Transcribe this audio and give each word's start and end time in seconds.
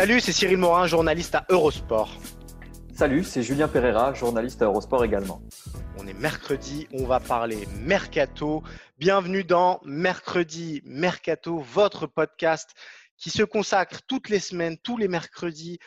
Salut, 0.00 0.20
c'est 0.20 0.32
Cyril 0.32 0.56
Morin, 0.56 0.86
journaliste 0.86 1.34
à 1.34 1.44
Eurosport. 1.50 2.08
Salut, 2.94 3.22
c'est 3.22 3.42
Julien 3.42 3.68
Pereira, 3.68 4.14
journaliste 4.14 4.62
à 4.62 4.64
Eurosport 4.64 5.04
également. 5.04 5.42
On 5.98 6.06
est 6.06 6.14
mercredi, 6.14 6.88
on 6.94 7.04
va 7.04 7.20
parler 7.20 7.68
mercato. 7.82 8.62
Bienvenue 8.96 9.44
dans 9.44 9.78
Mercredi 9.84 10.80
Mercato, 10.86 11.58
votre 11.58 12.06
podcast 12.06 12.70
qui 13.18 13.28
se 13.28 13.42
consacre 13.42 14.00
toutes 14.08 14.30
les 14.30 14.40
semaines, 14.40 14.78
tous 14.78 14.96
les 14.96 15.06
mercredis, 15.06 15.78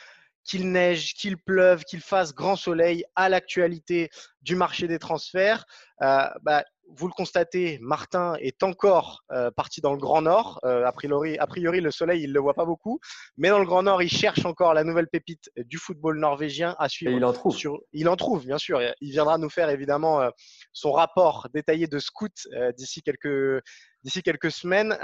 qu'il 0.44 0.72
neige, 0.72 1.16
qu'il 1.16 1.36
pleuve, 1.36 1.84
qu'il 1.84 2.02
fasse 2.02 2.36
grand 2.36 2.56
soleil, 2.56 3.06
à 3.16 3.30
l'actualité 3.30 4.12
du 4.44 4.56
marché 4.56 4.88
des 4.88 5.00
transferts. 5.00 5.66
Euh, 6.04 6.28
bah, 6.44 6.64
vous 6.96 7.08
le 7.08 7.14
constatez, 7.14 7.80
Martin 7.82 8.36
est 8.40 8.64
encore 8.64 9.24
euh, 9.32 9.52
parti 9.52 9.82
dans 9.82 9.94
le 9.94 9.98
Grand 9.98 10.22
Nord. 10.22 10.60
Euh, 10.64 10.86
a, 10.86 10.92
priori, 10.92 11.38
a 11.38 11.48
priori, 11.48 11.82
le 11.82 11.92
soleil, 11.92 12.24
il 12.24 12.30
ne 12.30 12.34
le 12.34 12.40
voit 12.40 12.54
pas 12.54 12.66
beaucoup. 12.66 13.00
Mais 13.38 13.50
dans 13.50 13.60
le 13.60 13.66
Grand 13.66 13.84
Nord, 13.84 14.02
il 14.02 14.10
cherche 14.10 14.46
encore 14.46 14.74
la 14.74 14.84
nouvelle 14.84 15.08
pépite 15.08 15.50
du 15.58 15.78
football 15.78 16.20
norvégien 16.20 16.76
à 16.80 16.90
suivre. 16.90 17.12
Et 17.12 17.16
il 17.16 17.26
en 17.26 17.34
trouve. 17.34 17.56
Sur... 17.56 17.80
Il 17.94 18.08
en 18.10 18.16
trouve, 18.16 18.46
bien 18.46 18.58
sûr. 18.58 18.82
Il 19.02 19.12
viendra 19.12 19.38
nous 19.38 19.50
faire 19.50 19.70
évidemment 19.70 20.22
euh, 20.22 20.30
son 20.72 20.92
rapport 20.92 21.48
détaillé 21.54 21.88
de 21.88 22.00
scout 22.00 22.48
d'ici 22.78 23.02
quelques, 23.02 23.62
d'ici 24.04 24.22
quelques 24.22 24.52
semaines. 24.52 24.98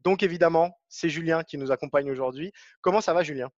donc 0.00 0.22
évidemment, 0.22 0.78
c'est 0.88 1.08
Julien 1.08 1.42
qui 1.42 1.58
nous 1.58 1.70
accompagne 1.70 2.10
aujourd'hui. 2.10 2.52
Comment 2.80 3.00
ça 3.00 3.12
va, 3.12 3.22
Julien? 3.22 3.48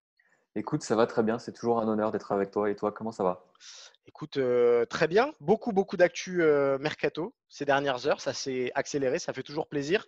Écoute, 0.55 0.83
ça 0.83 0.97
va 0.97 1.07
très 1.07 1.23
bien. 1.23 1.39
C'est 1.39 1.53
toujours 1.53 1.81
un 1.81 1.89
honneur 1.89 2.13
d'être 2.13 2.31
avec 2.31 2.51
toi. 2.51 2.71
Et 2.71 2.77
toi, 2.77 2.93
comment 2.93 3.13
ça 3.13 3.25
va? 3.25 3.47
Écoute, 4.05 4.37
euh, 4.37 4.85
très 4.85 5.09
bien. 5.09 5.33
Beaucoup, 5.41 5.73
beaucoup 5.73 5.97
d'actu 5.97 6.43
euh, 6.43 6.77
mercato 6.79 7.35
ces 7.49 7.65
dernières 7.65 8.07
heures. 8.07 8.21
Ça 8.21 8.35
s'est 8.35 8.71
accéléré. 8.75 9.19
Ça 9.19 9.33
fait 9.33 9.43
toujours 9.43 9.67
plaisir. 9.67 10.07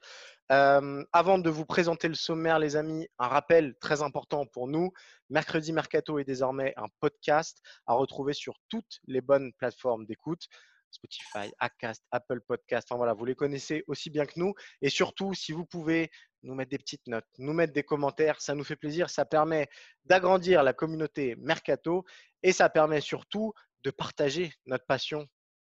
Euh, 0.52 1.02
avant 1.14 1.38
de 1.38 1.48
vous 1.48 1.64
présenter 1.64 2.08
le 2.08 2.14
sommaire, 2.14 2.58
les 2.58 2.76
amis, 2.76 3.08
un 3.18 3.28
rappel 3.28 3.74
très 3.80 4.02
important 4.02 4.44
pour 4.44 4.68
nous. 4.68 4.92
Mercredi 5.30 5.72
Mercato 5.72 6.18
est 6.18 6.24
désormais 6.24 6.74
un 6.76 6.88
podcast 7.00 7.62
à 7.86 7.94
retrouver 7.94 8.34
sur 8.34 8.58
toutes 8.68 9.00
les 9.06 9.22
bonnes 9.22 9.52
plateformes 9.54 10.04
d'écoute. 10.04 10.42
Spotify, 10.90 11.52
Acast, 11.58 12.04
Apple 12.10 12.40
Podcast. 12.42 12.88
Enfin 12.90 12.98
voilà, 12.98 13.14
vous 13.14 13.24
les 13.24 13.34
connaissez 13.34 13.82
aussi 13.86 14.10
bien 14.10 14.26
que 14.26 14.34
nous. 14.36 14.54
Et 14.82 14.90
surtout, 14.90 15.32
si 15.34 15.52
vous 15.52 15.64
pouvez 15.64 16.10
nous 16.44 16.54
mettre 16.54 16.70
des 16.70 16.78
petites 16.78 17.06
notes, 17.06 17.26
nous 17.38 17.52
mettre 17.52 17.72
des 17.72 17.82
commentaires, 17.82 18.40
ça 18.40 18.54
nous 18.54 18.64
fait 18.64 18.76
plaisir. 18.76 19.10
Ça 19.10 19.24
permet 19.24 19.68
d'agrandir 20.04 20.62
la 20.62 20.72
communauté 20.72 21.36
Mercato 21.38 22.04
et 22.42 22.52
ça 22.52 22.68
permet 22.68 23.00
surtout 23.00 23.52
de 23.82 23.90
partager 23.90 24.52
notre 24.66 24.86
passion 24.86 25.26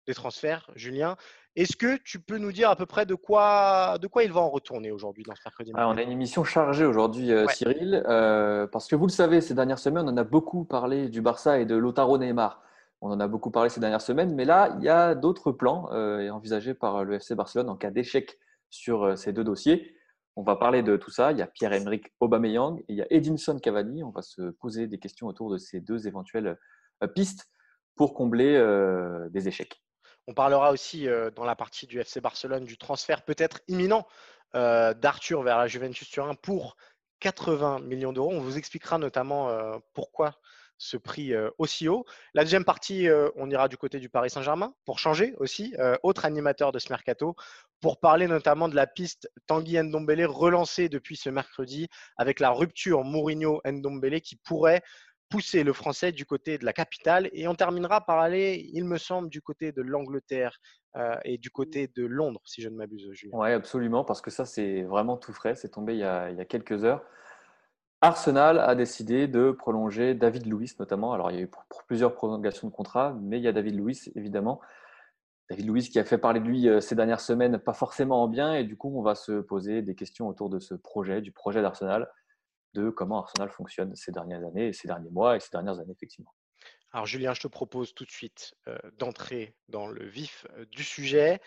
des 0.07 0.13
transferts. 0.13 0.69
Julien, 0.75 1.15
est-ce 1.55 1.77
que 1.77 1.97
tu 2.03 2.19
peux 2.19 2.37
nous 2.37 2.51
dire 2.51 2.69
à 2.69 2.75
peu 2.75 2.85
près 2.85 3.05
de 3.05 3.15
quoi, 3.15 3.97
de 4.01 4.07
quoi 4.07 4.23
il 4.23 4.31
va 4.31 4.41
en 4.41 4.49
retourner 4.49 4.91
aujourd'hui 4.91 5.23
dans 5.23 5.35
ce 5.35 5.41
mercredi 5.45 5.71
ah, 5.75 5.87
On 5.87 5.97
a 5.97 6.01
une 6.01 6.11
émission 6.11 6.43
chargée 6.43 6.85
aujourd'hui, 6.85 7.31
euh, 7.31 7.47
Cyril, 7.47 8.03
euh, 8.07 8.67
parce 8.67 8.87
que 8.87 8.95
vous 8.95 9.07
le 9.07 9.11
savez, 9.11 9.39
ces 9.39 9.53
dernières 9.53 9.79
semaines, 9.79 10.05
on 10.05 10.11
en 10.11 10.17
a 10.17 10.23
beaucoup 10.23 10.65
parlé 10.65 11.09
du 11.09 11.21
Barça 11.21 11.59
et 11.59 11.65
de 11.65 11.75
Lotaro 11.75 12.17
Neymar. 12.17 12.61
On 13.01 13.11
en 13.11 13.19
a 13.19 13.27
beaucoup 13.27 13.51
parlé 13.51 13.69
ces 13.69 13.79
dernières 13.79 14.01
semaines, 14.01 14.33
mais 14.33 14.45
là, 14.45 14.75
il 14.77 14.83
y 14.83 14.89
a 14.89 15.13
d'autres 15.13 15.51
plans 15.51 15.89
euh, 15.91 16.29
envisagés 16.29 16.73
par 16.73 17.03
le 17.03 17.15
FC 17.15 17.35
Barcelone 17.35 17.69
en 17.69 17.75
cas 17.75 17.91
d'échec 17.91 18.37
sur 18.69 19.17
ces 19.17 19.33
deux 19.33 19.43
dossiers. 19.43 19.95
On 20.35 20.43
va 20.43 20.55
parler 20.55 20.83
de 20.83 20.97
tout 20.97 21.11
ça. 21.11 21.31
Il 21.31 21.37
y 21.37 21.41
a 21.41 21.47
Pierre-Emerick 21.47 22.13
Aubameyang 22.19 22.79
et 22.79 22.85
il 22.89 22.95
y 22.95 23.01
a 23.01 23.07
Edinson 23.09 23.59
Cavani. 23.59 24.03
On 24.03 24.09
va 24.09 24.21
se 24.21 24.49
poser 24.51 24.87
des 24.87 24.99
questions 24.99 25.27
autour 25.27 25.51
de 25.51 25.57
ces 25.57 25.79
deux 25.79 26.07
éventuelles 26.07 26.57
euh, 27.03 27.07
pistes 27.07 27.49
pour 27.95 28.15
combler 28.15 28.57
des 29.29 29.47
échecs. 29.47 29.83
On 30.25 30.33
parlera 30.33 30.71
aussi 30.71 31.07
dans 31.35 31.43
la 31.43 31.55
partie 31.55 31.85
du 31.85 31.99
FC 31.99 32.21
Barcelone 32.21 32.65
du 32.65 32.75
transfert 32.75 33.21
peut-être 33.21 33.59
imminent 33.67 34.07
d'Arthur 34.55 35.43
vers 35.43 35.59
la 35.59 35.67
Juventus 35.67 36.09
Turin 36.09 36.33
pour 36.33 36.75
80 37.19 37.81
millions 37.81 38.11
d'euros. 38.11 38.31
On 38.33 38.39
vous 38.39 38.57
expliquera 38.57 38.97
notamment 38.97 39.55
pourquoi 39.93 40.39
ce 40.83 40.97
prix 40.97 41.33
aussi 41.57 41.87
haut. 41.87 42.05
La 42.33 42.43
deuxième 42.43 42.65
partie, 42.65 43.07
on 43.35 43.49
ira 43.49 43.67
du 43.67 43.77
côté 43.77 43.99
du 43.99 44.09
Paris 44.09 44.29
Saint-Germain 44.29 44.73
pour 44.85 44.99
changer 44.99 45.33
aussi, 45.37 45.73
autre 46.03 46.25
animateur 46.25 46.71
de 46.71 46.79
ce 46.79 46.89
mercato, 46.91 47.35
pour 47.79 47.99
parler 47.99 48.27
notamment 48.27 48.67
de 48.69 48.75
la 48.75 48.87
piste 48.87 49.29
Tanguy 49.47 49.81
Ndombele 49.81 50.25
relancée 50.25 50.89
depuis 50.89 51.15
ce 51.15 51.29
mercredi 51.29 51.87
avec 52.17 52.39
la 52.39 52.51
rupture 52.51 53.03
Mourinho-Ndombele 53.03 54.21
qui 54.21 54.35
pourrait 54.35 54.81
pousser 55.29 55.63
le 55.63 55.73
français 55.73 56.11
du 56.11 56.25
côté 56.25 56.57
de 56.57 56.65
la 56.65 56.73
capitale. 56.73 57.29
Et 57.33 57.47
on 57.47 57.55
terminera 57.55 58.05
par 58.05 58.19
aller, 58.19 58.69
il 58.73 58.85
me 58.85 58.97
semble, 58.97 59.29
du 59.29 59.41
côté 59.41 59.71
de 59.71 59.81
l'Angleterre 59.81 60.59
et 61.23 61.37
du 61.37 61.49
côté 61.49 61.87
de 61.87 62.05
Londres, 62.05 62.41
si 62.45 62.61
je 62.61 62.69
ne 62.69 62.75
m'abuse, 62.75 63.09
Julien. 63.13 63.37
Oui, 63.37 63.51
absolument, 63.51 64.03
parce 64.03 64.21
que 64.21 64.29
ça, 64.29 64.45
c'est 64.45 64.83
vraiment 64.83 65.17
tout 65.17 65.33
frais. 65.33 65.55
C'est 65.55 65.69
tombé 65.69 65.93
il 65.93 65.99
y 65.99 66.03
a 66.03 66.45
quelques 66.45 66.83
heures. 66.83 67.03
Arsenal 68.03 68.59
a 68.59 68.75
décidé 68.75 69.29
de 69.29 69.51
prolonger 69.51 70.13
David 70.13 70.45
Luiz 70.45 70.77
notamment. 70.77 71.13
Alors 71.13 71.31
il 71.31 71.37
y 71.37 71.39
a 71.39 71.43
eu 71.43 71.51
plusieurs 71.87 72.13
prolongations 72.13 72.67
de 72.67 72.73
contrat, 72.73 73.17
mais 73.21 73.37
il 73.37 73.43
y 73.43 73.47
a 73.47 73.53
David 73.53 73.75
Luiz 73.75 74.11
évidemment. 74.15 74.59
David 75.49 75.69
Luiz 75.69 75.89
qui 75.89 75.99
a 75.99 76.03
fait 76.03 76.17
parler 76.17 76.41
de 76.41 76.45
lui 76.45 76.67
euh, 76.67 76.81
ces 76.81 76.95
dernières 76.95 77.21
semaines, 77.21 77.59
pas 77.59 77.71
forcément 77.71 78.21
en 78.21 78.27
bien, 78.27 78.55
et 78.55 78.65
du 78.65 78.75
coup 78.75 78.91
on 78.93 79.01
va 79.01 79.15
se 79.15 79.39
poser 79.39 79.81
des 79.81 79.95
questions 79.95 80.27
autour 80.27 80.49
de 80.49 80.59
ce 80.59 80.73
projet, 80.73 81.21
du 81.21 81.31
projet 81.31 81.61
d'Arsenal, 81.61 82.11
de 82.73 82.89
comment 82.89 83.19
Arsenal 83.19 83.49
fonctionne 83.49 83.95
ces 83.95 84.11
dernières 84.11 84.43
années, 84.43 84.73
ces 84.73 84.89
derniers 84.89 85.09
mois 85.09 85.37
et 85.37 85.39
ces 85.39 85.51
dernières 85.53 85.79
années 85.79 85.93
effectivement. 85.93 86.33
Alors 86.91 87.05
Julien, 87.05 87.33
je 87.33 87.39
te 87.39 87.47
propose 87.47 87.93
tout 87.93 88.03
de 88.03 88.11
suite 88.11 88.53
euh, 88.67 88.77
d'entrer 88.97 89.55
dans 89.69 89.87
le 89.87 90.05
vif 90.05 90.45
euh, 90.57 90.65
du 90.65 90.83
sujet. 90.83 91.39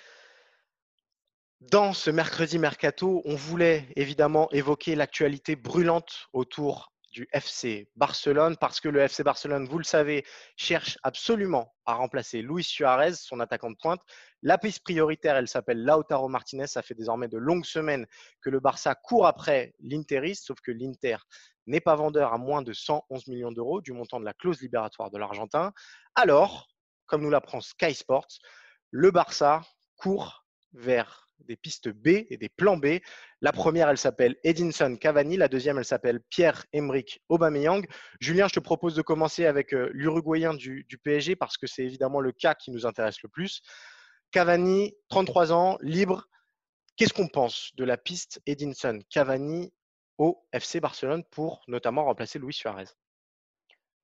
Dans 1.63 1.95
ce 1.95 2.11
mercredi 2.11 2.59
mercato, 2.59 3.23
on 3.25 3.35
voulait 3.35 3.89
évidemment 3.97 4.51
évoquer 4.53 4.95
l'actualité 4.95 5.57
brûlante 5.57 6.29
autour 6.35 6.93
du 7.13 7.27
FC 7.33 7.89
Barcelone 7.97 8.59
parce 8.59 8.79
que 8.79 8.91
le 8.91 9.01
FC 9.01 9.23
Barcelone, 9.25 9.67
vous 9.67 9.79
le 9.79 9.85
savez, 9.85 10.23
cherche 10.57 10.99
absolument 11.03 11.75
à 11.87 11.95
remplacer 11.95 12.43
Luis 12.43 12.63
Suarez, 12.63 13.15
son 13.15 13.41
attaquant 13.41 13.71
de 13.71 13.77
pointe. 13.81 14.03
La 14.43 14.59
piste 14.59 14.83
prioritaire, 14.85 15.35
elle 15.35 15.49
s'appelle 15.49 15.83
Lautaro 15.83 16.29
Martinez. 16.29 16.67
Ça 16.67 16.83
fait 16.83 16.95
désormais 16.95 17.29
de 17.29 17.39
longues 17.39 17.65
semaines 17.65 18.07
que 18.43 18.51
le 18.51 18.61
Barça 18.61 18.95
court 18.95 19.27
après 19.27 19.75
l'Interiste, 19.81 20.45
sauf 20.45 20.61
que 20.61 20.73
l'Inter 20.73 21.17
n'est 21.67 21.81
pas 21.81 21.97
vendeur 21.97 22.35
à 22.35 22.39
moins 22.39 22.61
de 22.61 22.75
111 22.75 23.29
millions 23.29 23.51
d'euros 23.51 23.81
du 23.81 23.95
montant 23.95 24.21
de 24.21 24.27
la 24.27 24.35
clause 24.35 24.61
libératoire 24.61 25.11
de 25.11 25.17
l'Argentin. 25.17 25.73
Alors, 26.17 26.69
comme 27.07 27.23
nous 27.23 27.31
l'apprend 27.31 27.63
Sky 27.63 27.95
Sports, 27.95 28.29
le 28.91 29.11
Barça 29.11 29.63
court 29.97 30.45
vers 30.75 31.26
des 31.45 31.57
pistes 31.57 31.89
B 31.89 32.09
et 32.29 32.37
des 32.37 32.49
plans 32.49 32.77
B. 32.77 32.99
La 33.41 33.53
première, 33.53 33.89
elle 33.89 33.99
s'appelle 33.99 34.37
Edinson 34.45 34.97
Cavani. 34.97 35.37
La 35.37 35.49
deuxième, 35.49 35.79
elle 35.79 35.85
s'appelle 35.85 36.21
Pierre-Emerick 36.31 37.23
Aubameyang. 37.29 37.87
Julien, 38.21 38.49
je 38.49 38.55
te 38.55 38.61
propose 38.61 38.95
de 38.95 39.03
commencer 39.03 39.47
avec 39.47 39.73
euh, 39.73 39.91
l'Uruguayen 39.93 40.55
du, 40.55 40.87
PSG 41.05 41.37
parce 41.37 41.57
que 41.57 41.67
c'est 41.67 41.85
évidemment 41.85 42.21
le 42.21 42.33
cas 42.33 42.55
qui 42.55 42.71
nous 42.71 42.87
intéresse 42.87 43.23
le 43.23 43.29
plus. 43.29 43.63
Cavani, 44.31 44.95
33 45.09 45.53
ans, 45.53 45.79
libre. 45.81 46.29
Qu'est-ce 46.97 47.13
qu'on 47.13 47.29
pense 47.29 47.73
de 47.77 47.85
la 47.85 47.97
piste 47.97 48.41
Edinson 48.47 49.01
Cavani 49.11 49.73
au 50.19 50.43
FC 50.53 50.81
Barcelone 50.81 51.23
pour 51.31 51.63
notamment 51.69 52.05
remplacer 52.05 52.39
Luis 52.39 52.55
Suarez? 52.55 52.87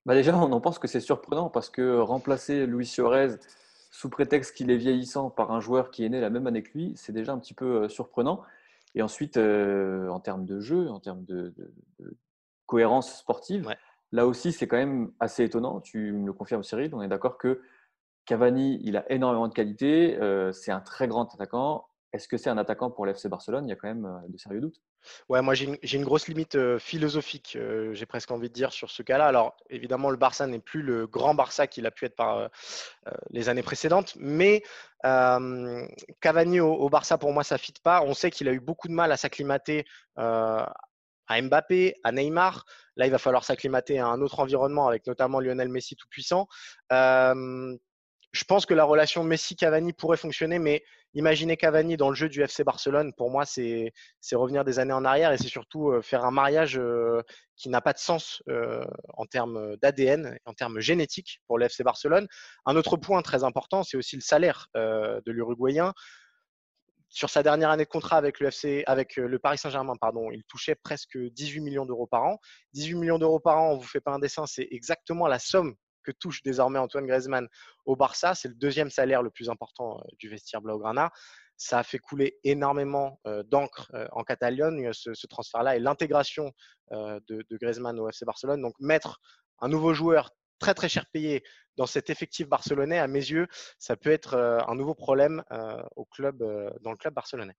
Bah 0.04 0.14
Déjà, 0.14 0.36
on 0.36 0.52
en 0.52 0.60
pense 0.60 0.78
que 0.78 0.88
c'est 0.88 1.00
surprenant 1.00 1.48
parce 1.48 1.70
que 1.70 1.98
remplacer 1.98 2.66
Luis 2.66 2.86
Suarez, 2.86 3.36
sous 3.92 4.08
prétexte 4.08 4.56
qu'il 4.56 4.70
est 4.70 4.76
vieillissant 4.76 5.30
par 5.30 5.52
un 5.52 5.60
joueur 5.60 5.90
qui 5.90 6.04
est 6.04 6.08
né 6.08 6.18
la 6.18 6.30
même 6.30 6.46
année 6.46 6.62
que 6.62 6.72
lui, 6.76 6.94
c'est 6.96 7.12
déjà 7.12 7.32
un 7.32 7.38
petit 7.38 7.52
peu 7.52 7.84
euh, 7.84 7.88
surprenant. 7.88 8.42
Et 8.94 9.02
ensuite, 9.02 9.36
euh, 9.36 10.08
en 10.08 10.18
termes 10.18 10.46
de 10.46 10.60
jeu, 10.60 10.88
en 10.88 10.98
termes 10.98 11.24
de, 11.24 11.54
cohérence 12.66 13.18
sportive, 13.18 13.68
là 14.10 14.26
aussi, 14.26 14.50
c'est 14.50 14.66
quand 14.66 14.78
même 14.78 15.12
assez 15.20 15.44
étonnant. 15.44 15.80
Tu 15.80 16.12
me 16.12 16.26
le 16.26 16.32
confirmes, 16.32 16.62
Cyril, 16.62 16.94
on 16.94 17.02
est 17.02 17.08
d'accord 17.08 17.36
que 17.36 17.60
Cavani, 18.24 18.80
il 18.82 18.96
a 18.96 19.10
énormément 19.12 19.46
de 19.46 19.52
qualité, 19.52 20.18
euh, 20.20 20.52
c'est 20.52 20.72
un 20.72 20.80
très 20.80 21.06
grand 21.06 21.32
attaquant. 21.34 21.86
Est-ce 22.12 22.28
que 22.28 22.36
c'est 22.36 22.50
un 22.50 22.58
attaquant 22.58 22.90
pour 22.90 23.06
l'FC 23.06 23.28
Barcelone? 23.28 23.66
Il 23.66 23.70
y 23.70 23.72
a 23.72 23.76
quand 23.76 23.88
même 23.88 24.22
de 24.28 24.36
sérieux 24.36 24.60
doutes. 24.60 24.80
Ouais, 25.28 25.40
moi 25.42 25.54
j'ai 25.54 25.78
une, 25.82 26.04
grosse 26.04 26.28
limite 26.28 26.78
philosophique, 26.78 27.58
j'ai 27.92 28.06
presque 28.06 28.30
envie 28.30 28.48
de 28.48 28.54
dire, 28.54 28.72
sur 28.72 28.90
ce 28.90 29.02
cas-là. 29.02 29.26
Alors 29.26 29.56
évidemment, 29.70 30.10
le 30.10 30.16
Barça 30.16 30.46
n'est 30.46 30.58
plus 30.58 30.82
le 30.82 31.06
grand 31.06 31.34
Barça 31.34 31.66
qu'il 31.66 31.86
a 31.86 31.90
pu 31.90 32.04
être 32.04 32.14
par 32.14 32.50
les 33.30 33.48
années 33.48 33.62
précédentes, 33.62 34.14
mais 34.16 34.62
Cavani 35.02 36.60
au, 36.60 36.88
Barça, 36.88 37.18
pour 37.18 37.32
moi, 37.32 37.44
ça 37.44 37.58
fit 37.58 37.74
pas. 37.82 38.02
On 38.02 38.14
sait 38.14 38.30
qu'il 38.30 38.48
a 38.48 38.52
eu 38.52 38.60
beaucoup 38.60 38.88
de 38.88 38.94
mal 38.94 39.10
à 39.10 39.16
s'acclimater 39.16 39.84
à 40.16 40.72
Mbappé, 41.40 41.96
à 42.04 42.12
Neymar. 42.12 42.64
Là, 42.96 43.06
il 43.06 43.10
va 43.10 43.18
falloir 43.18 43.44
s'acclimater 43.44 43.98
à 43.98 44.06
un 44.06 44.20
autre 44.20 44.38
environnement 44.40 44.86
avec 44.86 45.06
notamment 45.06 45.40
Lionel 45.40 45.68
Messi 45.68 45.96
tout 45.96 46.08
puissant 46.10 46.46
je 48.32 48.44
pense 48.44 48.66
que 48.66 48.74
la 48.74 48.84
relation 48.84 49.22
Messi-Cavani 49.22 49.92
pourrait 49.92 50.16
fonctionner, 50.16 50.58
mais 50.58 50.82
imaginer 51.14 51.56
Cavani 51.56 51.96
dans 51.96 52.08
le 52.08 52.14
jeu 52.14 52.28
du 52.28 52.42
FC 52.42 52.64
Barcelone, 52.64 53.12
pour 53.14 53.30
moi, 53.30 53.44
c'est 53.44 53.92
revenir 54.32 54.64
des 54.64 54.78
années 54.78 54.92
en 54.92 55.04
arrière 55.04 55.32
et 55.32 55.38
c'est 55.38 55.48
surtout 55.48 55.90
euh, 55.90 56.02
faire 56.02 56.24
un 56.24 56.30
mariage 56.30 56.78
euh, 56.78 57.22
qui 57.56 57.68
n'a 57.68 57.80
pas 57.80 57.92
de 57.92 57.98
sens 57.98 58.42
euh, 58.48 58.84
en 59.14 59.26
termes 59.26 59.76
d'ADN, 59.76 60.38
en 60.46 60.54
termes 60.54 60.80
génétiques 60.80 61.40
pour 61.46 61.58
le 61.58 61.66
FC 61.66 61.84
Barcelone. 61.84 62.26
Un 62.66 62.76
autre 62.76 62.96
point 62.96 63.22
très 63.22 63.44
important, 63.44 63.82
c'est 63.82 63.96
aussi 63.96 64.16
le 64.16 64.22
salaire 64.22 64.68
de 64.74 65.30
l'Uruguayen. 65.30 65.92
Sur 67.08 67.28
sa 67.28 67.42
dernière 67.42 67.68
année 67.68 67.84
de 67.84 67.90
contrat 67.90 68.16
avec 68.16 68.40
le, 68.40 68.48
avec 68.88 69.16
le 69.16 69.38
Paris 69.38 69.58
Saint-Germain, 69.58 69.94
pardon, 70.00 70.30
il 70.32 70.44
touchait 70.44 70.74
presque 70.74 71.18
18 71.18 71.60
millions 71.60 71.84
d'euros 71.84 72.06
par 72.06 72.24
an. 72.24 72.38
18 72.72 72.94
millions 72.94 73.18
d'euros 73.18 73.38
par 73.38 73.58
an, 73.58 73.72
on 73.72 73.76
vous 73.76 73.86
fait 73.86 74.00
pas 74.00 74.12
un 74.12 74.18
dessin, 74.18 74.46
c'est 74.46 74.66
exactement 74.70 75.28
la 75.28 75.38
somme 75.38 75.74
que 76.02 76.10
touche 76.12 76.43
désormais 76.43 76.78
Antoine 76.78 77.06
Griezmann 77.06 77.49
au 77.84 77.96
Barça. 77.96 78.34
C'est 78.34 78.49
le 78.49 78.54
deuxième 78.54 78.90
salaire 78.90 79.22
le 79.22 79.31
plus 79.31 79.49
important 79.49 79.99
euh, 79.99 80.02
du 80.19 80.28
vestiaire 80.28 80.60
Blaugrana. 80.60 81.10
Ça 81.56 81.78
a 81.78 81.82
fait 81.82 81.99
couler 81.99 82.38
énormément 82.44 83.20
euh, 83.26 83.43
d'encre 83.44 83.90
euh, 83.94 84.06
en 84.12 84.25
Catalogne, 84.25 84.93
ce, 84.93 85.26
transfert-là, 85.26 85.76
et 85.76 85.78
l'intégration 85.78 86.52
de, 86.90 87.44
Griezmann 87.52 87.99
au 87.99 88.08
FC 88.08 88.26
Barcelone. 88.26 88.60
Donc, 88.60 88.75
mettre 88.78 89.20
un 89.60 89.69
nouveau 89.69 89.94
joueur 89.94 90.31
très 90.58 90.75
très 90.75 90.88
cher 90.88 91.06
payé 91.06 91.43
dans 91.76 91.87
cet 91.87 92.10
effectif 92.10 92.48
barcelonais, 92.48 92.98
à 92.98 93.06
mes 93.06 93.20
yeux, 93.20 93.46
ça 93.78 93.96
peut 93.96 94.10
être 94.10 94.37
un 94.37 94.75
nouveau 94.75 94.94
problème 94.94 95.43
au 95.96 96.05
club, 96.05 96.38
dans 96.82 96.90
le 96.90 96.98
club 96.98 97.14
barcelonais. 97.14 97.56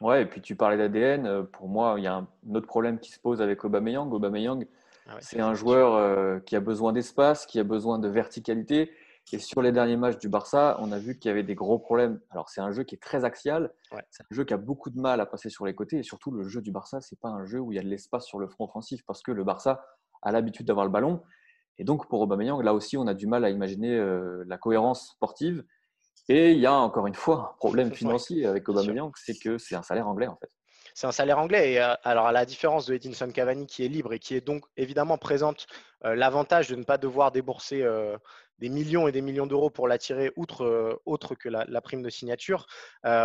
Ouais, 0.00 0.22
et 0.22 0.26
puis 0.26 0.40
tu 0.40 0.54
parlais 0.54 0.76
d'ADN. 0.76 1.46
Pour 1.46 1.68
moi, 1.68 1.96
il 1.98 2.04
y 2.04 2.06
a 2.06 2.14
un 2.14 2.28
autre 2.54 2.68
problème 2.68 3.00
qui 3.00 3.10
se 3.10 3.18
pose 3.18 3.42
avec 3.42 3.64
Aubameyang. 3.64 4.12
Aubameyang, 4.12 4.66
ah 5.06 5.18
c'est 5.20 5.40
un 5.40 5.54
joueur 5.54 5.94
euh, 5.94 6.38
qui 6.40 6.56
a 6.56 6.60
besoin 6.60 6.92
d'espace, 6.92 7.46
qui 7.46 7.58
a 7.58 7.64
besoin 7.64 7.98
de 7.98 8.08
verticalité. 8.08 8.90
Et 9.32 9.38
sur 9.38 9.62
les 9.62 9.72
derniers 9.72 9.96
matchs 9.96 10.18
du 10.18 10.28
Barça, 10.28 10.76
on 10.80 10.92
a 10.92 10.98
vu 10.98 11.18
qu'il 11.18 11.30
y 11.30 11.32
avait 11.32 11.42
des 11.42 11.54
gros 11.54 11.78
problèmes. 11.78 12.20
Alors, 12.30 12.50
c'est 12.50 12.60
un 12.60 12.72
jeu 12.72 12.84
qui 12.84 12.94
est 12.94 13.02
très 13.02 13.24
axial. 13.24 13.72
C'est 14.10 14.22
un 14.22 14.34
jeu 14.34 14.44
qui 14.44 14.52
a 14.52 14.58
beaucoup 14.58 14.90
de 14.90 15.00
mal 15.00 15.20
à 15.20 15.26
passer 15.26 15.48
sur 15.48 15.64
les 15.64 15.74
côtés. 15.74 15.98
Et 15.98 16.02
surtout, 16.02 16.30
le 16.30 16.46
jeu 16.46 16.60
du 16.60 16.70
Barça, 16.70 17.00
ce 17.00 17.14
n'est 17.14 17.18
pas 17.20 17.30
un 17.30 17.44
jeu 17.46 17.58
où 17.58 17.72
il 17.72 17.76
y 17.76 17.78
a 17.78 17.82
de 17.82 17.88
l'espace 17.88 18.26
sur 18.26 18.38
le 18.38 18.48
front 18.48 18.64
offensif 18.64 19.02
parce 19.06 19.22
que 19.22 19.32
le 19.32 19.42
Barça 19.42 19.84
a 20.22 20.30
l'habitude 20.30 20.66
d'avoir 20.66 20.84
le 20.84 20.92
ballon. 20.92 21.22
Et 21.78 21.84
donc, 21.84 22.06
pour 22.08 22.20
Aubameyang, 22.20 22.62
là 22.62 22.74
aussi, 22.74 22.98
on 22.98 23.06
a 23.06 23.14
du 23.14 23.26
mal 23.26 23.44
à 23.44 23.50
imaginer 23.50 23.96
euh, 23.96 24.44
la 24.46 24.58
cohérence 24.58 25.12
sportive. 25.12 25.64
Et 26.28 26.52
il 26.52 26.60
y 26.60 26.66
a 26.66 26.74
encore 26.74 27.06
une 27.06 27.14
fois 27.14 27.52
un 27.54 27.56
problème 27.58 27.92
financier 27.94 28.46
avec 28.46 28.68
Aubameyang, 28.68 29.12
c'est 29.16 29.38
que 29.38 29.56
c'est 29.56 29.74
un 29.74 29.82
salaire 29.82 30.06
anglais 30.06 30.26
en 30.26 30.36
fait 30.36 30.50
c'est 30.94 31.08
un 31.08 31.12
salaire 31.12 31.38
anglais. 31.38 31.72
Et 31.72 31.80
euh, 31.80 31.94
alors, 32.04 32.26
à 32.26 32.32
la 32.32 32.46
différence 32.46 32.86
de 32.86 32.94
Edinson 32.94 33.30
Cavani, 33.30 33.66
qui 33.66 33.84
est 33.84 33.88
libre 33.88 34.12
et 34.14 34.18
qui 34.20 34.34
est 34.34 34.40
donc 34.40 34.64
évidemment 34.76 35.18
présente 35.18 35.66
euh, 36.04 36.14
l'avantage 36.14 36.68
de 36.68 36.76
ne 36.76 36.84
pas 36.84 36.98
devoir 36.98 37.32
débourser 37.32 37.82
euh, 37.82 38.16
des 38.60 38.68
millions 38.68 39.08
et 39.08 39.12
des 39.12 39.20
millions 39.20 39.46
d'euros 39.46 39.70
pour 39.70 39.88
l'attirer, 39.88 40.30
outre 40.36 41.00
autre 41.04 41.34
que 41.34 41.48
la, 41.48 41.80
prime 41.80 42.02
de 42.02 42.08
signature, 42.08 42.68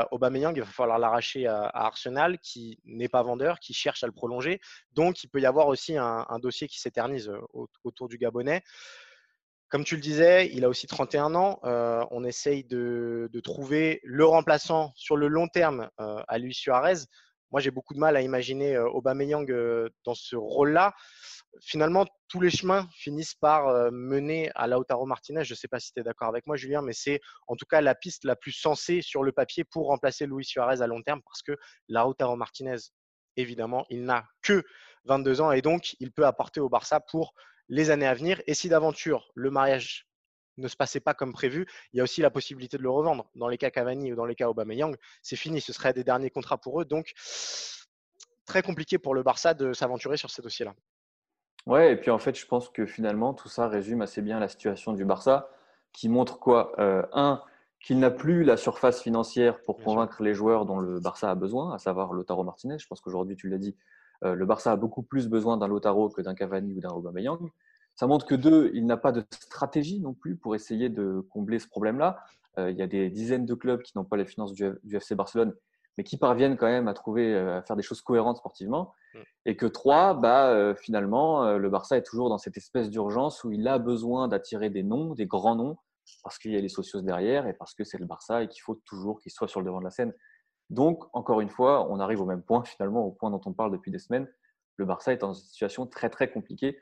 Aubameyang, 0.10 0.57
il 0.57 0.63
va 0.63 0.66
falloir 0.66 0.98
l'arracher 0.98 1.45
à, 1.45 1.69
Arsenal, 1.71 2.39
qui 2.39 2.80
n'est 2.83 3.10
pas 3.10 3.21
vendeur, 3.21 3.60
qui 3.60 3.75
cherche 3.75 4.04
à 4.04 4.07
le 4.07 4.12
prolonger. 4.12 4.60
Donc, 4.94 5.24
il 5.24 5.27
peut 5.27 5.39
y 5.39 5.45
avoir 5.45 5.68
aussi 5.68 5.95
un, 5.98 6.39
dossier 6.42 6.68
qui 6.68 6.80
s'éternise 6.80 7.31
autour 7.83 8.10
du 8.10 8.18
Gabonais. 8.18 8.63
Comme 9.69 9.83
tu 9.83 9.94
le 9.94 10.01
disais, 10.01 10.50
il 10.51 10.66
a 10.66 10.68
aussi 10.68 10.88
31 10.88 11.36
ans. 11.36 11.60
on 11.62 12.24
essaye 12.24 12.63
de, 12.63 13.30
trouver 13.44 14.01
le 14.04 14.25
remplaçant 14.25 14.94
sur 14.95 15.16
le 15.16 15.27
long 15.27 15.48
terme 15.48 15.92
à 16.00 16.39
Luis 16.39 16.56
Suarez 16.56 17.06
moi, 17.51 17.61
j'ai 17.61 17.71
beaucoup 17.71 17.93
de 17.93 17.99
mal 17.99 18.15
à 18.15 18.21
imaginer 18.21 18.77
Aubameyang 18.77 19.45
dans 20.05 20.13
ce 20.13 20.35
rôle-là. 20.35 20.93
Finalement, 21.61 22.05
tous 22.27 22.41
les 22.41 22.51
chemins 22.51 22.87
finissent 22.93 23.33
par 23.33 23.91
mener 23.91 24.51
à 24.55 24.67
Lautaro 24.67 25.05
Martinez. 25.05 25.43
Je 25.43 25.53
ne 25.53 25.57
sais 25.57 25.67
pas 25.67 25.79
si 25.79 25.91
tu 25.91 25.99
es 25.99 26.03
d'accord 26.03 26.29
avec 26.29 26.45
moi, 26.45 26.55
Julien, 26.55 26.81
mais 26.81 26.93
c'est 26.93 27.19
en 27.47 27.55
tout 27.55 27.65
cas 27.69 27.81
la 27.81 27.95
piste 27.95 28.23
la 28.23 28.35
plus 28.35 28.51
sensée 28.51 29.01
sur 29.01 29.23
le 29.23 29.31
papier 29.31 29.63
pour 29.63 29.87
remplacer 29.87 30.27
Luis 30.27 30.45
Suarez 30.45 30.81
à 30.81 30.87
long 30.87 31.01
terme 31.01 31.21
parce 31.23 31.41
que 31.41 31.57
Lautaro 31.87 32.35
Martinez, 32.35 32.77
évidemment, 33.35 33.85
il 33.89 34.03
n'a 34.03 34.25
que 34.41 34.63
22 35.05 35.41
ans 35.41 35.51
et 35.51 35.61
donc 35.61 35.95
il 35.99 36.11
peut 36.11 36.25
apporter 36.25 36.59
au 36.59 36.69
Barça 36.69 36.99
pour 36.99 37.33
les 37.67 37.89
années 37.89 38.07
à 38.07 38.13
venir. 38.13 38.41
Et 38.47 38.53
si 38.53 38.69
d'aventure 38.69 39.31
le 39.33 39.49
mariage 39.49 40.08
ne 40.59 40.67
se 40.67 40.75
passait 40.75 41.00
pas 41.00 41.13
comme 41.13 41.33
prévu, 41.33 41.65
il 41.94 41.97
y 41.97 42.00
a 42.00 42.03
aussi 42.03 42.21
la 42.21 42.29
possibilité 42.29 42.77
de 42.77 42.83
le 42.83 42.89
revendre. 42.89 43.29
Dans 43.35 43.47
les 43.47 43.57
cas 43.57 43.69
Cavani 43.69 44.11
ou 44.11 44.15
dans 44.15 44.25
les 44.25 44.35
cas 44.35 44.50
Aubameyang, 44.50 44.95
c'est 45.21 45.35
fini, 45.35 45.61
ce 45.61 45.73
serait 45.73 45.94
des 45.94 46.03
derniers 46.03 46.29
contrats 46.29 46.57
pour 46.57 46.81
eux. 46.81 46.85
Donc, 46.85 47.13
très 48.45 48.61
compliqué 48.61 48.97
pour 48.97 49.13
le 49.13 49.23
Barça 49.23 49.53
de 49.53 49.73
s'aventurer 49.73 50.17
sur 50.17 50.29
ces 50.29 50.41
dossiers-là. 50.41 50.73
Ouais, 51.65 51.94
et 51.94 51.95
puis 51.97 52.09
en 52.09 52.19
fait, 52.19 52.38
je 52.38 52.45
pense 52.45 52.69
que 52.69 52.85
finalement, 52.85 53.33
tout 53.33 53.50
ça 53.50 53.67
résume 53.67 54.01
assez 54.01 54.21
bien 54.21 54.39
la 54.39 54.47
situation 54.47 54.94
du 54.94 55.06
Barça, 55.06 55.50
qui 55.91 56.09
montre 56.09 56.39
quoi 56.39 56.71
euh, 56.79 57.03
Un, 57.13 57.41
qu'il 57.79 58.00
n'a 58.00 58.11
plus 58.11 58.44
la 58.44 58.57
surface 58.57 59.01
financière 59.01 59.61
pour 59.63 59.77
convaincre 59.77 60.21
les 60.23 60.33
joueurs 60.33 60.65
dont 60.65 60.79
le 60.79 61.00
Barça 61.00 61.29
a 61.29 61.35
besoin, 61.35 61.73
à 61.73 61.79
savoir 61.79 62.13
Lotaro 62.13 62.44
Martinez. 62.44 62.77
Je 62.79 62.88
pense 62.88 63.01
qu'aujourd'hui, 63.01 63.35
tu 63.35 63.50
l'as 63.50 63.57
dit, 63.57 63.75
euh, 64.23 64.35
le 64.35 64.45
Barça 64.45 64.71
a 64.71 64.75
beaucoup 64.75 65.03
plus 65.03 65.27
besoin 65.27 65.57
d'un 65.57 65.67
Lotaro 65.67 66.09
que 66.09 66.21
d'un 66.21 66.35
Cavani 66.35 66.73
ou 66.73 66.81
d'un 66.81 66.89
Aubameyang. 66.89 67.50
Ça 67.99 68.07
montre 68.07 68.25
que 68.25 68.35
deux, 68.35 68.71
il 68.75 68.85
n'a 68.85 68.95
pas 68.95 69.11
de 69.11 69.25
stratégie 69.29 69.99
non 69.99 70.13
plus 70.13 70.37
pour 70.37 70.55
essayer 70.55 70.87
de 70.87 71.19
combler 71.31 71.59
ce 71.59 71.67
problème-là. 71.67 72.23
Euh, 72.57 72.71
il 72.71 72.77
y 72.77 72.81
a 72.81 72.87
des 72.87 73.09
dizaines 73.09 73.45
de 73.45 73.53
clubs 73.53 73.81
qui 73.81 73.91
n'ont 73.97 74.05
pas 74.05 74.15
les 74.15 74.23
finances 74.23 74.53
du, 74.53 74.71
FC 74.89 75.15
Barcelone, 75.15 75.53
mais 75.97 76.05
qui 76.05 76.15
parviennent 76.15 76.55
quand 76.55 76.67
même 76.67 76.87
à 76.87 76.93
trouver, 76.93 77.35
euh, 77.35 77.57
à 77.57 77.61
faire 77.61 77.75
des 77.75 77.83
choses 77.83 77.99
cohérentes 77.99 78.37
sportivement. 78.37 78.93
Mm. 79.13 79.17
Et 79.47 79.57
que 79.57 79.65
trois, 79.65 80.13
bah, 80.13 80.47
euh, 80.47 80.75
finalement, 80.75 81.57
le 81.57 81.69
Barça 81.69 81.97
est 81.97 82.03
toujours 82.03 82.29
dans 82.29 82.37
cette 82.37 82.55
espèce 82.55 82.89
d'urgence 82.89 83.43
où 83.43 83.51
il 83.51 83.67
a 83.67 83.79
besoin 83.79 84.29
d'attirer 84.29 84.69
des 84.69 84.83
noms, 84.83 85.13
des 85.13 85.25
grands 85.25 85.55
noms, 85.55 85.75
parce 86.23 86.37
qu'il 86.37 86.53
y 86.53 86.55
a 86.55 86.61
les 86.61 86.69
socios 86.69 87.01
derrière 87.01 87.47
et 87.47 87.53
parce 87.53 87.73
que 87.73 87.83
c'est 87.83 87.97
le 87.97 88.05
Barça 88.05 88.43
et 88.43 88.47
qu'il 88.47 88.61
faut 88.61 88.75
toujours 88.85 89.19
qu'il 89.19 89.33
soit 89.33 89.49
sur 89.49 89.59
le 89.59 89.65
devant 89.65 89.79
de 89.79 89.83
la 89.83 89.91
scène. 89.91 90.13
Donc, 90.69 91.03
encore 91.11 91.41
une 91.41 91.49
fois, 91.49 91.91
on 91.91 91.99
arrive 91.99 92.21
au 92.21 92.25
même 92.25 92.43
point 92.43 92.63
finalement, 92.63 93.03
au 93.03 93.11
point 93.11 93.29
dont 93.29 93.41
on 93.45 93.51
parle 93.51 93.73
depuis 93.73 93.91
des 93.91 93.99
semaines. 93.99 94.29
Le 94.77 94.85
Barça 94.85 95.11
est 95.11 95.17
dans 95.17 95.33
une 95.33 95.43
situation 95.43 95.85
très 95.85 96.09
très 96.09 96.31
compliquée 96.31 96.79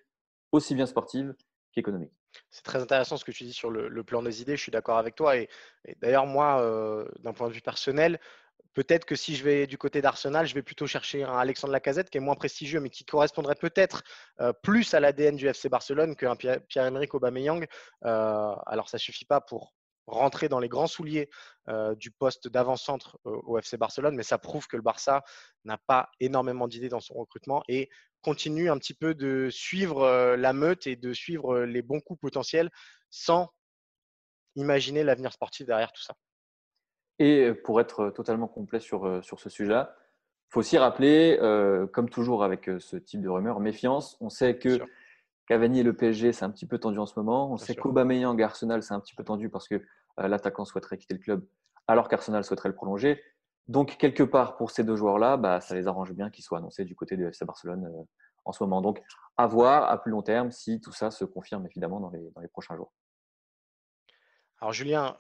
aussi 0.52 0.76
bien 0.76 0.86
sportive 0.86 1.34
qu'économique. 1.72 2.12
C'est 2.52 2.64
très 2.64 2.82
intéressant 2.82 3.18
ce 3.18 3.26
que 3.26 3.32
tu 3.32 3.44
dis 3.44 3.54
sur 3.54 3.70
le, 3.70 4.04
plan 4.04 4.22
des 4.22 4.42
idées, 4.42 4.56
je 4.56 4.62
suis 4.62 4.72
d'accord 4.72 4.98
avec 4.98 5.16
toi. 5.16 5.38
Et, 5.38 5.50
d'ailleurs, 6.02 6.26
moi, 6.26 6.62
euh, 6.62 7.08
d'un 7.20 7.34
point 7.34 7.48
de 7.48 7.54
vue 7.54 7.62
personnel, 7.62 8.20
peut-être 8.74 9.06
que 9.06 9.16
si 9.16 9.36
je 9.36 9.44
vais 9.44 9.68
du 9.68 9.78
côté 9.78 10.02
d'Arsenal, 10.02 10.46
je 10.46 10.54
vais 10.54 10.62
plutôt 10.62 10.88
chercher 10.88 11.24
un 11.24 11.38
Alexandre 11.38 11.74
Lacazette 11.74 12.10
qui 12.10 12.18
est 12.18 12.22
moins 12.22 12.36
prestigieux, 12.36 12.80
mais 12.80 12.90
qui 12.90 13.06
correspondrait 13.06 13.56
peut-être 13.56 14.04
euh, 14.40 14.54
plus 14.54 14.94
à 14.94 15.00
l'ADN 15.00 15.36
du 15.36 15.48
FC 15.48 15.70
Barcelone 15.70 16.16
qu'un 16.16 16.36
Pierre-Emerick 16.36 17.14
Aubameyang. 17.14 17.66
Euh, 18.06 18.56
alors, 18.66 18.90
ça 18.90 18.98
ne 18.98 19.02
suffit 19.02 19.26
pas 19.26 19.42
pour 19.42 19.74
rentrer 20.08 20.50
dans 20.50 20.60
les 20.60 20.70
grands 20.70 20.88
souliers 20.88 21.30
du 21.98 22.12
poste 22.12 22.48
d'avant-centre 22.48 23.20
au 23.26 23.58
FC 23.58 23.78
Barcelone, 23.78 24.16
mais 24.16 24.24
ça 24.24 24.38
prouve 24.38 24.68
que 24.68 24.78
le 24.78 24.82
Barça 24.82 25.24
n'a 25.66 25.78
pas 25.78 26.10
énormément 26.20 26.68
d'idées 26.68 26.90
dans 26.90 27.02
son 27.02 27.14
recrutement 27.16 27.62
et 27.68 27.90
continue 28.22 28.70
un 28.70 28.78
petit 28.78 28.94
peu 28.94 29.14
de 29.14 29.50
suivre 29.52 30.36
la 30.36 30.54
meute 30.54 30.88
et 30.88 30.96
de 30.96 31.14
suivre 31.14 31.60
les 31.60 31.82
bons 31.82 32.00
coups 32.00 32.20
potentiels 32.20 32.72
sans 33.10 33.50
imaginer 34.56 35.04
l'avenir 35.04 35.32
sportif 35.34 35.68
derrière 35.68 35.92
tout 35.92 36.02
ça. 36.02 36.16
Et 37.20 37.54
pour 37.54 37.82
être 37.82 38.10
totalement 38.10 38.48
complet 38.48 38.80
sur, 38.80 39.24
sur 39.24 39.40
ce 39.40 39.50
sujet-là, 39.50 39.96
il 40.50 40.54
faut 40.54 40.60
aussi 40.62 40.78
rappeler, 40.78 41.38
comme 41.92 42.10
toujours 42.10 42.44
avec 42.44 42.70
ce 42.80 42.96
type 42.96 43.22
de 43.22 43.30
rumeur, 43.30 43.60
méfiance. 43.60 44.18
On 44.22 44.30
sait 44.30 44.58
que 44.58 44.80
Cavani 45.48 45.80
et 45.80 45.84
le 45.84 45.96
PSG, 45.96 46.34
c'est 46.34 46.46
un 46.46 46.52
petit 46.52 46.66
peu 46.66 46.78
tendu 46.78 47.00
en 47.00 47.06
ce 47.06 47.18
moment. 47.18 47.52
On 47.52 47.58
sait 47.58 47.74
qu'Aubameyang 47.74 48.40
et 48.40 48.44
Arsenal, 48.44 48.84
c'est 48.84 48.94
un 48.94 49.00
petit 49.00 49.16
peu 49.16 49.24
tendu 49.24 49.50
parce 49.50 49.68
que 49.68 49.76
euh, 49.76 50.28
l'attaquant 50.28 50.66
souhaiterait 50.66 50.98
quitter 50.98 51.14
le 51.14 51.20
club 51.22 51.48
alors 51.88 52.10
qu'Arsenal 52.10 52.44
souhaiterait 52.44 52.70
le 52.70 52.76
prolonger. 52.76 53.24
Donc, 53.68 53.98
quelque 53.98 54.24
part, 54.24 54.58
pour 54.58 54.72
ces 54.72 54.84
deux 54.84 54.98
joueurs-là, 54.98 55.38
bah, 55.38 55.62
ça 55.62 55.76
les 55.76 55.88
arrange 55.88 56.14
bien 56.14 56.30
qu'ils 56.30 56.44
soient 56.44 56.58
annoncés 56.58 56.84
du 56.84 56.96
côté 56.96 57.16
de 57.16 57.26
FC 57.26 57.46
Barcelone 57.46 57.86
euh, 57.86 58.04
en 58.44 58.52
ce 58.52 58.62
moment. 58.64 58.82
Donc, 58.82 59.02
à 59.38 59.48
voir 59.48 59.90
à 59.90 60.02
plus 60.02 60.12
long 60.12 60.22
terme 60.22 60.52
si 60.52 60.82
tout 60.82 60.92
ça 60.92 61.12
se 61.12 61.24
confirme 61.24 61.66
évidemment 61.66 62.02
dans 62.02 62.10
les, 62.10 62.30
dans 62.36 62.42
les 62.42 62.48
prochains 62.50 62.76
jours. 62.76 62.92
Alors, 64.60 64.74
Julien, 64.74 65.18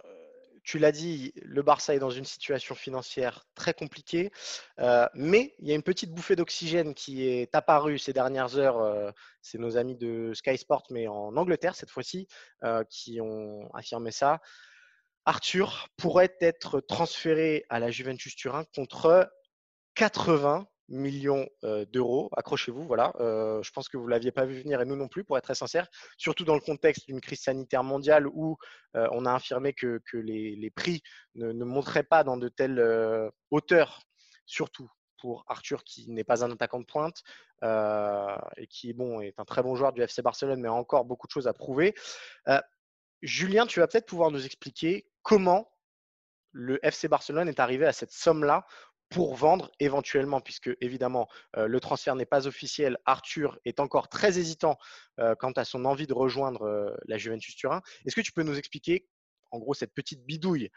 tu 0.68 0.80
l'as 0.80 0.92
dit, 0.92 1.32
le 1.44 1.62
Barça 1.62 1.96
est 1.96 2.00
dans 2.00 2.10
une 2.10 2.26
situation 2.26 2.76
financière 2.76 3.46
très 3.56 3.74
compliquée, 3.74 4.32
euh, 4.80 5.08
mais 5.14 5.56
il 5.60 5.70
y 5.70 5.72
a 5.72 5.76
une 5.76 5.82
petite 5.82 6.12
bouffée 6.12 6.36
d'oxygène 6.36 6.94
qui 6.94 7.26
est 7.26 7.56
apparue 7.56 7.98
ces 7.98 8.12
dernières 8.12 8.58
heures. 8.58 8.82
Euh, 8.82 9.10
c'est 9.42 9.60
nos 9.60 9.78
amis 9.78 9.96
de 9.96 10.34
Sky 10.34 10.58
Sport, 10.58 10.84
mais 10.90 11.08
en 11.08 11.38
Angleterre 11.38 11.74
cette 11.74 11.90
fois-ci, 11.90 12.28
euh, 12.66 12.84
qui 12.90 13.22
ont 13.22 13.74
affirmé 13.74 14.12
ça. 14.12 14.42
Arthur 15.24 15.88
pourrait 15.96 16.36
être 16.42 16.82
transféré 16.82 17.66
à 17.70 17.80
la 17.80 17.90
Juventus 17.90 18.36
Turin 18.36 18.66
contre 18.76 19.32
80 19.96 20.68
millions 20.90 21.48
d'euros. 21.92 22.30
Accrochez-vous, 22.36 22.86
voilà. 22.86 23.14
je 23.20 23.70
pense 23.72 23.90
que 23.90 23.98
vous 23.98 24.06
ne 24.06 24.10
l'aviez 24.10 24.32
pas 24.32 24.46
vu 24.46 24.62
venir 24.62 24.82
et 24.82 24.86
nous 24.86 24.96
non 24.96 25.08
plus, 25.08 25.24
pour 25.24 25.38
être 25.38 25.44
très 25.44 25.56
sincère, 25.56 25.88
surtout 26.18 26.46
dans 26.46 26.56
le 26.56 26.62
contexte 26.62 27.08
d'une 27.08 27.22
crise 27.22 27.42
sanitaire 27.42 27.84
mondiale 27.84 28.28
où 28.28 28.58
on 28.94 29.26
a 29.26 29.34
affirmé 29.34 29.74
que, 29.74 30.02
les, 30.14 30.72
prix 30.76 31.02
ne, 31.36 31.52
montraient 31.64 32.04
pas 32.04 32.24
dans 32.24 32.38
de 32.38 32.50
telles 32.50 33.32
hauteurs, 33.52 34.02
surtout 34.46 34.90
pour 35.20 35.44
Arthur 35.48 35.84
qui 35.84 36.10
n'est 36.10 36.24
pas 36.24 36.46
un 36.46 36.52
attaquant 36.52 36.80
de 36.80 36.86
pointe 36.86 37.22
et 37.64 38.68
qui 38.68 38.94
bon, 38.94 39.22
est 39.22 39.40
un 39.40 39.46
très 39.46 39.64
bon 39.64 39.76
joueur 39.76 39.94
du 39.94 40.02
FC 40.02 40.22
Barcelone, 40.22 40.62
mais 40.62 40.68
a 40.68 40.74
encore 40.74 41.06
beaucoup 41.06 41.28
de 41.28 41.32
choses 41.32 41.48
à 41.48 41.54
prouver. 41.54 41.96
Julien, 43.22 43.66
tu 43.66 43.80
vas 43.80 43.88
peut-être 43.88 44.06
pouvoir 44.06 44.32
nous 44.32 44.46
expliquer 44.46 45.08
comment 45.24 45.72
le 46.52 46.80
FC 46.86 47.08
Barcelone 47.08 47.50
est 47.50 47.60
arrivé 47.60 47.86
à 47.86 47.94
cette 47.94 48.12
somme-là 48.12 48.66
pour 49.10 49.36
vendre 49.36 49.72
éventuellement, 49.80 50.42
puisque 50.42 50.70
évidemment 50.82 51.28
euh, 51.56 51.68
le 51.68 51.80
transfert 51.80 52.16
n'est 52.16 52.26
pas 52.26 52.48
officiel. 52.48 52.98
Arthur 53.06 53.58
est 53.66 53.80
encore 53.80 54.10
très 54.10 54.38
hésitant 54.40 54.78
euh, 55.20 55.36
quant 55.36 55.52
à 55.52 55.64
son 55.64 55.86
envie 55.86 56.08
de 56.08 56.14
rejoindre 56.14 56.64
euh, 56.64 56.96
la 57.06 57.18
Juventus 57.18 57.56
Turin. 57.56 57.82
Est-ce 58.06 58.16
que 58.16 58.22
tu 58.22 58.32
peux 58.32 58.44
nous 58.44 58.58
expliquer 58.58 59.08
en 59.52 59.60
gros 59.60 59.74
cette 59.74 59.94
petite 59.94 60.26
bidouille 60.26 60.70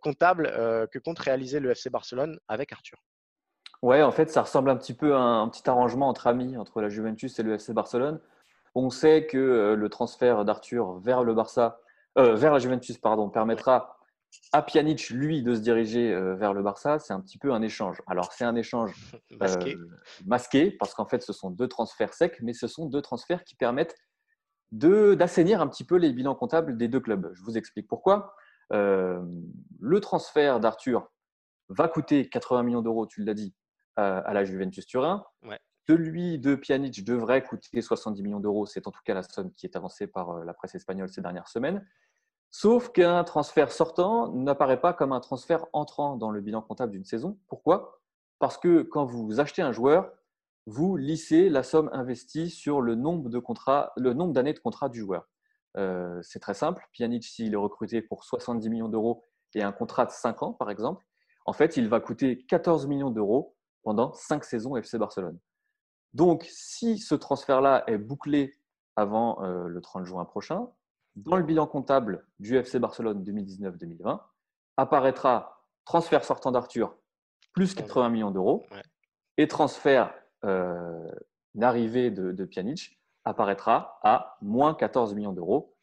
comptable 0.00 0.50
que 0.90 0.98
compte 0.98 1.18
réaliser 1.18 1.60
le 1.60 1.72
FC 1.72 1.90
Barcelone 1.90 2.40
avec 2.48 2.72
Arthur? 2.72 2.96
Ouais, 3.82 4.02
en 4.02 4.12
fait, 4.12 4.30
ça 4.30 4.40
ressemble 4.40 4.70
un 4.70 4.76
petit 4.76 4.94
peu 4.94 5.14
à 5.14 5.18
un, 5.18 5.46
petit 5.50 5.68
arrangement 5.68 6.08
entre 6.08 6.26
amis, 6.26 6.56
entre 6.56 6.80
la 6.80 6.88
Juventus 6.88 7.38
et 7.38 7.42
le 7.42 7.52
FC 7.52 7.74
Barcelone. 7.74 8.18
On 8.74 8.88
sait 8.88 9.26
que 9.26 9.74
le 9.76 9.88
transfert 9.90 10.46
d'Arthur 10.46 10.94
vers 11.00 11.22
le 11.22 11.34
Barça, 11.34 11.82
vers 12.16 12.54
la 12.54 12.58
Juventus, 12.58 12.96
pardon, 12.96 13.28
permettra 13.28 13.98
à 14.52 14.62
Pjanic, 14.62 15.10
lui, 15.10 15.42
de 15.42 15.54
se 15.54 15.60
diriger 15.60 16.12
euh, 16.12 16.34
vers 16.36 16.52
le 16.52 16.62
Barça, 16.62 16.98
c'est 16.98 17.12
un 17.12 17.20
petit 17.20 17.38
peu 17.38 17.52
un 17.52 17.62
échange. 17.62 18.00
Alors, 18.06 18.32
c'est 18.32 18.44
un 18.44 18.54
échange 18.54 18.94
masqué. 19.40 19.74
Euh, 19.74 19.90
masqué, 20.26 20.70
parce 20.70 20.94
qu'en 20.94 21.06
fait, 21.06 21.22
ce 21.22 21.32
sont 21.32 21.50
deux 21.50 21.68
transferts 21.68 22.14
secs, 22.14 22.38
mais 22.40 22.52
ce 22.52 22.68
sont 22.68 22.86
deux 22.86 23.02
transferts 23.02 23.44
qui 23.44 23.54
permettent 23.56 23.96
d'assainir 24.70 25.60
un 25.60 25.68
petit 25.68 25.84
peu 25.84 25.96
les 25.96 26.12
bilans 26.12 26.34
comptables 26.34 26.76
des 26.76 26.88
deux 26.88 27.00
clubs. 27.00 27.30
Je 27.34 27.42
vous 27.42 27.56
explique 27.56 27.86
pourquoi. 27.88 28.34
Euh, 28.72 29.22
le 29.80 30.00
transfert 30.00 30.58
d'Arthur 30.58 31.10
va 31.68 31.88
coûter 31.88 32.28
80 32.28 32.62
millions 32.64 32.82
d'euros, 32.82 33.06
tu 33.06 33.22
l'as 33.24 33.34
dit, 33.34 33.54
à 33.96 34.32
la 34.32 34.44
Juventus 34.44 34.86
Turin. 34.86 35.24
Celui 35.86 36.38
de 36.40 36.56
Pjanic 36.56 37.04
devrait 37.04 37.42
coûter 37.44 37.80
70 37.80 38.22
millions 38.22 38.40
d'euros. 38.40 38.66
C'est 38.66 38.88
en 38.88 38.90
tout 38.90 39.00
cas 39.04 39.14
la 39.14 39.22
somme 39.22 39.52
qui 39.54 39.66
est 39.66 39.76
avancée 39.76 40.08
par 40.08 40.44
la 40.44 40.54
presse 40.54 40.74
espagnole 40.74 41.08
ces 41.08 41.20
dernières 41.20 41.46
semaines. 41.46 41.86
Sauf 42.56 42.92
qu'un 42.92 43.24
transfert 43.24 43.72
sortant 43.72 44.30
n'apparaît 44.32 44.80
pas 44.80 44.92
comme 44.92 45.10
un 45.10 45.18
transfert 45.18 45.66
entrant 45.72 46.16
dans 46.16 46.30
le 46.30 46.40
bilan 46.40 46.62
comptable 46.62 46.92
d'une 46.92 47.04
saison. 47.04 47.36
Pourquoi? 47.48 48.00
Parce 48.38 48.58
que 48.58 48.82
quand 48.82 49.04
vous 49.04 49.40
achetez 49.40 49.60
un 49.60 49.72
joueur, 49.72 50.12
vous 50.64 50.96
lissez 50.96 51.48
la 51.48 51.64
somme 51.64 51.90
investie 51.92 52.50
sur 52.50 52.80
le 52.80 52.94
nombre 52.94 53.28
de 53.28 53.40
contrats, 53.40 53.92
le 53.96 54.12
nombre 54.14 54.32
d'années 54.32 54.52
de 54.52 54.60
contrat 54.60 54.88
du 54.88 55.00
joueur. 55.00 55.28
Euh, 55.76 56.20
c'est 56.22 56.38
très 56.38 56.54
simple. 56.54 56.86
Pjanic, 56.92 57.24
s'il 57.24 57.54
est 57.54 57.56
recruté 57.56 58.02
pour 58.02 58.22
70 58.22 58.70
millions 58.70 58.88
d'euros 58.88 59.24
et 59.56 59.64
un 59.64 59.72
contrat 59.72 60.06
de 60.06 60.12
5 60.12 60.44
ans, 60.44 60.52
par 60.52 60.70
exemple, 60.70 61.04
en 61.46 61.54
fait, 61.54 61.76
il 61.76 61.88
va 61.88 61.98
coûter 61.98 62.46
14 62.46 62.86
millions 62.86 63.10
d'euros 63.10 63.56
pendant 63.82 64.12
5 64.12 64.44
saisons 64.44 64.76
FC 64.76 64.96
Barcelone. 64.96 65.40
Donc, 66.12 66.46
si 66.48 66.98
ce 66.98 67.16
transfert-là 67.16 67.82
est 67.88 67.98
bouclé 67.98 68.52
avant 68.94 69.42
euh, 69.42 69.66
le 69.66 69.80
30 69.80 70.04
juin 70.04 70.24
prochain, 70.24 70.68
dans 71.16 71.36
le 71.36 71.42
bilan 71.42 71.66
comptable 71.66 72.26
du 72.38 72.56
FC 72.56 72.78
Barcelone 72.78 73.22
2019-2020 73.24 74.20
apparaîtra 74.76 75.64
transfert 75.84 76.24
sortant 76.24 76.50
d'Arthur 76.50 76.96
plus 77.52 77.74
80 77.74 78.08
millions 78.10 78.30
d'euros 78.30 78.66
et 79.36 79.48
transfert 79.48 80.12
euh, 80.44 81.08
d'arrivée 81.54 82.10
de, 82.10 82.32
de 82.32 82.44
Pjanic 82.44 82.98
apparaîtra 83.24 83.98
à 84.02 84.36
moins 84.42 84.74
14 84.74 85.14
millions 85.14 85.32
d'euros, 85.32 85.74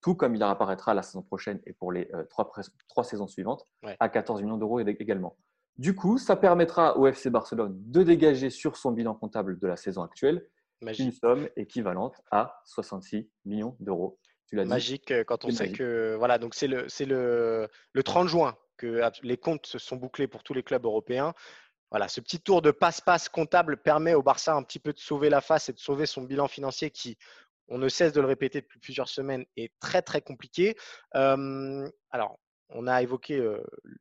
tout 0.00 0.14
comme 0.14 0.34
il 0.34 0.42
apparaîtra 0.42 0.94
la 0.94 1.02
saison 1.02 1.22
prochaine 1.22 1.60
et 1.66 1.72
pour 1.72 1.92
les 1.92 2.08
euh, 2.14 2.24
trois, 2.24 3.04
saisons 3.04 3.26
suivantes 3.26 3.64
à 4.00 4.08
14 4.08 4.42
millions 4.42 4.56
d'euros 4.56 4.80
également. 4.80 5.36
Du 5.76 5.94
coup, 5.94 6.16
ça 6.16 6.36
permettra 6.36 6.96
au 6.96 7.06
FC 7.06 7.28
Barcelone 7.28 7.74
de 7.76 8.02
dégager 8.02 8.48
sur 8.48 8.76
son 8.76 8.92
bilan 8.92 9.14
comptable 9.14 9.58
de 9.58 9.66
la 9.66 9.76
saison 9.76 10.02
actuelle 10.02 10.48
une 10.80 11.12
somme 11.12 11.48
équivalente 11.56 12.20
à 12.30 12.60
66 12.64 13.28
millions 13.44 13.76
d'euros 13.80 14.18
magique 14.52 15.10
euh, 15.10 15.24
quand 15.24 15.44
on 15.44 15.50
sait 15.50 15.72
que 15.72 16.14
voilà 16.18 16.38
donc 16.38 16.54
c'est 16.54 16.68
le 16.68 16.88
c'est 16.88 17.04
le, 17.04 17.68
le 17.92 18.02
30 18.02 18.28
juin 18.28 18.56
que 18.76 19.02
les 19.22 19.36
comptes 19.36 19.66
se 19.66 19.78
sont 19.78 19.96
bouclés 19.96 20.26
pour 20.28 20.42
tous 20.42 20.52
les 20.52 20.62
clubs 20.62 20.84
européens. 20.84 21.32
Voilà, 21.90 22.08
ce 22.08 22.20
petit 22.20 22.40
tour 22.40 22.62
de 22.62 22.70
passe-passe 22.70 23.28
comptable 23.28 23.78
permet 23.78 24.12
au 24.12 24.22
Barça 24.22 24.54
un 24.54 24.62
petit 24.62 24.80
peu 24.80 24.92
de 24.92 24.98
sauver 24.98 25.30
la 25.30 25.40
face 25.40 25.68
et 25.68 25.72
de 25.72 25.78
sauver 25.78 26.04
son 26.04 26.22
bilan 26.22 26.46
financier 26.46 26.90
qui, 26.90 27.16
on 27.68 27.78
ne 27.78 27.88
cesse 27.88 28.12
de 28.12 28.20
le 28.20 28.26
répéter 28.26 28.60
depuis 28.60 28.78
plusieurs 28.80 29.08
semaines, 29.08 29.46
est 29.56 29.72
très 29.80 30.02
très 30.02 30.20
compliqué. 30.20 30.76
alors, 31.12 32.38
on 32.68 32.86
a 32.86 33.02
évoqué 33.02 33.42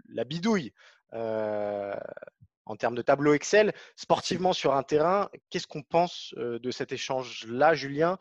la 0.10 0.24
bidouille 0.24 0.74
en 1.12 2.76
termes 2.76 2.96
de 2.96 3.02
tableau 3.02 3.34
Excel. 3.34 3.74
Sportivement 3.96 4.52
sur 4.52 4.76
un 4.76 4.84
terrain, 4.84 5.30
qu'est-ce 5.50 5.68
qu'on 5.68 5.84
pense 5.84 6.34
de 6.36 6.72
cet 6.72 6.92
échange-là, 6.92 7.76
Julien? 7.76 8.18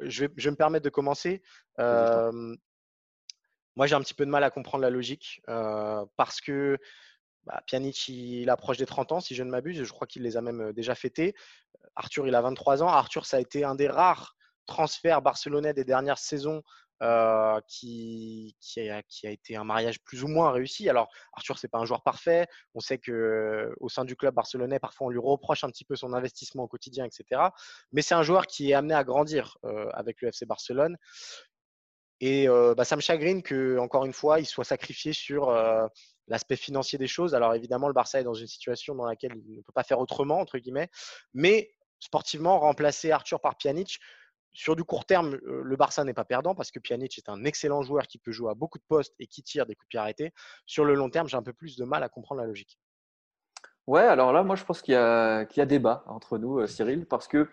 Je 0.00 0.26
vais, 0.26 0.50
me 0.50 0.56
permettre 0.56 0.84
de 0.84 0.90
commencer. 0.90 1.42
moi, 1.78 2.32
j'ai 3.86 3.94
un 3.94 4.00
petit 4.00 4.14
peu 4.14 4.26
de 4.26 4.30
mal 4.30 4.44
à 4.44 4.50
comprendre 4.50 4.82
la 4.82 4.90
logique 4.90 5.40
parce 5.46 6.40
que 6.40 6.78
bah, 7.44 7.60
Pjanic, 7.66 8.08
il 8.08 8.48
approche 8.50 8.78
des 8.78 8.86
30 8.86 9.12
ans, 9.12 9.20
si 9.20 9.34
je 9.34 9.42
ne 9.42 9.50
m'abuse. 9.50 9.82
Je 9.82 9.92
crois 9.92 10.06
qu'il 10.06 10.22
les 10.22 10.36
a 10.36 10.40
même 10.40 10.72
déjà 10.72 10.94
fêtés. 10.94 11.34
Arthur, 11.96 12.26
il 12.26 12.34
a 12.34 12.40
23 12.40 12.82
ans. 12.82 12.88
Arthur, 12.88 13.26
ça 13.26 13.38
a 13.38 13.40
été 13.40 13.64
un 13.64 13.74
des 13.74 13.88
rares 13.88 14.36
transferts 14.66 15.22
barcelonais 15.22 15.74
des 15.74 15.84
dernières 15.84 16.18
saisons 16.18 16.62
euh, 17.02 17.60
qui, 17.66 18.54
a, 18.76 19.02
été 19.24 19.56
un 19.56 19.64
mariage 19.64 20.00
plus 20.04 20.22
ou 20.22 20.28
moins 20.28 20.52
réussi. 20.52 20.88
Alors, 20.88 21.08
Arthur, 21.32 21.58
c'est 21.58 21.66
pas 21.66 21.78
un 21.78 21.84
joueur 21.84 22.02
parfait. 22.02 22.46
On 22.74 22.80
sait 22.80 22.98
que 22.98 23.74
au 23.80 23.88
sein 23.88 24.04
du 24.04 24.14
club 24.14 24.34
barcelonais, 24.34 24.78
parfois, 24.78 25.08
on 25.08 25.10
lui 25.10 25.18
reproche 25.18 25.64
un 25.64 25.70
petit 25.70 25.84
peu 25.84 25.96
son 25.96 26.12
investissement 26.12 26.62
au 26.62 26.68
quotidien, 26.68 27.04
etc. 27.04 27.42
Mais 27.90 28.02
c'est 28.02 28.14
un 28.14 28.22
joueur 28.22 28.46
qui 28.46 28.70
est 28.70 28.74
amené 28.74 28.94
à 28.94 29.02
grandir 29.02 29.58
euh, 29.64 29.88
avec 29.94 30.22
le 30.22 30.28
FC 30.28 30.46
Barcelone. 30.46 30.96
Et 32.20 32.48
euh, 32.48 32.74
bah, 32.76 32.84
ça 32.84 32.94
me 32.94 33.00
chagrine 33.00 33.42
que, 33.42 33.78
encore 33.78 34.04
une 34.04 34.12
fois, 34.12 34.38
il 34.38 34.46
soit 34.46 34.62
sacrifié 34.62 35.12
sur 35.12 35.50
l'aspect 36.28 36.54
financier 36.56 36.98
des 36.98 37.08
choses. 37.08 37.34
Alors, 37.34 37.52
évidemment, 37.54 37.88
le 37.88 37.94
Barça 37.94 38.20
est 38.20 38.24
dans 38.24 38.34
une 38.34 38.46
situation 38.46 38.94
dans 38.94 39.06
laquelle 39.06 39.32
il 39.34 39.56
ne 39.56 39.62
peut 39.62 39.72
pas 39.74 39.82
faire 39.82 39.98
autrement, 39.98 40.38
entre 40.38 40.58
guillemets. 40.58 40.88
Mais 41.34 41.72
sportivement, 41.98 42.60
remplacer 42.60 43.10
Arthur 43.10 43.40
par 43.40 43.56
Pjanic, 43.56 43.98
sur 44.52 44.76
du 44.76 44.84
court 44.84 45.04
terme, 45.04 45.38
le 45.44 45.76
Barça 45.76 46.04
n'est 46.04 46.14
pas 46.14 46.24
perdant 46.24 46.54
parce 46.54 46.70
que 46.70 46.78
Pjanic 46.78 47.16
est 47.18 47.28
un 47.28 47.44
excellent 47.44 47.82
joueur 47.82 48.06
qui 48.06 48.18
peut 48.18 48.32
jouer 48.32 48.50
à 48.50 48.54
beaucoup 48.54 48.78
de 48.78 48.84
postes 48.86 49.14
et 49.18 49.26
qui 49.26 49.42
tire 49.42 49.66
des 49.66 49.74
coups 49.74 49.86
de 49.86 49.88
pied 49.88 49.98
arrêtés. 49.98 50.32
Sur 50.66 50.84
le 50.84 50.94
long 50.94 51.08
terme, 51.08 51.28
j'ai 51.28 51.36
un 51.36 51.42
peu 51.42 51.52
plus 51.52 51.76
de 51.76 51.84
mal 51.84 52.02
à 52.02 52.08
comprendre 52.08 52.40
la 52.40 52.46
logique. 52.46 52.78
Ouais, 53.86 54.02
alors 54.02 54.32
là, 54.32 54.42
moi, 54.44 54.54
je 54.54 54.64
pense 54.64 54.80
qu'il 54.80 54.92
y, 54.92 54.96
a, 54.96 55.66
débat 55.66 56.04
entre 56.06 56.38
nous, 56.38 56.66
Cyril, 56.66 57.06
parce 57.06 57.26
que 57.26 57.48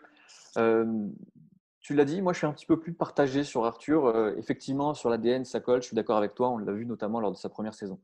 tu 1.80 1.96
l'as 1.96 2.06
dit, 2.06 2.22
moi, 2.22 2.34
je 2.34 2.40
suis 2.40 2.48
un 2.48 2.54
petit 2.54 2.66
peu 2.66 2.80
plus 2.80 2.94
partagé 2.94 3.44
sur 3.44 3.66
Arthur. 3.66 4.36
Effectivement, 4.38 4.94
sur 4.94 5.10
l'ADN, 5.10 5.46
ça 5.46 5.60
colle. 5.60 5.82
Je 5.82 5.88
suis 5.88 5.96
d'accord 5.96 6.18
avec 6.18 6.36
toi. 6.36 6.50
On 6.50 6.58
l'a 6.58 6.74
vu 6.74 6.86
notamment 6.86 7.20
lors 7.20 7.32
de 7.32 7.38
sa 7.38 7.50
première 7.50 7.74
saison. 7.74 8.00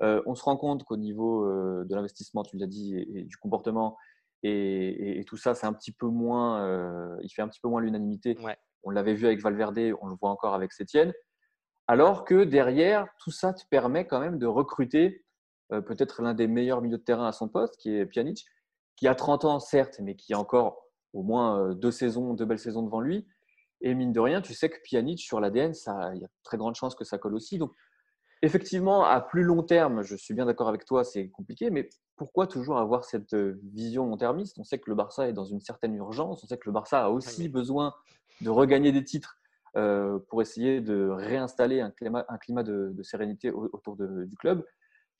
on 0.00 0.34
se 0.34 0.42
rend 0.42 0.56
compte 0.56 0.84
qu'au 0.84 0.96
niveau 0.96 1.46
de 1.84 1.94
l'investissement, 1.94 2.42
tu 2.42 2.58
l'as 2.58 2.66
dit, 2.66 2.96
et, 2.96 3.22
du 3.22 3.36
comportement, 3.36 3.96
et, 4.42 5.24
tout 5.26 5.36
ça, 5.36 5.54
c'est 5.54 5.66
un 5.66 5.72
petit 5.72 5.92
peu 5.92 6.06
moins, 6.06 6.64
euh, 6.66 7.16
il 7.22 7.30
fait 7.30 7.42
un 7.42 7.48
petit 7.48 7.60
peu 7.60 7.68
moins 7.68 7.80
l'unanimité. 7.80 8.36
On 8.82 8.90
l'avait 8.90 9.14
vu 9.14 9.26
avec 9.26 9.40
Valverde, 9.40 9.78
on 10.00 10.08
le 10.08 10.16
voit 10.20 10.30
encore 10.30 10.54
avec 10.54 10.72
Sétienne. 10.72 11.12
Alors 11.86 12.24
que 12.24 12.44
derrière, 12.44 13.06
tout 13.18 13.30
ça 13.30 13.52
te 13.52 13.62
permet 13.70 14.06
quand 14.06 14.20
même 14.20 14.38
de 14.38 14.46
recruter 14.46 15.24
euh, 15.72 15.80
peut-être 15.80 16.22
l'un 16.22 16.34
des 16.34 16.46
meilleurs 16.46 16.82
milieux 16.82 16.98
de 16.98 17.02
terrain 17.02 17.28
à 17.28 17.32
son 17.32 17.48
poste, 17.48 17.76
qui 17.76 17.94
est 17.94 18.06
Pjanic, 18.06 18.44
qui 18.96 19.08
a 19.08 19.14
30 19.14 19.44
ans 19.44 19.60
certes, 19.60 20.00
mais 20.00 20.16
qui 20.16 20.34
a 20.34 20.38
encore 20.38 20.82
au 21.12 21.22
moins 21.22 21.60
euh, 21.60 21.74
deux 21.74 21.90
saisons, 21.90 22.34
deux 22.34 22.44
belles 22.44 22.58
saisons 22.58 22.82
devant 22.82 23.00
lui. 23.00 23.26
Et 23.80 23.94
mine 23.94 24.12
de 24.12 24.20
rien, 24.20 24.40
tu 24.40 24.54
sais 24.54 24.68
que 24.68 24.78
Pjanic 24.84 25.20
sur 25.20 25.40
l'ADN, 25.40 25.72
il 26.14 26.20
y 26.20 26.24
a 26.24 26.28
très 26.44 26.56
grande 26.56 26.74
chance 26.74 26.94
que 26.94 27.04
ça 27.04 27.18
colle 27.18 27.34
aussi. 27.34 27.58
Donc 27.58 27.72
effectivement, 28.42 29.04
à 29.04 29.20
plus 29.20 29.42
long 29.42 29.62
terme, 29.62 30.02
je 30.02 30.14
suis 30.14 30.34
bien 30.34 30.46
d'accord 30.46 30.68
avec 30.68 30.84
toi, 30.84 31.04
c'est 31.04 31.30
compliqué, 31.30 31.70
mais 31.70 31.88
pourquoi 32.22 32.46
toujours 32.46 32.78
avoir 32.78 33.04
cette 33.04 33.34
vision 33.34 34.06
long-termiste? 34.06 34.56
On 34.56 34.62
sait 34.62 34.78
que 34.78 34.88
le 34.88 34.94
Barça 34.94 35.28
est 35.28 35.32
dans 35.32 35.44
une 35.44 35.60
certaine 35.60 35.96
urgence, 35.96 36.44
on 36.44 36.46
sait 36.46 36.56
que 36.56 36.66
le 36.66 36.72
Barça 36.72 37.06
a 37.06 37.08
aussi 37.08 37.48
besoin 37.48 37.92
de 38.42 38.48
regagner 38.48 38.92
des 38.92 39.02
titres 39.02 39.40
euh, 39.76 40.20
pour 40.28 40.40
essayer 40.40 40.80
de 40.80 41.08
réinstaller 41.08 41.80
un 41.80 41.90
climat, 41.90 42.24
un 42.28 42.38
climat 42.38 42.62
de, 42.62 42.94
sérénité 43.02 43.50
autour 43.50 43.96
du 43.96 44.36
club. 44.36 44.64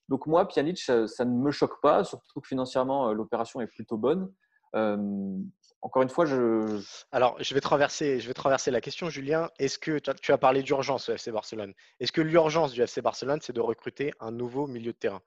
Donc 0.09 0.29
moi, 0.29 0.47
Pjanic, 0.47 0.79
ça, 0.79 1.25
ne 1.25 1.37
me 1.37 1.51
choque 1.51 1.81
pas, 1.81 2.05
surtout 2.05 2.41
que 2.41 2.47
financièrement, 2.47 3.13
l'opération 3.13 3.61
est 3.61 3.67
plutôt 3.67 3.97
bonne. 3.97 4.33
encore 4.73 6.03
une 6.03 6.09
fois, 6.09 6.25
je. 6.25 6.81
Alors, 7.11 7.35
je 7.41 7.53
vais 7.53 7.61
traverser, 7.61 8.21
je 8.21 8.29
vais 8.29 8.35
traverser 8.35 8.71
la 8.71 8.81
question, 8.81 9.11
Julien. 9.11 9.51
Est-ce 9.59 9.81
que 9.81 9.99
tu 9.99 10.31
as 10.31 10.39
parlé 10.39 10.63
d'urgence 10.63 11.09
au 11.09 11.15
FC 11.15 11.33
Barcelone? 11.33 11.75
Est-ce 11.99 12.13
que 12.13 12.21
l'urgence 12.21 12.71
du 12.71 12.81
FC 12.81 13.03
Barcelone, 13.03 13.41
c'est 13.43 13.53
de 13.53 13.61
recruter 13.61 14.13
un 14.21 14.31
nouveau 14.31 14.69
milieu 14.69 14.93
de 14.93 14.99
terrain? 14.99 15.21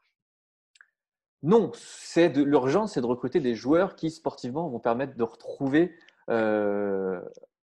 Non, 1.44 1.72
l'urgence, 2.15 2.94
c'est 2.94 3.01
de 3.01 3.06
recruter 3.06 3.39
des 3.39 3.56
joueurs 3.56 3.96
qui 3.96 4.10
sportivement 4.10 4.68
vont 4.70 4.80
permettre 4.80 5.15
de 5.15 5.24
retrouver 5.24 5.96
euh, 6.30 7.22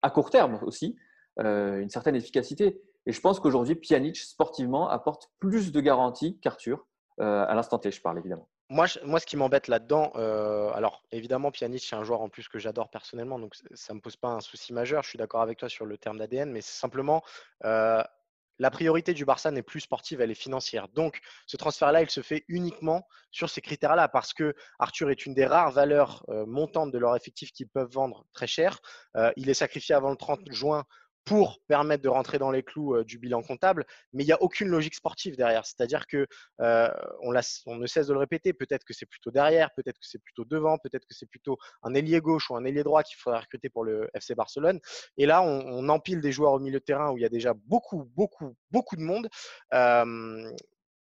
à 0.01 0.09
court 0.09 0.29
terme 0.29 0.59
aussi 0.61 0.95
euh, 1.39 1.79
une 1.79 1.89
certaine 1.89 2.15
efficacité. 2.15 2.81
Et 3.05 3.11
je 3.11 3.19
pense 3.19 3.39
qu'aujourd'hui, 3.39 3.75
Pjanic 3.75 4.17
sportivement 4.17 4.89
apporte 4.89 5.31
plus 5.39 5.71
de 5.71 5.81
garanties 5.81 6.39
qu'Arthur 6.39 6.85
euh, 7.19 7.45
à 7.47 7.55
l'instant 7.55 7.79
T. 7.79 7.91
Je 7.91 8.01
parle 8.01 8.19
évidemment. 8.19 8.47
Moi, 8.69 8.87
ce 8.87 9.25
qui 9.25 9.37
m'embête 9.37 9.67
là-dedans, 9.67 10.11
alors 10.73 11.03
évidemment, 11.11 11.51
Pjanic, 11.51 11.83
c'est 11.83 11.95
un 11.95 12.03
joueur 12.03 12.21
en 12.21 12.29
plus 12.29 12.47
que 12.47 12.57
j'adore 12.57 12.89
personnellement, 12.89 13.37
donc 13.37 13.53
ça 13.73 13.93
ne 13.93 13.97
me 13.97 14.01
pose 14.01 14.15
pas 14.15 14.29
un 14.29 14.39
souci 14.39 14.73
majeur. 14.73 15.03
Je 15.03 15.09
suis 15.09 15.17
d'accord 15.17 15.41
avec 15.41 15.59
toi 15.59 15.69
sur 15.69 15.85
le 15.85 15.97
terme 15.97 16.17
d'ADN, 16.17 16.51
mais 16.51 16.61
c'est 16.61 16.79
simplement 16.79 17.21
la 18.59 18.69
priorité 18.69 19.13
du 19.13 19.25
Barça 19.25 19.51
n'est 19.51 19.63
plus 19.63 19.81
sportive, 19.81 20.21
elle 20.21 20.31
est 20.31 20.35
financière. 20.35 20.87
Donc, 20.89 21.19
ce 21.45 21.57
transfert-là, 21.57 22.01
il 22.01 22.09
se 22.09 22.21
fait 22.21 22.45
uniquement 22.47 23.07
sur 23.31 23.49
ces 23.49 23.61
critères-là, 23.61 24.07
parce 24.07 24.33
que 24.33 24.53
Arthur 24.79 25.09
est 25.09 25.25
une 25.25 25.33
des 25.33 25.45
rares 25.45 25.71
valeurs 25.71 26.23
euh, 26.29 26.45
montantes 26.45 26.91
de 26.91 26.97
leur 26.97 27.15
effectif 27.15 27.51
qu'ils 27.51 27.69
peuvent 27.69 27.91
vendre 27.91 28.25
très 28.33 28.47
cher. 28.47 28.79
il 29.35 29.49
est 29.49 29.53
sacrifié 29.53 29.95
avant 29.95 30.11
le 30.11 30.17
30 30.17 30.51
juin 30.51 30.85
pour 31.25 31.59
permettre 31.67 32.03
de 32.03 32.09
rentrer 32.09 32.37
dans 32.37 32.51
les 32.51 32.63
clous 32.63 33.03
du 33.03 33.17
bilan 33.17 33.41
comptable, 33.41 33.85
mais 34.11 34.23
il 34.23 34.25
n'y 34.25 34.33
a 34.33 34.41
aucune 34.41 34.67
logique 34.67 34.95
sportive 34.95 35.37
derrière. 35.37 35.65
C'est-à-dire 35.65 36.05
que 36.07 36.27
on, 36.59 37.33
on, 37.65 37.75
ne 37.75 37.87
cesse 37.87 38.07
de 38.07 38.13
le 38.13 38.19
répéter, 38.19 38.53
peut-être 38.53 38.83
que 38.83 38.93
c'est 38.93 39.05
plutôt 39.05 39.31
derrière, 39.31 39.69
peut-être 39.75 39.99
que 39.99 40.07
c'est 40.07 40.21
plutôt 40.21 40.45
devant, 40.45 40.77
peut-être 40.77 41.05
que 41.05 41.13
c'est 41.13 41.29
plutôt 41.29 41.57
un 41.81 41.93
ailier 41.93 42.19
gauche 42.19 42.49
ou 42.49 42.55
un 42.55 42.65
ailier 42.65 42.83
droit 42.83 43.03
qu'il 43.03 43.17
faudrait 43.17 43.39
recruter 43.39 43.69
pour 43.69 43.83
le 43.83 44.09
FC 44.13 44.35
Barcelone. 44.35 44.79
Et 45.17 45.25
là, 45.25 45.41
on, 45.41 45.89
empile 45.89 46.21
des 46.21 46.31
joueurs 46.31 46.53
au 46.53 46.59
milieu 46.59 46.79
de 46.79 46.83
terrain 46.83 47.11
où 47.11 47.17
il 47.17 47.21
y 47.21 47.25
a 47.25 47.29
déjà 47.29 47.53
beaucoup, 47.53 48.05
beaucoup, 48.15 48.55
beaucoup 48.71 48.95
de 48.95 49.01
monde 49.01 49.29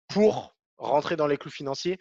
pour 0.09 0.55
rentrer 0.76 1.17
dans 1.17 1.26
les 1.26 1.37
clous 1.37 1.50
financiers. 1.50 1.99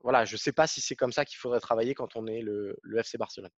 Voilà, 0.00 0.24
je 0.24 0.34
ne 0.34 0.38
sais 0.38 0.52
pas 0.52 0.66
si 0.66 0.80
c'est 0.80 0.96
comme 0.96 1.12
ça 1.12 1.24
qu'il 1.24 1.38
faudrait 1.38 1.60
travailler 1.60 1.94
quand 1.94 2.16
on 2.16 2.26
est 2.26 2.42
le 2.42 2.76
FC 2.98 3.16
Barcelone. 3.18 3.50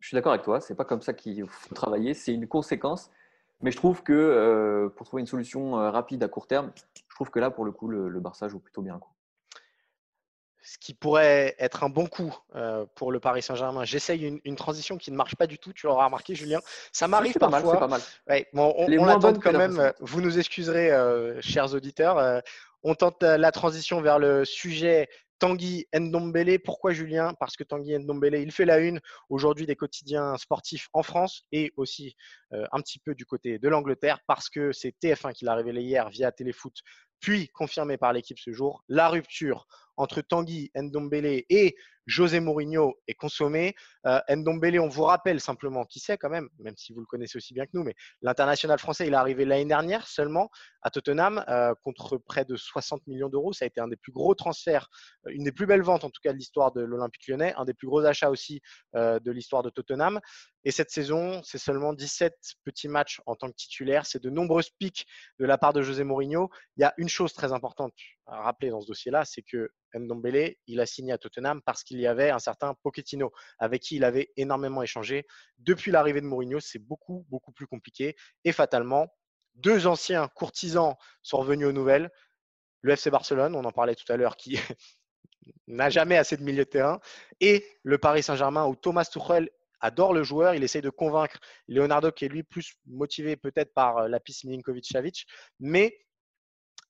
Je 0.00 0.08
suis 0.08 0.14
d'accord 0.14 0.32
avec 0.32 0.44
toi, 0.44 0.60
c'est 0.60 0.74
pas 0.74 0.84
comme 0.84 1.02
ça 1.02 1.12
qu'il 1.12 1.46
faut 1.48 1.74
travailler, 1.74 2.14
c'est 2.14 2.32
une 2.32 2.46
conséquence. 2.46 3.10
Mais 3.60 3.72
je 3.72 3.76
trouve 3.76 4.02
que 4.02 4.12
euh, 4.12 4.88
pour 4.88 5.06
trouver 5.06 5.20
une 5.20 5.26
solution 5.26 5.78
euh, 5.78 5.90
rapide 5.90 6.22
à 6.22 6.28
court 6.28 6.46
terme, 6.46 6.70
je 6.94 7.14
trouve 7.14 7.30
que 7.30 7.40
là, 7.40 7.50
pour 7.50 7.64
le 7.64 7.72
coup, 7.72 7.88
le, 7.88 8.20
Barça 8.20 8.48
joue 8.48 8.60
plutôt 8.60 8.82
bien 8.82 8.94
un 8.94 8.98
coup. 8.98 9.12
Ce 10.60 10.76
qui 10.78 10.92
pourrait 10.92 11.56
être 11.58 11.82
un 11.82 11.88
bon 11.88 12.06
coup 12.06 12.36
euh, 12.54 12.84
pour 12.94 13.10
le 13.10 13.20
Paris 13.20 13.42
Saint-Germain. 13.42 13.84
J'essaye 13.84 14.40
une, 14.44 14.56
transition 14.56 14.98
qui 14.98 15.10
ne 15.10 15.16
marche 15.16 15.34
pas 15.34 15.46
du 15.46 15.58
tout. 15.58 15.72
Tu 15.72 15.86
l'auras 15.86 16.04
remarqué, 16.04 16.34
Julien. 16.34 16.60
Ça 16.92 17.08
m'arrive 17.08 17.34
parfois. 17.38 17.72
C'est 17.72 17.78
pas 17.78 17.88
mal. 17.88 18.44
bon, 18.52 18.74
on, 18.76 18.86
on 19.08 19.34
quand 19.34 19.52
même. 19.52 19.92
Vous 20.00 20.20
nous 20.20 20.38
excuserez, 20.38 20.90
chers 21.40 21.72
auditeurs. 21.74 22.42
on 22.82 22.94
tente 22.94 23.22
la 23.22 23.50
transition 23.50 24.02
vers 24.02 24.18
le 24.18 24.44
sujet 24.44 25.08
Tanguy 25.38 25.86
Ndombele. 25.94 26.58
Pourquoi 26.58 26.92
Julien? 26.92 27.34
Parce 27.38 27.56
que 27.56 27.64
Tanguy 27.64 27.98
Ndombele, 27.98 28.40
il 28.40 28.52
fait 28.52 28.64
la 28.64 28.78
une 28.78 29.00
aujourd'hui 29.28 29.66
des 29.66 29.76
quotidiens 29.76 30.36
sportifs 30.36 30.88
en 30.92 31.02
France 31.02 31.44
et 31.52 31.72
aussi 31.76 32.16
euh, 32.52 32.64
un 32.72 32.80
petit 32.80 32.98
peu 32.98 33.14
du 33.14 33.24
côté 33.24 33.58
de 33.58 33.68
l'Angleterre 33.68 34.20
parce 34.26 34.48
que 34.48 34.72
c'est 34.72 34.94
TF1 35.02 35.32
qui 35.32 35.44
l'a 35.44 35.54
révélé 35.54 35.82
hier 35.82 36.08
via 36.10 36.32
Téléfoot, 36.32 36.74
puis 37.20 37.48
confirmé 37.48 37.96
par 37.96 38.12
l'équipe 38.12 38.38
ce 38.38 38.52
jour. 38.52 38.84
La 38.88 39.08
rupture 39.08 39.66
entre 39.96 40.20
Tanguy 40.20 40.70
Ndombele 40.76 41.44
et 41.48 41.76
José 42.06 42.40
Mourinho 42.40 42.98
est 43.06 43.14
consommé. 43.14 43.74
Euh, 44.06 44.18
Ndombele, 44.30 44.80
on 44.80 44.88
vous 44.88 45.02
rappelle 45.02 45.40
simplement 45.40 45.84
qui 45.84 46.00
c'est 46.00 46.16
quand 46.16 46.30
même, 46.30 46.48
même 46.58 46.76
si 46.76 46.94
vous 46.94 47.00
le 47.00 47.06
connaissez 47.06 47.36
aussi 47.36 47.52
bien 47.52 47.66
que 47.66 47.72
nous, 47.74 47.82
mais 47.82 47.94
l'international 48.22 48.78
français, 48.78 49.06
il 49.06 49.12
est 49.12 49.16
arrivé 49.16 49.44
l'année 49.44 49.66
dernière 49.66 50.06
seulement 50.06 50.48
à 50.80 50.90
Tottenham 50.90 51.44
euh, 51.48 51.74
contre 51.84 52.16
près 52.16 52.46
de 52.46 52.56
60 52.56 53.06
millions 53.06 53.28
d'euros. 53.28 53.52
Ça 53.52 53.66
a 53.66 53.68
été 53.68 53.80
un 53.80 53.88
des 53.88 53.96
plus 53.96 54.12
gros 54.12 54.34
transferts, 54.34 54.88
euh, 55.26 55.32
une 55.32 55.44
des 55.44 55.52
plus 55.52 55.66
belles 55.66 55.82
ventes 55.82 56.04
en 56.04 56.10
tout 56.10 56.20
cas 56.22 56.32
de 56.32 56.38
l'histoire 56.38 56.72
de 56.72 56.80
l'Olympique 56.80 57.28
lyonnais, 57.28 57.52
un 57.58 57.66
des 57.66 57.74
plus 57.74 57.86
gros 57.86 58.04
achats 58.04 58.30
aussi 58.30 58.60
de 58.94 59.30
l'histoire 59.30 59.62
de 59.62 59.70
Tottenham. 59.70 60.20
Et 60.64 60.70
cette 60.70 60.90
saison, 60.90 61.40
c'est 61.44 61.58
seulement 61.58 61.92
17 61.92 62.34
petits 62.64 62.88
matchs 62.88 63.20
en 63.26 63.36
tant 63.36 63.48
que 63.48 63.54
titulaire. 63.54 64.06
C'est 64.06 64.22
de 64.22 64.30
nombreuses 64.30 64.70
piques 64.70 65.06
de 65.38 65.46
la 65.46 65.56
part 65.56 65.72
de 65.72 65.82
José 65.82 66.04
Mourinho. 66.04 66.50
Il 66.76 66.80
y 66.80 66.84
a 66.84 66.94
une 66.98 67.08
chose 67.08 67.32
très 67.32 67.52
importante 67.52 67.94
à 68.26 68.42
rappeler 68.42 68.70
dans 68.70 68.80
ce 68.80 68.86
dossier-là, 68.86 69.24
c'est 69.24 69.42
que 69.42 69.70
Ndombele, 69.94 70.56
il 70.66 70.80
a 70.80 70.86
signé 70.86 71.12
à 71.12 71.18
Tottenham 71.18 71.62
parce 71.62 71.82
qu'il 71.82 72.00
y 72.00 72.06
avait 72.06 72.30
un 72.30 72.38
certain 72.38 72.74
Pochettino 72.82 73.32
avec 73.58 73.82
qui 73.82 73.96
il 73.96 74.04
avait 74.04 74.32
énormément 74.36 74.82
échangé. 74.82 75.26
Depuis 75.58 75.90
l'arrivée 75.90 76.20
de 76.20 76.26
Mourinho, 76.26 76.60
c'est 76.60 76.78
beaucoup, 76.78 77.24
beaucoup 77.30 77.52
plus 77.52 77.66
compliqué. 77.66 78.16
Et 78.44 78.52
fatalement, 78.52 79.08
deux 79.54 79.86
anciens 79.86 80.28
courtisans 80.28 80.96
sont 81.22 81.38
revenus 81.38 81.68
aux 81.68 81.72
nouvelles. 81.72 82.10
Le 82.82 82.92
FC 82.92 83.10
Barcelone, 83.10 83.54
on 83.54 83.64
en 83.64 83.72
parlait 83.72 83.94
tout 83.94 84.10
à 84.12 84.16
l'heure, 84.16 84.36
qui 84.36 84.58
n'a 85.66 85.90
jamais 85.90 86.16
assez 86.16 86.36
de 86.36 86.42
milieu 86.42 86.64
de 86.64 86.70
terrain, 86.70 87.00
et 87.40 87.64
le 87.82 87.98
Paris 87.98 88.22
Saint-Germain 88.22 88.66
où 88.66 88.76
Thomas 88.76 89.04
Tuchel 89.04 89.50
adore 89.80 90.12
le 90.12 90.22
joueur. 90.22 90.54
Il 90.54 90.64
essaye 90.64 90.82
de 90.82 90.90
convaincre 90.90 91.38
Leonardo, 91.68 92.10
qui 92.10 92.24
est 92.24 92.28
lui 92.28 92.42
plus 92.42 92.74
motivé 92.86 93.36
peut-être 93.36 93.72
par 93.74 93.98
euh, 93.98 94.08
la 94.08 94.20
piste 94.20 94.44
Milinkovic-Savic. 94.44 95.26
Mais 95.60 95.98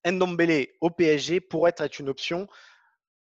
Ndombele 0.06 0.68
au 0.80 0.90
PSG 0.90 1.40
pourrait 1.40 1.74
être 1.78 1.98
une 1.98 2.08
option. 2.08 2.46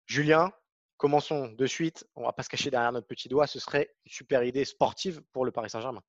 Julien, 0.06 0.52
commençons 0.96 1.48
de 1.48 1.66
suite. 1.66 2.06
On 2.14 2.24
va 2.24 2.32
pas 2.32 2.42
se 2.42 2.48
cacher 2.48 2.70
derrière 2.70 2.92
notre 2.92 3.06
petit 3.06 3.28
doigt. 3.28 3.46
Ce 3.46 3.58
serait 3.58 3.94
une 4.04 4.12
super 4.12 4.42
idée 4.42 4.64
sportive 4.64 5.22
pour 5.32 5.44
le 5.44 5.50
Paris 5.50 5.70
Saint-Germain. 5.70 6.02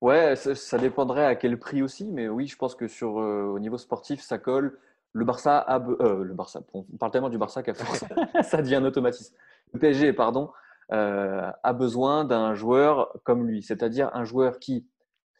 Ouais, 0.00 0.34
ça, 0.34 0.78
dépendrait 0.78 1.24
à 1.24 1.36
quel 1.36 1.56
prix 1.60 1.80
aussi, 1.80 2.10
mais 2.10 2.28
oui, 2.28 2.48
je 2.48 2.56
pense 2.56 2.74
que 2.74 2.88
sur 2.88 3.20
euh, 3.20 3.44
au 3.44 3.60
niveau 3.60 3.78
sportif, 3.78 4.20
ça 4.20 4.36
colle. 4.36 4.76
Le 5.12 5.24
Barça 5.24 5.64
euh, 6.00 6.24
le 6.24 6.34
Barça, 6.34 6.60
on 6.72 6.82
parle 6.98 7.12
tellement 7.12 7.28
du 7.28 7.38
Barça 7.38 7.62
qu'à 7.62 7.74
force, 7.74 8.04
ça 8.42 8.62
devient 8.62 8.76
un 8.76 8.84
automatisme. 8.84 9.36
Le 9.72 9.78
PSG, 9.78 10.12
pardon, 10.12 10.50
a 10.90 11.72
besoin 11.72 12.24
d'un 12.24 12.54
joueur 12.54 13.16
comme 13.24 13.46
lui, 13.46 13.62
c'est-à-dire 13.62 14.10
un 14.14 14.24
joueur 14.24 14.58
qui 14.58 14.86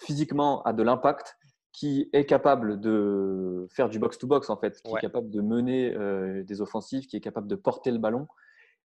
physiquement 0.02 0.62
a 0.62 0.72
de 0.72 0.82
l'impact, 0.82 1.36
qui 1.72 2.10
est 2.12 2.26
capable 2.26 2.80
de 2.80 3.66
faire 3.70 3.88
du 3.88 3.98
box-to-box 3.98 4.50
en 4.50 4.56
fait, 4.56 4.82
qui 4.82 4.94
est 4.94 5.00
capable 5.00 5.30
de 5.30 5.40
mener 5.40 5.94
euh, 5.94 6.42
des 6.44 6.60
offensives, 6.60 7.06
qui 7.06 7.16
est 7.16 7.20
capable 7.20 7.48
de 7.48 7.54
porter 7.54 7.90
le 7.90 7.98
ballon. 7.98 8.28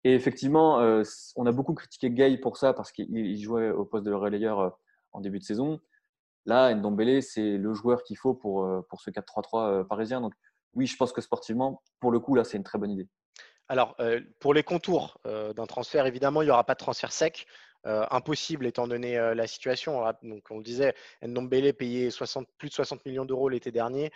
Et 0.03 0.13
effectivement, 0.13 0.79
euh, 0.79 1.01
on 1.35 1.47
a 1.47 1.51
beaucoup 1.51 1.73
critiqué 1.73 2.11
Gay 2.11 2.37
pour 2.37 2.57
ça 2.57 2.73
parce 2.73 2.91
qu'il 2.91 3.37
jouait 3.41 3.71
au 3.71 3.85
poste 3.85 4.05
de 4.05 4.11
relayeur 4.11 4.77
en 5.13 5.21
début 5.21 5.39
de 5.39 5.43
saison. 5.43 5.79
Là, 6.45 6.75
Ndombele, 6.75 7.23
c'est 7.23 7.57
le 7.57 7.73
joueur 7.73 8.03
qu'il 8.03 8.17
faut 8.17 8.35
pour, 8.35 8.69
pour 8.87 9.01
ce 9.01 9.09
4-3-3 9.09 9.87
parisien. 9.87 10.21
Donc 10.21 10.33
oui, 10.75 10.85
je 10.85 10.95
pense 10.95 11.11
que 11.11 11.21
sportivement, 11.21 11.81
pour 11.99 12.11
le 12.11 12.19
coup, 12.19 12.35
là, 12.35 12.43
c'est 12.43 12.57
une 12.57 12.63
très 12.63 12.77
bonne 12.77 12.91
idée. 12.91 13.07
Alors, 13.67 13.95
euh, 13.99 14.21
pour 14.39 14.53
les 14.53 14.63
contours 14.63 15.19
euh, 15.25 15.53
d'un 15.53 15.65
transfert, 15.65 16.05
évidemment, 16.05 16.41
il 16.41 16.45
n'y 16.45 16.51
aura 16.51 16.63
pas 16.63 16.75
de 16.75 16.79
transfert 16.79 17.11
sec. 17.11 17.47
Euh, 17.87 18.03
impossible 18.09 18.65
étant 18.65 18.87
donné 18.87 19.15
la 19.35 19.45
situation. 19.45 20.03
Donc, 20.23 20.41
on 20.49 20.57
le 20.57 20.63
disait, 20.63 20.95
Ndombele 21.21 21.71
payé 21.71 22.09
60, 22.09 22.47
plus 22.57 22.69
de 22.69 22.73
60 22.73 23.05
millions 23.05 23.25
d'euros 23.25 23.47
l'été 23.47 23.71
dernier. 23.71 24.09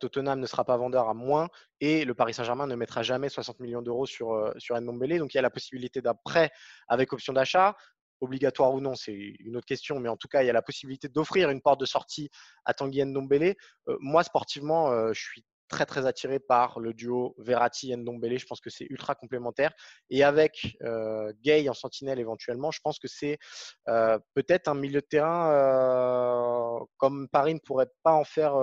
Tottenham 0.00 0.40
ne 0.40 0.46
sera 0.46 0.64
pas 0.64 0.76
vendeur 0.76 1.08
à 1.08 1.14
moins 1.14 1.48
et 1.78 2.04
le 2.04 2.14
Paris 2.14 2.34
Saint-Germain 2.34 2.66
ne 2.66 2.74
mettra 2.74 3.04
jamais 3.04 3.28
60 3.28 3.60
millions 3.60 3.80
d'euros 3.80 4.06
sur, 4.06 4.52
sur 4.58 4.80
Ndombele. 4.80 5.20
Donc, 5.20 5.34
il 5.34 5.36
y 5.36 5.38
a 5.38 5.42
la 5.42 5.50
possibilité 5.50 6.02
d'un 6.02 6.16
prêt 6.24 6.50
avec 6.88 7.12
option 7.12 7.32
d'achat 7.32 7.76
obligatoire 8.20 8.72
ou 8.72 8.80
non, 8.80 8.94
c'est 8.94 9.12
une 9.12 9.56
autre 9.56 9.66
question, 9.66 9.98
mais 9.98 10.08
en 10.08 10.16
tout 10.16 10.28
cas, 10.28 10.42
il 10.42 10.46
y 10.46 10.50
a 10.50 10.52
la 10.52 10.62
possibilité 10.62 11.08
d'offrir 11.08 11.50
une 11.50 11.60
porte 11.60 11.80
de 11.80 11.86
sortie 11.86 12.28
à 12.64 12.74
Tanguy 12.74 13.04
Ndombele. 13.04 13.54
moi, 14.00 14.24
sportivement, 14.24 15.12
je 15.12 15.20
suis 15.20 15.44
très 15.72 15.86
très 15.86 16.06
attiré 16.06 16.38
par 16.38 16.78
le 16.78 16.92
duo 16.92 17.34
Verratti 17.38 17.96
Ndombele. 17.96 18.38
Je 18.38 18.46
pense 18.46 18.60
que 18.60 18.70
c'est 18.70 18.86
ultra 18.90 19.16
complémentaire. 19.16 19.72
Et 20.10 20.22
avec 20.22 20.76
euh, 20.82 21.32
Gay 21.42 21.68
en 21.68 21.74
sentinelle 21.74 22.20
éventuellement, 22.20 22.70
je 22.70 22.78
pense 22.84 23.00
que 23.00 23.08
c'est 23.08 23.38
euh, 23.88 24.18
peut-être 24.34 24.68
un 24.68 24.74
milieu 24.74 25.00
de 25.00 25.06
terrain 25.06 25.50
euh, 25.50 26.84
comme 26.98 27.26
Paris 27.28 27.54
ne 27.54 27.58
pourrait 27.58 27.90
pas 28.04 28.12
en 28.12 28.24
faire 28.24 28.54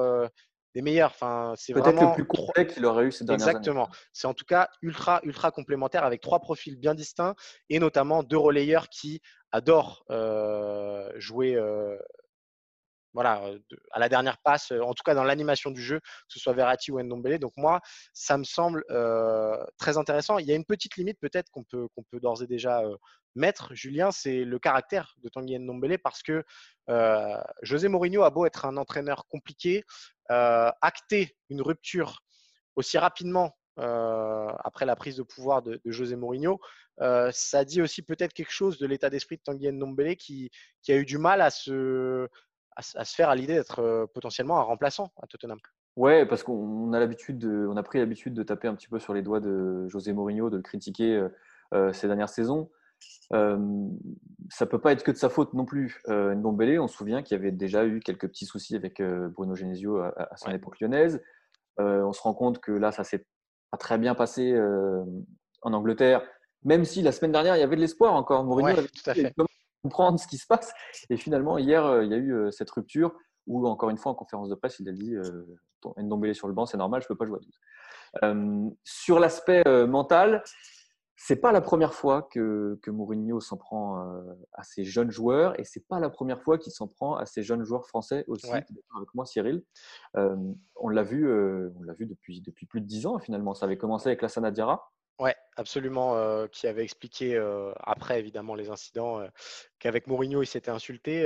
des 0.76 0.82
meilleurs. 0.82 1.10
Enfin, 1.10 1.54
c'est 1.58 1.74
peut-être 1.74 2.00
le 2.00 2.14
plus 2.14 2.26
complet 2.28 2.68
qu'il 2.68 2.86
aurait 2.86 3.06
eu 3.06 3.12
ces 3.12 3.26
dernières 3.26 3.48
Exactement. 3.48 3.90
C'est 4.14 4.28
en 4.28 4.34
tout 4.34 4.46
cas 4.46 4.70
ultra 4.82 5.20
ultra 5.24 5.52
complémentaire 5.52 6.06
avec 6.06 6.22
trois 6.22 6.40
profils 6.40 6.78
bien 6.78 6.94
distincts 6.94 7.36
et 7.70 7.80
notamment 7.80 8.24
deux 8.24 8.38
relayeurs 8.38 8.88
qui 8.88 9.20
adorent 9.52 10.06
jouer 11.18 11.60
voilà, 13.14 13.42
à 13.92 14.00
la 14.00 14.10
dernière 14.10 14.38
passe, 14.40 14.72
en 14.72 14.94
tout 14.94 15.04
cas 15.04 15.16
dans 15.16 15.24
l'animation 15.24 15.72
du 15.72 15.82
jeu, 15.82 16.00
que 16.00 16.06
ce 16.28 16.40
soit 16.40 16.54
Verratti 16.54 16.92
ou 16.92 17.02
Ndombele. 17.02 17.40
Donc 17.40 17.54
moi, 17.58 17.82
ça 18.14 18.38
me 18.38 18.44
semble 18.44 18.84
très 19.78 19.98
intéressant. 19.98 20.38
Il 20.38 20.48
y 20.48 20.52
a 20.52 20.56
une 20.56 20.66
petite 20.66 20.96
limite 20.96 21.20
peut-être 21.20 21.50
qu'on 21.52 21.64
peut, 21.64 21.90
d'ores 22.14 22.44
et 22.44 22.48
déjà 22.48 22.84
mettre, 23.36 23.74
Julien, 23.74 24.12
c'est 24.12 24.44
le 24.44 24.60
caractère 24.60 25.16
de 25.24 25.30
Tanguy 25.30 25.58
Ndombele 25.58 26.00
parce 26.00 26.22
que 26.22 26.44
José 27.62 27.88
Mourinho 27.88 28.24
a 28.24 28.30
beau 28.30 28.46
être 28.46 28.66
un 28.66 28.78
entraîneur 28.78 29.28
compliqué, 29.28 29.84
acter 30.28 31.36
une 31.50 31.62
rupture 31.62 32.22
aussi 32.76 32.98
rapidement 32.98 33.56
après 33.78 34.86
la 34.86 34.96
prise 34.96 35.18
de 35.18 35.24
pouvoir 35.24 35.62
de, 35.62 35.80
José 35.86 36.16
Mourinho. 36.16 36.60
ça 37.32 37.66
dit 37.66 37.82
aussi 37.82 38.02
peut-être 38.02 38.34
quelque 38.34 38.52
chose 38.52 38.78
de 38.78 38.88
l'état 38.88 39.10
d'esprit 39.10 39.38
de 39.38 39.42
Tanguy 39.44 39.72
Ndombele 39.72 40.16
qui, 40.16 40.52
qui 40.82 40.92
a 40.92 40.96
eu 40.96 41.06
du 41.06 41.18
mal 41.18 41.42
à 41.42 41.50
se, 41.50 42.28
à, 42.96 43.06
se 43.06 43.16
faire 43.16 43.30
à 43.30 43.36
l'idée 43.36 43.56
d'être 43.56 44.08
potentiellement 44.14 44.60
un 44.60 44.64
remplaçant 44.64 45.12
à 45.22 45.28
Tottenham. 45.28 45.60
Ouais, 45.96 46.26
parce 46.26 46.44
qu'on 46.44 46.94
a 46.94 47.00
l'habitude, 47.00 47.46
on 47.46 47.76
a 47.78 47.84
pris 47.84 48.00
l'habitude 48.00 48.34
de 48.34 48.44
taper 48.44 48.68
un 48.68 48.76
petit 48.76 48.88
peu 48.88 49.00
sur 49.00 49.14
les 49.14 49.22
doigts 49.22 49.40
de 49.40 49.88
José 49.88 50.14
Mourinho, 50.14 50.50
de 50.50 50.58
le 50.58 50.64
critiquer 50.64 51.22
ces 51.94 52.08
dernières 52.08 52.30
saisons. 52.30 52.70
Euh, 53.34 53.88
ça 54.50 54.66
peut 54.66 54.80
pas 54.80 54.92
être 54.92 55.04
que 55.04 55.12
de 55.12 55.18
sa 55.18 55.30
faute 55.30 55.54
non 55.54 55.66
plus. 55.66 56.02
Euh, 56.10 56.34
Ndombele, 56.36 56.80
on 56.80 56.88
se 56.88 56.96
souvient 56.96 57.22
qu'il 57.22 57.38
y 57.38 57.40
avait 57.40 57.52
déjà 57.52 57.86
eu 57.86 58.00
quelques 58.00 58.28
petits 58.28 58.46
soucis 58.46 58.76
avec 58.76 59.02
Bruno 59.02 59.56
Genesio 59.56 60.00
à, 60.00 60.36
son 60.36 60.52
époque 60.52 60.80
lyonnaise. 60.80 61.22
On 61.78 62.12
se 62.12 62.22
rend 62.22 62.34
compte 62.34 62.60
que 62.60 62.72
là, 62.72 62.92
ça 62.92 63.04
s'est 63.04 63.26
pas 63.72 63.78
très 63.78 63.98
bien 63.98 64.16
passé 64.16 64.60
en 65.62 65.74
Angleterre, 65.74 66.24
même 66.64 66.86
si 66.86 67.02
la 67.02 67.12
semaine 67.12 67.32
dernière, 67.32 67.56
il 67.56 67.60
y 67.60 67.64
avait 67.64 67.76
de 67.76 67.82
l'espoir 67.82 68.14
encore. 68.14 68.44
Mourinho 68.44 68.70
avait 68.70 68.88
tout 68.88 69.10
à 69.10 69.14
fait. 69.14 69.34
Comprendre 69.82 70.20
ce 70.20 70.28
qui 70.28 70.38
se 70.38 70.48
passe. 70.48 70.74
Et 71.10 71.18
finalement, 71.18 71.58
hier, 71.58 72.04
il 72.04 72.10
y 72.10 72.14
a 72.14 72.18
eu 72.18 72.52
cette 72.52 72.70
rupture 72.72 73.14
où, 73.48 73.68
encore 73.68 73.90
une 73.90 73.98
fois, 73.98 74.12
en 74.12 74.16
conférence 74.16 74.50
de 74.50 74.56
presse, 74.56 74.78
il 74.80 74.90
a 74.90 74.92
dit 74.92 75.16
euh, 75.16 75.46
Ndombele 75.98 76.36
sur 76.36 76.48
le 76.48 76.54
banc, 76.54 76.66
c'est 76.66 76.78
normal, 76.78 77.02
je 77.02 77.06
ne 77.06 77.10
peux 77.10 77.18
pas 77.18 77.26
jouer 77.26 77.40
à 78.22 78.24
12. 78.24 78.76
sur 78.84 79.20
l'aspect 79.20 79.64
mental, 79.88 80.44
c'est 81.22 81.36
pas 81.36 81.52
la 81.52 81.60
première 81.60 81.94
fois 81.94 82.24
que, 82.32 82.80
que 82.82 82.90
Mourinho 82.90 83.42
s'en 83.42 83.58
prend 83.58 84.00
euh, 84.00 84.22
à 84.54 84.64
ses 84.64 84.86
jeunes 84.86 85.12
joueurs 85.12 85.60
et 85.60 85.66
c'est 85.66 85.86
pas 85.86 86.00
la 86.00 86.10
première 86.10 86.42
fois 86.42 86.58
qu'il 86.58 86.72
s'en 86.72 86.88
prend 86.88 87.18
à 87.18 87.26
ses 87.26 87.44
jeunes 87.44 87.66
joueurs 87.66 87.86
français 87.86 88.24
aussi. 88.28 88.50
Avec 88.50 89.14
moi, 89.14 89.26
Cyril, 89.26 89.62
euh, 90.16 90.38
on 90.78 90.88
l'a 90.88 91.04
vu, 91.04 91.28
euh, 91.28 91.72
on 91.78 91.84
l'a 91.84 91.94
vu 91.94 92.06
depuis 92.06 92.40
depuis 92.40 92.66
plus 92.66 92.80
de 92.80 92.86
dix 92.86 93.06
ans 93.06 93.20
finalement. 93.20 93.54
Ça 93.54 93.66
avait 93.66 93.78
commencé 93.78 94.08
avec 94.08 94.22
la 94.22 94.30
Sanadiara 94.30 94.94
oui, 95.20 95.32
absolument. 95.58 96.16
Euh, 96.16 96.48
qui 96.48 96.66
avait 96.66 96.84
expliqué, 96.84 97.36
euh, 97.36 97.74
après 97.82 98.20
évidemment 98.20 98.56
les 98.56 98.70
incidents, 98.70 99.20
euh, 99.20 99.28
qu'avec 99.80 100.08
Mourinho, 100.08 100.42
il 100.42 100.46
s'était 100.46 100.72
insulté. 100.72 101.24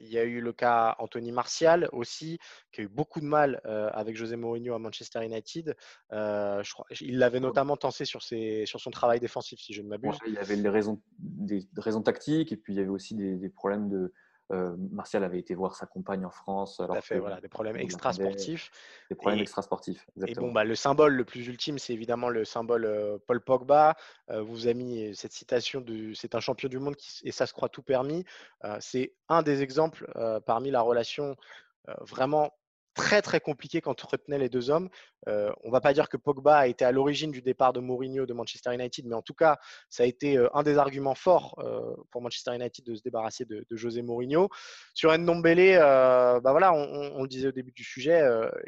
il 0.00 0.08
y 0.08 0.18
a 0.18 0.24
eu 0.24 0.40
le 0.40 0.52
cas 0.52 0.96
Anthony 0.98 1.30
Martial 1.30 1.88
aussi, 1.92 2.38
qui 2.72 2.80
a 2.80 2.84
eu 2.84 2.88
beaucoup 2.88 3.20
de 3.20 3.26
mal 3.26 3.60
avec 3.64 4.16
José 4.16 4.36
Mourinho 4.36 4.74
à 4.74 4.78
Manchester 4.78 5.24
United. 5.24 5.76
je 6.10 6.72
crois, 6.72 6.86
il 7.00 7.18
l'avait 7.18 7.40
notamment 7.40 7.76
tensé 7.76 8.04
sur, 8.04 8.22
ses, 8.22 8.64
sur 8.66 8.80
son 8.80 8.90
travail 8.90 9.20
défensif, 9.20 9.60
si 9.60 9.74
je 9.74 9.82
ne 9.82 9.88
m'abuse. 9.88 10.16
il 10.26 10.34
y 10.34 10.38
avait 10.38 10.56
des 10.56 10.68
raisons, 10.68 11.00
des 11.18 11.66
raisons 11.76 12.02
tactiques 12.02 12.52
et 12.52 12.56
puis 12.56 12.72
il 12.72 12.76
y 12.76 12.80
avait 12.80 12.88
aussi 12.88 13.14
des 13.14 13.48
problèmes 13.50 13.88
de, 13.88 14.12
euh, 14.50 14.76
Martial 14.90 15.24
avait 15.24 15.38
été 15.38 15.54
voir 15.54 15.74
sa 15.76 15.86
compagne 15.86 16.24
en 16.24 16.30
France. 16.30 16.80
Alors 16.80 16.98
fait, 17.02 17.18
voilà, 17.18 17.40
des 17.40 17.48
problèmes 17.48 17.76
extra-sportifs. 17.76 18.70
Des 19.08 19.16
problèmes 19.16 19.40
extra-sportifs, 19.40 20.06
Et 20.26 20.34
bon, 20.34 20.52
bah, 20.52 20.64
le 20.64 20.74
symbole 20.74 21.14
le 21.14 21.24
plus 21.24 21.46
ultime, 21.46 21.78
c'est 21.78 21.92
évidemment 21.92 22.28
le 22.28 22.44
symbole 22.44 22.84
euh, 22.84 23.18
Paul 23.26 23.40
Pogba. 23.40 23.96
Euh, 24.30 24.42
vous 24.42 24.66
avez 24.66 24.74
mis 24.74 25.14
cette 25.14 25.32
citation 25.32 25.80
de 25.80 26.12
c'est 26.14 26.34
un 26.34 26.40
champion 26.40 26.68
du 26.68 26.78
monde 26.78 26.96
qui, 26.96 27.20
et 27.24 27.32
ça 27.32 27.46
se 27.46 27.52
croit 27.52 27.68
tout 27.68 27.82
permis. 27.82 28.24
c'est 28.80 29.14
un 29.28 29.42
des 29.42 29.62
exemples 29.62 30.10
parmi 30.46 30.70
la 30.70 30.80
relation 30.82 31.36
vraiment 32.00 32.52
très 32.94 33.22
très 33.22 33.40
compliqué 33.40 33.80
quand 33.80 34.04
on 34.04 34.36
les 34.36 34.48
deux 34.48 34.70
hommes. 34.70 34.88
Euh, 35.28 35.52
on 35.62 35.70
va 35.70 35.80
pas 35.80 35.92
dire 35.92 36.08
que 36.08 36.16
Pogba 36.16 36.56
a 36.58 36.66
été 36.66 36.84
à 36.84 36.92
l'origine 36.92 37.30
du 37.30 37.42
départ 37.42 37.72
de 37.72 37.80
Mourinho 37.80 38.26
de 38.26 38.32
Manchester 38.32 38.74
United, 38.74 39.06
mais 39.06 39.14
en 39.14 39.22
tout 39.22 39.34
cas, 39.34 39.58
ça 39.88 40.02
a 40.02 40.06
été 40.06 40.36
euh, 40.36 40.48
un 40.54 40.62
des 40.62 40.78
arguments 40.78 41.14
forts 41.14 41.54
euh, 41.58 41.94
pour 42.10 42.22
Manchester 42.22 42.54
United 42.54 42.84
de 42.84 42.94
se 42.94 43.02
débarrasser 43.02 43.44
de, 43.44 43.64
José 43.70 44.02
Mourinho. 44.02 44.48
Sur 44.94 45.16
Ndombele, 45.16 45.78
bah 45.78 46.50
voilà, 46.50 46.72
on, 46.72 47.22
le 47.22 47.28
disait 47.28 47.48
au 47.48 47.52
début 47.52 47.72
du 47.72 47.84
sujet, 47.84 48.22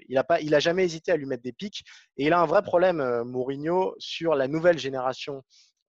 il 0.08 0.20
pas, 0.26 0.40
il 0.40 0.54
a 0.54 0.60
jamais 0.60 0.84
hésité 0.84 1.12
à 1.12 1.16
lui 1.16 1.26
mettre 1.26 1.42
des 1.42 1.52
pics, 1.52 1.84
et 2.16 2.24
il 2.26 2.32
a 2.32 2.40
un 2.40 2.46
vrai 2.46 2.62
problème 2.62 3.22
Mourinho 3.24 3.94
sur 3.98 4.34
la 4.34 4.48
nouvelle 4.48 4.78
génération 4.78 5.42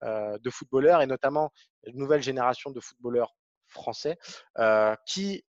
de 0.04 0.50
footballeurs 0.50 1.02
et 1.02 1.08
notamment 1.08 1.52
la 1.84 1.93
nouvelle 1.93 2.21
génération 2.21 2.71
de 2.71 2.80
footballeurs 2.82 3.36
français 3.67 4.17
qui 5.08 5.43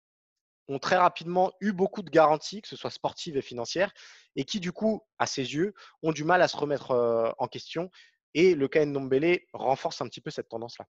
ont 0.68 0.78
très 0.78 0.96
rapidement 0.96 1.52
eu 1.60 1.72
beaucoup 1.72 2.02
de 2.02 2.10
garanties, 2.10 2.62
que 2.62 2.68
ce 2.68 2.76
soit 2.76 2.90
sportives 2.90 3.36
et 3.36 3.42
financières, 3.42 3.92
et 4.36 4.44
qui, 4.44 4.60
du 4.60 4.72
coup, 4.72 5.02
à 5.18 5.26
ses 5.26 5.54
yeux, 5.54 5.74
ont 6.02 6.12
du 6.12 6.24
mal 6.24 6.42
à 6.42 6.48
se 6.48 6.56
remettre 6.56 6.92
euh, 6.92 7.30
en 7.38 7.46
question. 7.46 7.90
Et 8.34 8.54
le 8.54 8.68
cas 8.68 8.84
Ndombele 8.84 9.40
renforce 9.52 10.00
un 10.00 10.06
petit 10.06 10.20
peu 10.20 10.30
cette 10.30 10.48
tendance-là. 10.48 10.86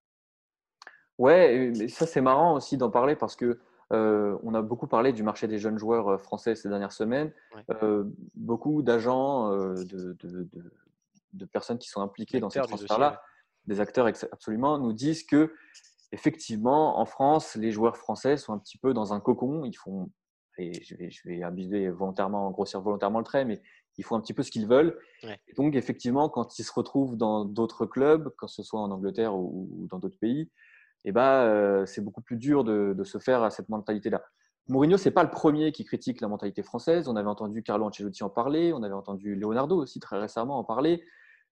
Ouais, 1.17 1.71
mais 1.77 1.87
ça 1.87 2.05
c'est 2.05 2.21
marrant 2.21 2.55
aussi 2.55 2.75
d'en 2.75 2.89
parler 2.89 3.15
parce 3.15 3.35
que 3.35 3.59
euh, 3.93 4.37
on 4.43 4.53
a 4.53 4.61
beaucoup 4.61 4.87
parlé 4.87 5.13
du 5.13 5.23
marché 5.23 5.47
des 5.47 5.59
jeunes 5.59 5.77
joueurs 5.77 6.09
euh, 6.09 6.17
français 6.17 6.55
ces 6.55 6.67
dernières 6.67 6.91
semaines. 6.91 7.31
beaucoup 8.33 8.81
d'agents, 8.81 9.51
de, 9.51 10.17
de, 11.33 11.45
personnes 11.45 11.77
qui 11.77 11.87
sont 11.87 12.01
impliquées 12.01 12.39
dans 12.39 12.49
ces 12.49 12.61
transferts-là, 12.61 13.21
des 13.65 13.79
acteurs 13.79 14.07
absolument, 14.07 14.77
nous 14.79 14.91
disent 14.91 15.23
que 15.23 15.53
effectivement, 16.11 16.99
en 16.99 17.05
France, 17.05 17.55
les 17.55 17.71
joueurs 17.71 17.97
français 17.97 18.37
sont 18.37 18.53
un 18.53 18.59
petit 18.59 18.77
peu 18.77 18.93
dans 18.93 19.13
un 19.13 19.19
cocon. 19.19 19.65
Ils 19.65 19.75
font, 19.75 20.09
et 20.57 20.83
je 20.83 20.95
vais, 20.95 21.09
je 21.09 21.27
vais 21.27 21.43
abuser 21.43 21.89
volontairement, 21.89 22.49
grossir 22.51 22.81
volontairement 22.81 23.19
le 23.19 23.25
trait, 23.25 23.45
mais 23.45 23.61
ils 23.97 24.03
font 24.03 24.15
un 24.15 24.21
petit 24.21 24.33
peu 24.33 24.43
ce 24.43 24.51
qu'ils 24.51 24.67
veulent. 24.67 24.97
donc, 25.57 25.75
effectivement, 25.75 26.29
quand 26.29 26.59
ils 26.59 26.63
se 26.63 26.73
retrouvent 26.73 27.17
dans 27.17 27.45
d'autres 27.45 27.85
clubs, 27.85 28.33
que 28.37 28.47
ce 28.47 28.63
soit 28.63 28.79
en 28.79 28.91
Angleterre 28.91 29.35
ou, 29.35 29.87
dans 29.89 29.99
d'autres 29.99 30.19
pays, 30.19 30.49
eh 31.05 31.11
ben, 31.11 31.21
euh, 31.21 31.85
c'est 31.85 32.01
beaucoup 32.01 32.21
plus 32.21 32.37
dur 32.37 32.63
de, 32.63 33.03
se 33.03 33.17
faire 33.17 33.43
à 33.43 33.51
cette 33.51 33.69
mentalité-là. 33.69 34.23
Mourinho, 34.67 34.97
c'est 34.97 35.11
pas 35.11 35.23
le 35.23 35.29
premier 35.29 35.71
qui 35.71 35.85
critique 35.85 36.21
la 36.21 36.27
mentalité 36.27 36.63
française. 36.63 37.07
On 37.07 37.15
avait 37.15 37.29
entendu 37.29 37.61
Carlo 37.61 37.85
Ancelotti 37.85 38.23
en 38.23 38.29
parler, 38.29 38.73
on 38.73 38.81
avait 38.81 38.95
entendu 38.95 39.35
Leonardo 39.35 39.77
aussi 39.77 39.99
très 39.99 40.17
récemment 40.17 40.57
en 40.57 40.63
parler. 40.63 41.03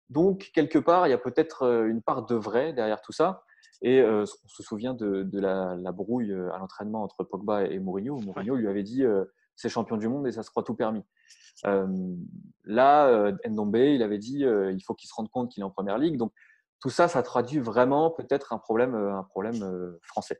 Donc, 0.10 0.50
quelque 0.54 0.80
part, 0.80 1.08
il 1.08 1.12
y 1.12 1.14
a 1.14 1.20
peut-être 1.20 1.64
euh, 1.64 1.88
une 1.88 2.02
part 2.02 2.26
de 2.26 2.36
vrai 2.36 2.74
derrière 2.74 3.02
tout 3.02 3.12
ça. 3.12 3.44
Et 3.84 4.00
euh, 4.00 4.24
on 4.24 4.48
se 4.48 4.64
souvient 4.64 4.94
de, 4.94 5.40
la, 5.40 5.92
brouille 5.92 6.32
euh, 6.32 6.52
à 6.54 6.58
l'entraînement 6.58 7.04
entre 7.04 7.26
Pogba 7.26 7.66
et 7.66 7.80
Mourinho. 7.80 8.18
Mourinho 8.18 8.56
lui 8.56 8.70
avait 8.70 8.82
dit 8.82 9.04
euh, 9.04 9.26
c'est 9.58 9.68
champion 9.68 9.98
du 9.98 10.08
monde 10.08 10.26
et 10.26 10.32
ça 10.32 10.42
se 10.42 10.50
croit 10.50 10.64
tout 10.64 10.74
permis. 10.74 11.04
là, 12.64 13.32
Ndombe, 13.46 13.76
il 13.76 14.02
avait 14.02 14.18
dit 14.18 14.40
il 14.40 14.82
faut 14.84 14.96
qu'il 14.96 15.10
se 15.10 15.14
rende 15.14 15.30
compte 15.30 15.52
qu'il 15.52 15.62
est 15.62 15.66
en 15.66 15.70
première 15.70 15.98
ligue. 15.98 16.18
Donc 16.18 16.34
tout 16.80 16.90
ça, 16.90 17.08
ça 17.08 17.22
traduit 17.24 17.60
vraiment 17.60 18.10
peut-être 18.10 18.54
un 18.54 18.58
problème, 18.58 18.96
un 18.96 19.24
problème 19.24 19.98
français. 20.02 20.40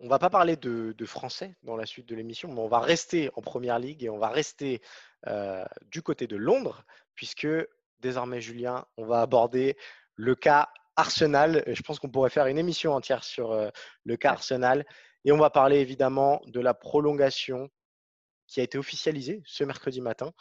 On 0.00 0.04
ne 0.04 0.08
va 0.08 0.20
pas 0.20 0.30
parler 0.30 0.56
de, 0.56 0.94
français 1.04 1.56
dans 1.64 1.76
la 1.76 1.84
suite 1.84 2.08
de 2.08 2.14
l'émission, 2.14 2.48
mais 2.52 2.60
on 2.60 2.68
va 2.68 2.78
rester 2.78 3.30
en 3.34 3.42
première 3.42 3.80
ligue 3.80 4.04
et 4.04 4.08
on 4.08 4.18
va 4.18 4.28
rester 4.28 4.80
du 5.90 6.00
côté 6.00 6.26
de 6.28 6.36
Londres, 6.36 6.84
puisque 7.14 7.48
désormais, 8.00 8.40
Julien, 8.40 8.86
on 8.96 9.04
va 9.04 9.20
aborder 9.20 9.76
le 10.14 10.34
cas 10.34 10.68
Arsenal. 10.98 11.62
Je 11.66 11.80
pense 11.82 12.00
qu'on 12.00 12.10
pourrait 12.10 12.28
faire 12.28 12.46
une 12.46 12.58
émission 12.58 12.92
entière 12.92 13.24
sur 13.24 13.52
euh, 13.52 13.70
le 14.04 14.16
cas 14.16 14.32
Arsenal. 14.32 14.84
Et 15.24 15.32
on 15.32 15.38
va 15.38 15.48
parler 15.48 15.78
évidemment 15.78 16.42
de 16.46 16.60
la 16.60 16.74
prolongation 16.74 17.70
qui 18.48 18.60
a 18.60 18.62
été 18.62 18.78
officialisée 18.78 19.42
ce 19.46 19.62
mercredi 19.62 20.00
matin 20.00 20.32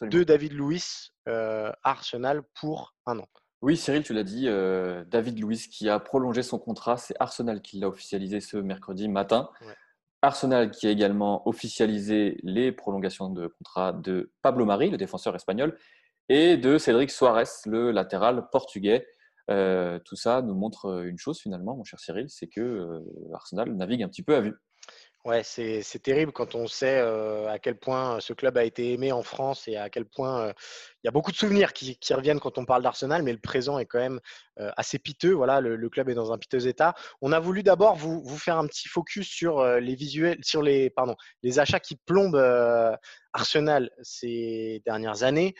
de 0.00 0.24
David 0.24 0.52
Luiz 0.52 1.12
euh, 1.28 1.70
Arsenal 1.82 2.42
pour 2.54 2.94
un 3.04 3.18
an. 3.18 3.26
Oui, 3.60 3.76
Cyril, 3.76 4.02
tu 4.02 4.14
l'as 4.14 4.22
dit, 4.22 4.48
euh, 4.48 5.04
David 5.06 5.38
Luiz 5.38 5.66
qui 5.66 5.88
a 5.88 5.98
prolongé 5.98 6.42
son 6.42 6.58
contrat, 6.58 6.96
c'est 6.96 7.14
Arsenal 7.18 7.60
qui 7.60 7.78
l'a 7.78 7.88
officialisé 7.88 8.40
ce 8.40 8.56
mercredi 8.56 9.08
matin. 9.08 9.50
Arsenal 10.22 10.70
qui 10.70 10.86
a 10.86 10.90
également 10.90 11.46
officialisé 11.48 12.38
les 12.42 12.72
prolongations 12.72 13.28
de 13.28 13.48
contrat 13.48 13.92
de 13.92 14.32
Pablo 14.42 14.64
Mari, 14.64 14.90
le 14.90 14.96
défenseur 14.96 15.34
espagnol, 15.34 15.76
et 16.28 16.56
de 16.56 16.78
Cédric 16.78 17.10
Soares, 17.10 17.46
le 17.66 17.90
latéral 17.90 18.48
portugais. 18.50 19.06
Euh, 19.50 19.98
tout 20.00 20.16
ça 20.16 20.42
nous 20.42 20.54
montre 20.54 20.86
euh, 20.86 21.08
une 21.08 21.18
chose 21.18 21.40
finalement, 21.40 21.76
mon 21.76 21.84
cher 21.84 22.00
Cyril, 22.00 22.28
c'est 22.28 22.48
que 22.48 22.60
euh, 22.60 23.00
Arsenal 23.32 23.72
navigue 23.72 24.02
un 24.02 24.08
petit 24.08 24.22
peu 24.22 24.34
à 24.34 24.40
vue. 24.40 24.54
Ouais, 25.24 25.42
c'est 25.42 25.82
terrible 26.04 26.30
quand 26.30 26.54
on 26.54 26.68
sait 26.68 27.00
à 27.00 27.58
quel 27.58 27.76
point 27.76 28.20
ce 28.20 28.32
club 28.32 28.56
a 28.56 28.62
été 28.62 28.92
aimé 28.92 29.10
en 29.10 29.24
France 29.24 29.66
et 29.66 29.76
à 29.76 29.90
quel 29.90 30.04
point 30.04 30.52
il 31.02 31.06
y 31.06 31.08
a 31.08 31.10
beaucoup 31.10 31.32
de 31.32 31.36
souvenirs 31.36 31.72
qui, 31.72 31.98
reviennent 32.14 32.38
quand 32.38 32.58
on 32.58 32.64
parle 32.64 32.84
d'Arsenal, 32.84 33.24
mais 33.24 33.32
le 33.32 33.40
présent 33.40 33.80
est 33.80 33.86
quand 33.86 33.98
même 33.98 34.20
assez 34.56 35.00
piteux. 35.00 35.32
Voilà, 35.32 35.60
le, 35.60 35.88
club 35.88 36.08
est 36.10 36.14
dans 36.14 36.32
un 36.32 36.38
piteux 36.38 36.68
état. 36.68 36.94
On 37.22 37.32
a 37.32 37.40
voulu 37.40 37.64
d'abord 37.64 37.96
vous, 37.96 38.22
vous, 38.22 38.38
faire 38.38 38.56
un 38.56 38.68
petit 38.68 38.86
focus 38.86 39.26
sur 39.26 39.64
les 39.64 39.96
visuels, 39.96 40.38
sur 40.44 40.62
les, 40.62 40.90
pardon, 40.90 41.16
les 41.42 41.58
achats 41.58 41.80
qui 41.80 41.96
plombent 41.96 42.40
Arsenal 43.32 43.90
ces 44.02 44.80
dernières 44.86 45.24
années. 45.24 45.56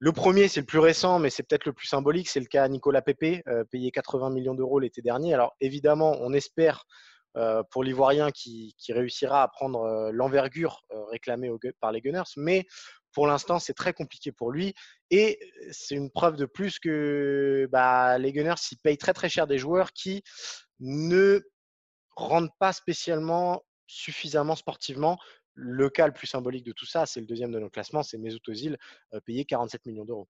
Le 0.00 0.12
premier, 0.12 0.46
c'est 0.46 0.60
le 0.60 0.66
plus 0.66 0.78
récent, 0.78 1.18
mais 1.18 1.28
c'est 1.28 1.42
peut-être 1.42 1.64
le 1.64 1.72
plus 1.72 1.88
symbolique, 1.88 2.28
c'est 2.28 2.38
le 2.38 2.46
cas 2.46 2.68
Nicolas 2.68 3.02
Pepe, 3.02 3.42
euh, 3.48 3.64
payé 3.64 3.90
80 3.90 4.30
millions 4.30 4.54
d'euros 4.54 4.78
l'été 4.78 5.02
dernier. 5.02 5.34
Alors 5.34 5.56
évidemment, 5.60 6.16
on 6.20 6.32
espère 6.32 6.84
euh, 7.36 7.64
pour 7.70 7.82
l'Ivoirien 7.82 8.30
qui, 8.30 8.74
réussira 8.90 9.42
à 9.42 9.48
prendre 9.48 9.82
euh, 9.82 10.10
l'envergure 10.12 10.82
réclamée 11.10 11.50
par 11.80 11.90
les 11.90 12.00
Gunners, 12.00 12.30
mais 12.36 12.64
pour 13.12 13.26
l'instant, 13.26 13.58
c'est 13.58 13.74
très 13.74 13.92
compliqué 13.92 14.30
pour 14.30 14.52
lui. 14.52 14.72
Et 15.10 15.40
c'est 15.72 15.96
une 15.96 16.10
preuve 16.10 16.36
de 16.36 16.46
plus 16.46 16.78
que 16.78 17.68
bah, 17.72 18.18
les 18.18 18.32
Gunners 18.32 18.58
s'y 18.58 18.76
payent 18.76 18.98
très 18.98 19.14
très 19.14 19.28
cher 19.28 19.48
des 19.48 19.58
joueurs 19.58 19.92
qui 19.92 20.22
ne 20.78 21.40
rendent 22.14 22.52
pas 22.60 22.72
spécialement 22.72 23.64
suffisamment 23.88 24.54
sportivement 24.54 25.18
le 25.58 25.90
cas 25.90 26.06
le 26.06 26.12
plus 26.12 26.26
symbolique 26.26 26.64
de 26.64 26.72
tout 26.72 26.86
ça, 26.86 27.06
c'est 27.06 27.20
le 27.20 27.26
deuxième 27.26 27.50
de 27.50 27.58
nos 27.58 27.68
classements, 27.68 28.02
c'est 28.02 28.18
Mesut 28.18 28.40
Özil, 28.48 28.76
payé 29.24 29.44
47 29.44 29.86
millions 29.86 30.04
d'euros. 30.04 30.28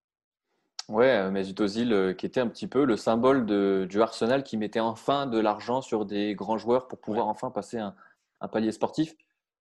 Ouais, 0.89 1.31
Mesut 1.31 1.61
Özil, 1.61 2.15
qui 2.17 2.25
était 2.25 2.41
un 2.41 2.49
petit 2.49 2.67
peu 2.67 2.85
le 2.85 2.97
symbole 2.97 3.45
de, 3.45 3.87
du 3.89 4.01
Arsenal 4.01 4.43
qui 4.43 4.57
mettait 4.57 4.81
enfin 4.81 5.27
de 5.27 5.39
l'argent 5.39 5.83
sur 5.83 6.07
des 6.07 6.35
grands 6.35 6.57
joueurs 6.57 6.89
pour 6.89 6.99
pouvoir 6.99 7.27
enfin 7.27 7.51
passer 7.51 7.79
un, 7.79 7.95
un, 8.41 8.49
palier 8.49 8.73
sportif. 8.73 9.15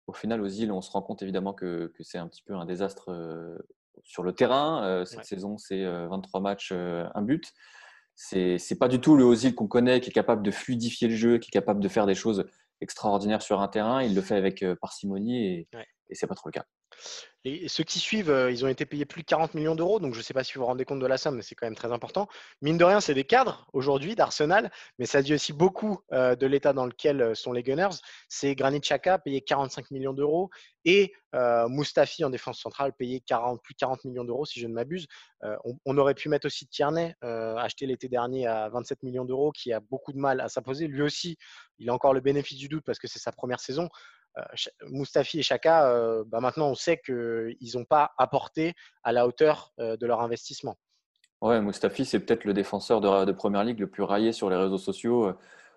Au 0.08 0.14
final, 0.14 0.42
Özil, 0.42 0.72
on 0.72 0.82
se 0.82 0.90
rend 0.90 1.02
compte 1.02 1.22
évidemment 1.22 1.54
que, 1.54 1.92
que 1.96 2.04
c'est 2.04 2.18
un 2.18 2.28
petit 2.28 2.44
peu 2.44 2.54
un 2.54 2.66
désastre 2.66 3.12
sur 4.04 4.24
le 4.24 4.32
terrain. 4.32 5.04
cette 5.06 5.26
saison, 5.26 5.58
c'est 5.58 5.84
23 5.86 6.40
matchs, 6.40 6.72
un 6.72 7.22
but 7.22 7.54
c'est 8.18 8.80
pas 8.80 8.88
du 8.88 9.00
tout 9.00 9.16
le 9.16 9.24
Ozil 9.24 9.54
qu'on 9.54 9.68
connaît, 9.68 10.02
qui 10.02 10.10
est 10.10 10.14
capable 10.14 10.42
de 10.42 10.50
fluidifier 10.50 11.08
le 11.08 11.16
jeu, 11.16 11.38
qui 11.38 11.50
est 11.50 11.52
capable 11.52 11.80
de 11.80 11.88
faire 11.88 12.08
des 12.08 12.16
choses 12.16 12.46
extraordinaires 12.82 13.42
sur 13.42 13.62
un 13.62 13.68
terrain. 13.68 14.04
Il 14.04 14.16
le 14.16 14.22
fait 14.22 14.36
avec 14.36 14.64
euh, 14.64 14.76
parcimonie 14.76 15.46
et, 15.46 15.68
ouais. 15.74 15.86
et 16.10 16.16
c'est 16.16 16.28
pas 16.28 16.36
trop 16.36 16.50
le 16.50 16.54
cas. 16.54 16.66
Ceux 17.68 17.84
qui 17.84 18.00
suivent, 18.00 18.30
euh, 18.30 18.52
ils 18.52 18.66
ont 18.66 18.68
été 18.68 18.86
payés 18.86 19.06
plus 19.06 19.22
de 19.22 19.28
40 19.28 19.54
millions 19.54 19.76
d'euros, 19.76 20.00
donc 20.00 20.14
je 20.14 20.20
ne 20.20 20.24
sais 20.24 20.34
pas 20.34 20.44
si 20.44 20.54
vous 20.54 20.62
vous 20.62 20.66
rendez 20.66 20.86
compte 20.86 21.00
de 21.00 21.06
la 21.06 21.18
somme, 21.18 21.36
mais 21.36 21.42
c'est 21.42 21.56
quand 21.56 21.66
même 21.66 21.76
très 21.76 21.92
important. 21.92 22.28
Mine 22.62 22.78
de 22.78 22.84
rien, 22.84 23.00
c'est 23.00 23.14
des 23.14 23.24
cadres 23.24 23.68
aujourd'hui 23.74 24.16
d'Arsenal, 24.16 24.72
mais 25.00 25.06
ça 25.06 25.22
dit 25.22 25.34
aussi 25.34 25.54
beaucoup 25.54 26.00
euh, 26.12 26.36
de 26.36 26.46
l'état 26.46 26.74
dans 26.74 26.86
lequel 26.86 27.22
euh, 27.22 27.36
sont 27.36 27.54
les 27.54 27.64
Gunners. 27.64 27.96
C'est 28.28 28.56
Granit 28.56 28.82
Xhaka 28.82 29.20
payé 29.20 29.42
45 29.42 29.92
millions 29.92 30.14
d'euros 30.14 30.50
et 30.86 31.14
Mustafi 31.70 32.24
en 32.24 32.32
défense 32.32 32.60
centrale 32.60 32.94
payé 32.94 33.20
40, 33.20 33.62
plus 33.62 33.74
de 33.74 33.78
40 33.78 34.06
millions 34.06 34.24
d'euros 34.24 34.46
si 34.46 34.60
je 34.60 34.66
ne 34.66 34.74
m'abuse. 34.74 35.06
on, 35.86 35.98
aurait 35.98 36.16
pu 36.16 36.30
mettre 36.30 36.48
aussi 36.48 36.66
Tierney, 36.66 37.14
acheté 37.22 37.86
l'été 37.86 38.08
dernier 38.08 38.48
à 38.48 38.70
27 38.70 39.04
millions 39.04 39.26
d'euros, 39.26 39.52
qui 39.52 39.72
a 39.74 39.82
beaucoup 39.82 40.14
de 40.14 40.18
mal 40.18 40.40
à 40.40 40.48
s'imposer. 40.48 40.88
Lui 40.88 41.02
aussi, 41.02 41.38
il 41.78 41.90
a 41.90 41.94
encore 41.94 42.14
le 42.14 42.22
bénéfice 42.22 42.58
du 42.58 42.70
doute 42.70 42.84
parce 42.86 42.98
que 42.98 43.08
c'est 43.08 43.20
sa 43.20 43.34
première 43.34 43.60
saison. 43.60 43.90
Euh, 44.38 44.42
Mustafi 44.90 45.40
et 45.40 45.44
Chaka, 45.44 45.90
euh, 45.90 46.24
bah, 46.26 46.40
maintenant 46.40 46.70
on 46.70 46.76
sait 46.76 47.00
qu'ils 47.04 47.72
n'ont 47.76 47.86
pas 47.86 48.12
apporté 48.18 48.74
à 49.04 49.12
la 49.12 49.28
hauteur 49.28 49.74
euh, 49.80 49.98
de 49.98 50.06
leur 50.06 50.22
investissement. 50.22 50.78
Ouais, 51.42 51.62
Mustafi, 51.62 52.06
c'est 52.06 52.20
peut-être 52.20 52.46
le 52.46 52.54
défenseur 52.54 53.00
de, 53.00 53.26
de, 53.26 53.32
Première 53.32 53.64
Ligue 53.64 53.80
le 53.80 53.90
plus 53.90 54.04
raillé 54.04 54.32
sur 54.32 54.50
les 54.50 54.56
réseaux 54.56 54.80
sociaux 54.80 55.34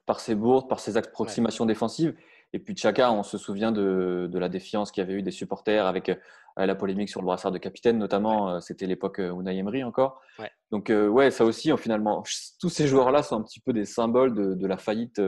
par 0.07 0.21
ses 0.21 0.35
bourdes, 0.35 0.69
par 0.69 0.81
ses 0.81 0.97
approximations 0.97 1.67
défensives. 1.67 2.15
Et 2.55 2.59
puis 2.59 2.75
Chaka, 2.75 3.13
on 3.13 3.23
se 3.23 3.37
souvient 3.37 3.71
de, 3.71 4.27
de 4.31 4.39
la 4.39 4.49
défiance 4.49 4.91
qu'il 4.91 5.03
y 5.03 5.07
avait 5.07 5.19
eu 5.19 5.23
des 5.23 5.31
supporters 5.31 5.87
avec 5.87 6.11
la 6.57 6.75
polémique 6.75 7.11
sur 7.11 7.21
le 7.21 7.27
brassard 7.27 7.53
de 7.53 7.59
capitaine, 7.59 7.99
notamment. 7.99 8.59
C'était 8.63 8.87
l'époque 8.87 9.19
Unai 9.19 9.59
Emery 9.59 9.85
encore. 9.85 10.23
Donc, 10.71 10.91
ouais, 10.91 11.31
ça 11.31 11.45
aussi, 11.45 11.71
finalement, 11.77 12.25
tous 12.59 12.71
ces 12.71 12.87
joueurs-là 12.87 13.23
sont 13.23 13.37
un 13.37 13.43
petit 13.43 13.61
peu 13.61 13.75
des 13.75 13.85
symboles 13.85 14.35
de, 14.35 14.55
de 14.55 14.67
la 14.67 14.79
faillite 14.79 15.21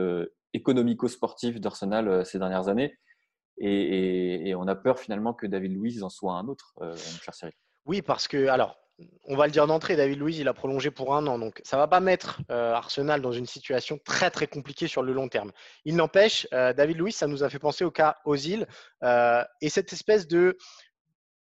économico-sportive 0.53 1.59
d'Arsenal 1.59 2.25
ces 2.25 2.39
dernières 2.39 2.69
années. 2.69 2.97
Et, 3.57 4.53
on 4.55 4.67
a 4.67 4.75
peur 4.75 4.99
finalement 4.99 5.33
que 5.33 5.47
David 5.47 5.73
Louise 5.73 6.03
en 6.03 6.09
soit 6.09 6.33
un 6.33 6.47
autre, 6.47 6.73
euh, 6.81 6.95
Oui, 7.85 8.01
parce 8.01 8.27
que, 8.27 8.47
alors, 8.47 8.77
on 9.25 9.35
va 9.35 9.45
le 9.45 9.51
dire 9.51 9.67
d'entrée, 9.67 9.95
David 9.95 10.19
Louise, 10.19 10.39
il 10.39 10.47
a 10.47 10.53
prolongé 10.53 10.91
pour 10.91 11.15
un 11.15 11.25
an. 11.27 11.39
Donc, 11.39 11.61
ça 11.63 11.77
ne 11.77 11.81
va 11.81 11.87
pas 11.87 11.99
mettre 11.99 12.41
euh, 12.51 12.73
Arsenal 12.73 13.21
dans 13.21 13.31
une 13.31 13.45
situation 13.45 13.99
très, 14.05 14.31
très 14.31 14.47
compliquée 14.47 14.87
sur 14.87 15.01
le 15.01 15.13
long 15.13 15.27
terme. 15.27 15.51
Il 15.85 15.95
n'empêche, 15.95 16.47
euh, 16.53 16.73
David 16.73 16.97
Louise, 16.97 17.15
ça 17.15 17.27
nous 17.27 17.43
a 17.43 17.49
fait 17.49 17.59
penser 17.59 17.83
au 17.83 17.91
cas 17.91 18.17
Ozil. 18.25 18.67
et 19.03 19.69
cette 19.69 19.93
espèce 19.93 20.27
de 20.27 20.57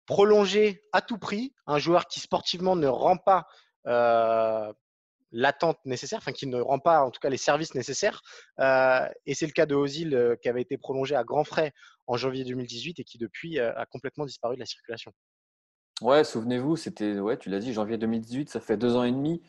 prolonger 0.06 0.84
à 0.92 1.02
tout 1.02 1.18
prix 1.18 1.54
un 1.66 1.80
joueur 1.80 2.08
qui 2.08 2.20
sportivement 2.20 2.76
ne 2.76 2.88
rend 2.88 3.18
pas 3.18 3.48
l'attente 5.32 5.80
nécessaire, 5.86 6.20
enfin 6.20 6.32
qui 6.32 6.48
ne 6.48 6.60
rend 6.60 6.80
pas 6.80 7.04
en 7.04 7.12
tout 7.12 7.20
cas 7.20 7.30
les 7.30 7.38
services 7.38 7.76
nécessaires. 7.76 8.22
Euh, 8.60 9.08
et 9.26 9.34
c'est 9.34 9.46
le 9.46 9.52
cas 9.52 9.66
de 9.66 9.76
Ozil 9.76 10.16
euh, 10.16 10.36
qui 10.36 10.50
avait 10.50 10.62
été 10.62 10.78
prolongé 10.78 11.16
à 11.16 11.24
grands 11.24 11.44
frais 11.44 11.74
en 12.08 12.18
janvier 12.18 12.44
2018 12.44 13.00
et 13.00 13.04
qui 13.04 13.18
depuis 13.18 13.60
euh, 13.60 13.74
a 13.76 13.86
complètement 13.86 14.26
disparu 14.26 14.56
de 14.56 14.60
la 14.60 14.66
circulation. 14.66 15.12
Ouais, 16.02 16.24
souvenez-vous, 16.24 16.76
c'était, 16.76 17.20
ouais, 17.20 17.38
tu 17.38 17.50
l'as 17.50 17.60
dit, 17.60 17.74
janvier 17.74 17.98
2018, 17.98 18.50
ça 18.50 18.60
fait 18.60 18.78
deux 18.78 18.96
ans 18.96 19.04
et 19.04 19.12
demi. 19.12 19.42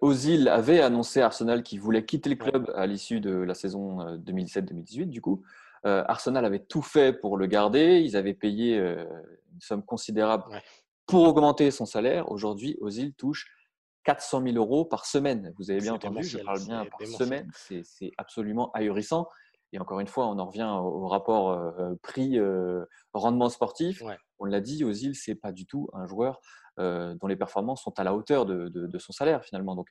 Ozil 0.00 0.48
avait 0.48 0.80
annoncé 0.80 1.20
à 1.20 1.26
Arsenal 1.26 1.64
qu'il 1.64 1.80
voulait 1.80 2.04
quitter 2.04 2.30
le 2.30 2.36
club 2.36 2.72
à 2.76 2.86
l'issue 2.86 3.20
de 3.20 3.32
la 3.32 3.54
saison 3.54 4.16
2017-2018. 4.18 5.06
Du 5.06 5.20
coup, 5.20 5.42
Arsenal 5.82 6.44
avait 6.44 6.60
tout 6.60 6.82
fait 6.82 7.12
pour 7.12 7.36
le 7.36 7.46
garder. 7.46 8.00
Ils 8.00 8.16
avaient 8.16 8.32
payé 8.32 8.78
une 8.78 9.60
somme 9.60 9.82
considérable 9.82 10.44
pour 11.06 11.24
augmenter 11.24 11.72
son 11.72 11.84
salaire. 11.84 12.30
Aujourd'hui, 12.30 12.78
Ozil 12.80 13.12
touche 13.14 13.48
400 14.04 14.42
000 14.42 14.56
euros 14.56 14.84
par 14.84 15.06
semaine. 15.06 15.52
Vous 15.58 15.70
avez 15.70 15.80
bien 15.80 15.94
entendu, 15.94 16.22
je 16.22 16.38
parle 16.38 16.62
bien 16.64 16.86
par 16.86 17.06
semaine. 17.06 17.50
C'est 17.54 18.12
absolument 18.18 18.70
ahurissant. 18.72 19.28
Et 19.74 19.78
encore 19.80 19.98
une 19.98 20.06
fois, 20.06 20.28
on 20.28 20.38
en 20.38 20.46
revient 20.46 20.72
au 20.80 21.08
rapport 21.08 21.50
euh, 21.50 21.96
prix-rendement 22.00 23.46
euh, 23.46 23.48
sportif. 23.48 24.00
On 24.38 24.44
l'a 24.44 24.60
dit, 24.60 24.84
Ozil, 24.84 25.16
c'est 25.16 25.34
pas 25.34 25.50
du 25.50 25.66
tout 25.66 25.88
un 25.94 26.06
joueur 26.06 26.40
euh, 26.78 27.16
dont 27.20 27.26
les 27.26 27.34
performances 27.34 27.82
sont 27.82 27.98
à 27.98 28.04
la 28.04 28.14
hauteur 28.14 28.46
de, 28.46 28.98
son 28.98 29.12
salaire 29.12 29.44
finalement. 29.44 29.74
Donc, 29.74 29.88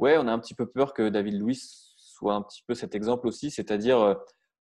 ouais, 0.00 0.18
on 0.18 0.26
a 0.26 0.32
un 0.32 0.40
petit 0.40 0.54
peu 0.54 0.68
peur 0.68 0.92
que 0.92 1.08
David 1.08 1.40
Luiz 1.40 1.94
soit 1.96 2.34
un 2.34 2.42
petit 2.42 2.64
peu 2.66 2.74
cet 2.74 2.96
exemple 2.96 3.28
aussi, 3.28 3.52
c'est-à-dire 3.52 4.16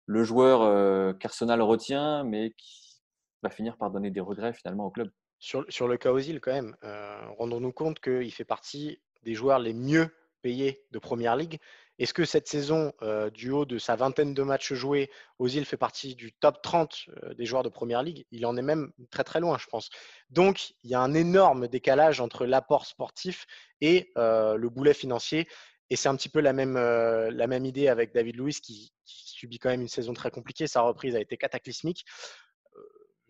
le 0.06 0.24
joueur 0.24 1.18
qu'Arsenal 1.20 1.62
retient, 1.62 2.26
mais 2.26 2.54
qui 2.58 3.02
va 3.42 3.50
finir 3.50 3.78
par 3.78 3.92
donner 3.92 4.12
des 4.12 4.20
regrets 4.20 4.54
finalement 4.54 4.88
au 4.88 4.92
club. 4.92 5.10
Sur, 5.40 5.66
sur 5.70 5.88
le 5.88 5.98
cas 5.98 6.12
Ozil, 6.12 6.42
quand 6.42 6.52
même, 6.52 6.76
euh, 6.84 7.18
rendons-nous 7.38 7.72
compte 7.72 8.00
qu'il 8.02 8.32
fait 8.34 8.46
partie 8.46 9.00
des 9.24 9.36
joueurs 9.36 9.60
les 9.60 9.74
mieux 9.74 10.10
payés 10.42 10.86
de 10.92 11.00
Première 11.00 11.38
Ligue. 11.38 11.60
Est-ce 11.98 12.14
que 12.14 12.26
cette 12.26 12.48
saison, 12.48 12.94
euh, 13.02 13.30
du 13.30 13.50
haut 13.50 13.66
de 13.66 13.78
sa 13.78 13.96
vingtaine 13.96 14.34
de 14.34 14.44
matchs 14.44 14.74
joués, 14.74 15.10
Ozil 15.38 15.66
fait 15.66 15.78
partie 15.78 16.16
du 16.16 16.34
top 16.34 16.62
30 16.62 17.06
euh, 17.24 17.34
des 17.34 17.46
joueurs 17.46 17.64
de 17.64 17.70
Première 17.70 18.04
Ligue? 18.04 18.26
Il 18.32 18.46
en 18.46 18.58
est 18.58 18.62
même 18.62 18.92
très 19.12 19.24
très 19.24 19.40
loin, 19.40 19.58
je 19.58 19.68
pense. 19.68 19.90
Donc, 20.30 20.72
il 20.84 20.90
y 20.90 20.96
a 20.96 21.00
un 21.00 21.14
énorme 21.14 21.70
décalage 21.70 22.20
entre 22.20 22.46
l'apport 22.46 22.86
sportif 22.86 23.48
et 23.80 24.12
le 24.16 24.68
boulet 24.68 24.94
financier. 24.94 25.48
Et 25.90 25.96
c'est 25.96 26.10
un 26.10 26.16
petit 26.16 26.30
peu 26.30 26.42
la 26.42 26.54
même, 26.54 26.76
la 26.76 27.48
même 27.48 27.66
idée 27.66 27.88
avec 27.88 28.14
David 28.14 28.38
Luiz 28.38 28.60
qui, 28.60 28.94
subit 29.40 29.58
quand 29.58 29.70
même 29.70 29.82
une 29.82 29.88
saison 29.88 30.14
très 30.14 30.32
compliquée. 30.32 30.68
Sa 30.68 30.82
reprise 30.82 31.16
a 31.16 31.22
été 31.22 31.38
cataclysmique 31.38 32.06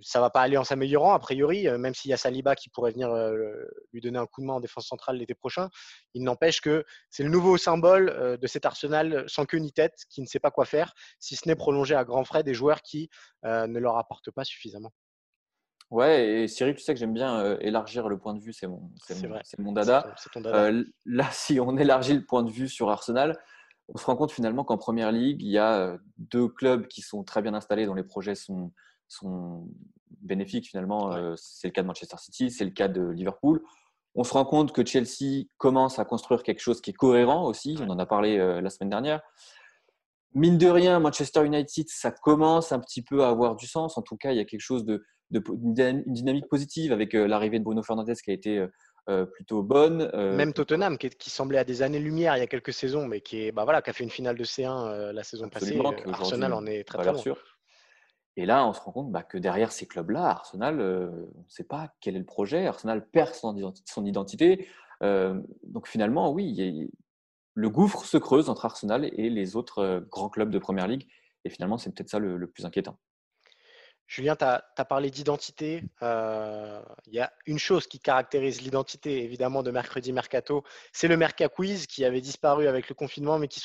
ça 0.01 0.19
va 0.19 0.29
pas 0.29 0.41
aller 0.41 0.57
en 0.57 0.63
s'améliorant, 0.63 1.13
a 1.13 1.19
priori, 1.19 1.67
euh, 1.67 1.77
même 1.77 1.93
s'il 1.93 2.11
y 2.11 2.13
a 2.13 2.17
Saliba 2.17 2.55
qui 2.55 2.69
pourrait 2.69 2.91
venir 2.91 3.09
euh, 3.09 3.65
lui 3.93 4.01
donner 4.01 4.19
un 4.19 4.25
coup 4.25 4.41
de 4.41 4.45
main 4.45 4.53
en 4.53 4.59
défense 4.59 4.87
centrale 4.87 5.17
l'été 5.17 5.35
prochain. 5.35 5.69
Il 6.13 6.23
n'empêche 6.23 6.61
que 6.61 6.85
c'est 7.09 7.23
le 7.23 7.29
nouveau 7.29 7.57
symbole 7.57 8.09
euh, 8.09 8.37
de 8.37 8.47
cet 8.47 8.65
Arsenal 8.65 9.25
sans 9.27 9.45
queue 9.45 9.57
ni 9.57 9.71
tête, 9.71 10.05
qui 10.09 10.21
ne 10.21 10.25
sait 10.25 10.39
pas 10.39 10.51
quoi 10.51 10.65
faire, 10.65 10.93
si 11.19 11.35
ce 11.35 11.47
n'est 11.47 11.55
prolonger 11.55 11.95
à 11.95 12.03
grands 12.03 12.23
frais 12.23 12.43
des 12.43 12.53
joueurs 12.53 12.81
qui 12.81 13.09
ne 13.43 13.79
leur 13.79 13.97
apportent 13.97 14.31
pas 14.31 14.43
suffisamment. 14.43 14.91
Ouais, 15.89 16.43
et 16.43 16.47
Cyril, 16.47 16.75
tu 16.75 16.83
sais 16.83 16.93
que 16.93 16.99
j'aime 16.99 17.13
bien 17.13 17.57
élargir 17.59 18.09
le 18.09 18.19
point 18.19 18.35
de 18.35 18.39
vue, 18.39 18.53
c'est 18.53 18.67
mon, 18.67 18.91
c'est 19.01 19.59
mon, 19.59 19.71
dada. 19.71 20.13
là, 21.05 21.29
si 21.31 21.59
on 21.59 21.77
élargit 21.77 22.13
le 22.13 22.25
point 22.25 22.43
de 22.43 22.51
vue 22.51 22.69
sur 22.69 22.89
Arsenal, 22.89 23.37
on 23.87 23.97
se 23.97 24.05
rend 24.05 24.15
compte 24.15 24.31
finalement 24.31 24.63
qu'en 24.63 24.77
première 24.77 25.11
ligue, 25.11 25.41
il 25.41 25.49
y 25.49 25.57
a 25.57 25.97
deux 26.17 26.47
clubs 26.47 26.87
qui 26.87 27.01
sont 27.01 27.23
très 27.23 27.41
bien 27.41 27.53
installés, 27.53 27.85
dont 27.85 27.95
les 27.95 28.03
projets 28.03 28.35
sont, 28.35 28.71
sont 29.09 29.67
bénéfiques 30.21 30.67
finalement. 30.67 31.13
Euh, 31.13 31.33
c'est 31.37 31.67
le 31.67 31.71
cas 31.71 31.81
de 31.81 31.87
Manchester 31.87 32.17
City, 32.17 32.51
c'est 32.51 32.65
le 32.65 32.71
cas 32.71 32.87
de 32.87 33.01
Liverpool. 33.09 33.61
On 34.15 34.23
se 34.23 34.33
rend 34.33 34.45
compte 34.45 34.71
que 34.71 34.85
Chelsea 34.85 35.45
commence 35.57 35.99
à 35.99 36.05
construire 36.05 36.43
quelque 36.43 36.61
chose 36.61 36.81
qui 36.81 36.91
est 36.91 36.93
cohérent 36.93 37.45
aussi. 37.45 37.77
On 37.81 37.89
en 37.89 37.99
a 37.99 38.05
parlé 38.05 38.37
euh, 38.37 38.61
la 38.61 38.69
semaine 38.69 38.89
dernière. 38.89 39.21
Mine 40.33 40.57
de 40.57 40.67
rien, 40.67 40.99
Manchester 40.99 41.45
United, 41.45 41.87
ça 41.89 42.11
commence 42.11 42.71
un 42.71 42.79
petit 42.79 43.01
peu 43.01 43.23
à 43.23 43.29
avoir 43.29 43.55
du 43.55 43.67
sens. 43.67 43.97
En 43.97 44.01
tout 44.01 44.15
cas, 44.15 44.31
il 44.31 44.37
y 44.37 44.39
a 44.39 44.45
quelque 44.45 44.61
chose 44.61 44.85
de, 44.85 45.03
une 45.31 46.03
dynamique 46.05 46.47
positive 46.47 46.91
avec 46.91 47.15
euh, 47.15 47.27
l'arrivée 47.27 47.59
de 47.59 47.63
Bruno 47.63 47.81
Fernandes 47.81 48.13
qui 48.13 48.31
a 48.31 48.33
été 48.33 48.63
plutôt 49.33 49.63
bonne. 49.63 50.11
Même 50.13 50.53
Tottenham, 50.53 50.99
qui, 50.99 51.31
semblait 51.31 51.57
à 51.57 51.63
des 51.63 51.81
années-lumière 51.81 52.37
il 52.37 52.41
y 52.41 52.43
a 52.43 52.47
quelques 52.47 52.73
saisons, 52.73 53.07
mais 53.07 53.21
qui, 53.21 53.47
est, 53.47 53.51
bah 53.51 53.63
voilà, 53.63 53.81
qui 53.81 53.89
a 53.89 53.93
fait 53.93 54.03
une 54.03 54.11
finale 54.11 54.37
de 54.37 54.43
C1 54.43 55.09
la 55.09 55.23
saison 55.23 55.49
passée. 55.49 55.81
Arsenal 56.05 56.53
en 56.53 56.63
est 56.67 56.83
très 56.83 56.99
très 56.99 57.11
loin. 57.11 57.35
Et 58.39 58.45
là, 58.45 58.65
on 58.65 58.71
se 58.71 58.79
rend 58.79 58.93
compte 58.93 59.11
bah, 59.11 59.21
que 59.21 59.37
derrière 59.37 59.73
ces 59.73 59.85
clubs-là, 59.85 60.23
Arsenal, 60.27 60.79
euh, 60.79 61.09
on 61.35 61.39
ne 61.39 61.49
sait 61.49 61.65
pas 61.65 61.93
quel 61.99 62.15
est 62.15 62.19
le 62.19 62.25
projet. 62.25 62.67
Arsenal 62.67 63.05
perd 63.05 63.33
son, 63.33 63.53
identité. 64.05 64.65
Euh, 65.03 65.41
donc 65.63 65.89
finalement, 65.89 66.31
oui, 66.31 66.89
le 67.53 67.69
gouffre 67.69 68.05
se 68.05 68.15
creuse 68.15 68.49
entre 68.49 68.63
Arsenal 68.63 69.03
et 69.03 69.29
les 69.29 69.57
autres 69.57 69.79
euh, 69.79 69.99
grands 70.09 70.29
clubs 70.29 70.51
de 70.51 70.57
Première 70.57 70.87
Ligue. 70.87 71.05
Et 71.43 71.49
finalement, 71.49 71.77
c'est 71.77 71.93
peut-être 71.93 72.09
ça 72.09 72.17
le, 72.17 72.47
plus 72.47 72.63
inquiétant. 72.63 72.97
Julien, 74.09 74.35
tu 74.35 74.43
as, 74.43 74.85
parlé 74.85 75.11
d'identité. 75.11 75.83
Euh, 76.01 76.81
il 77.05 77.13
y 77.13 77.19
a 77.19 77.31
une 77.45 77.59
chose 77.59 77.85
qui 77.85 77.99
caractérise 77.99 78.59
l'identité, 78.59 79.23
évidemment, 79.23 79.61
de 79.61 79.69
Mercredi 79.69 80.11
Mercato. 80.11 80.63
C'est 80.91 81.07
le 81.07 81.15
Merca 81.15 81.47
Quiz 81.47 81.85
qui 81.85 82.03
avait 82.03 82.19
disparu 82.19 82.67
avec 82.67 82.89
le 82.89 82.95
confinement, 82.95 83.37
mais 83.37 83.47
qui, 83.47 83.61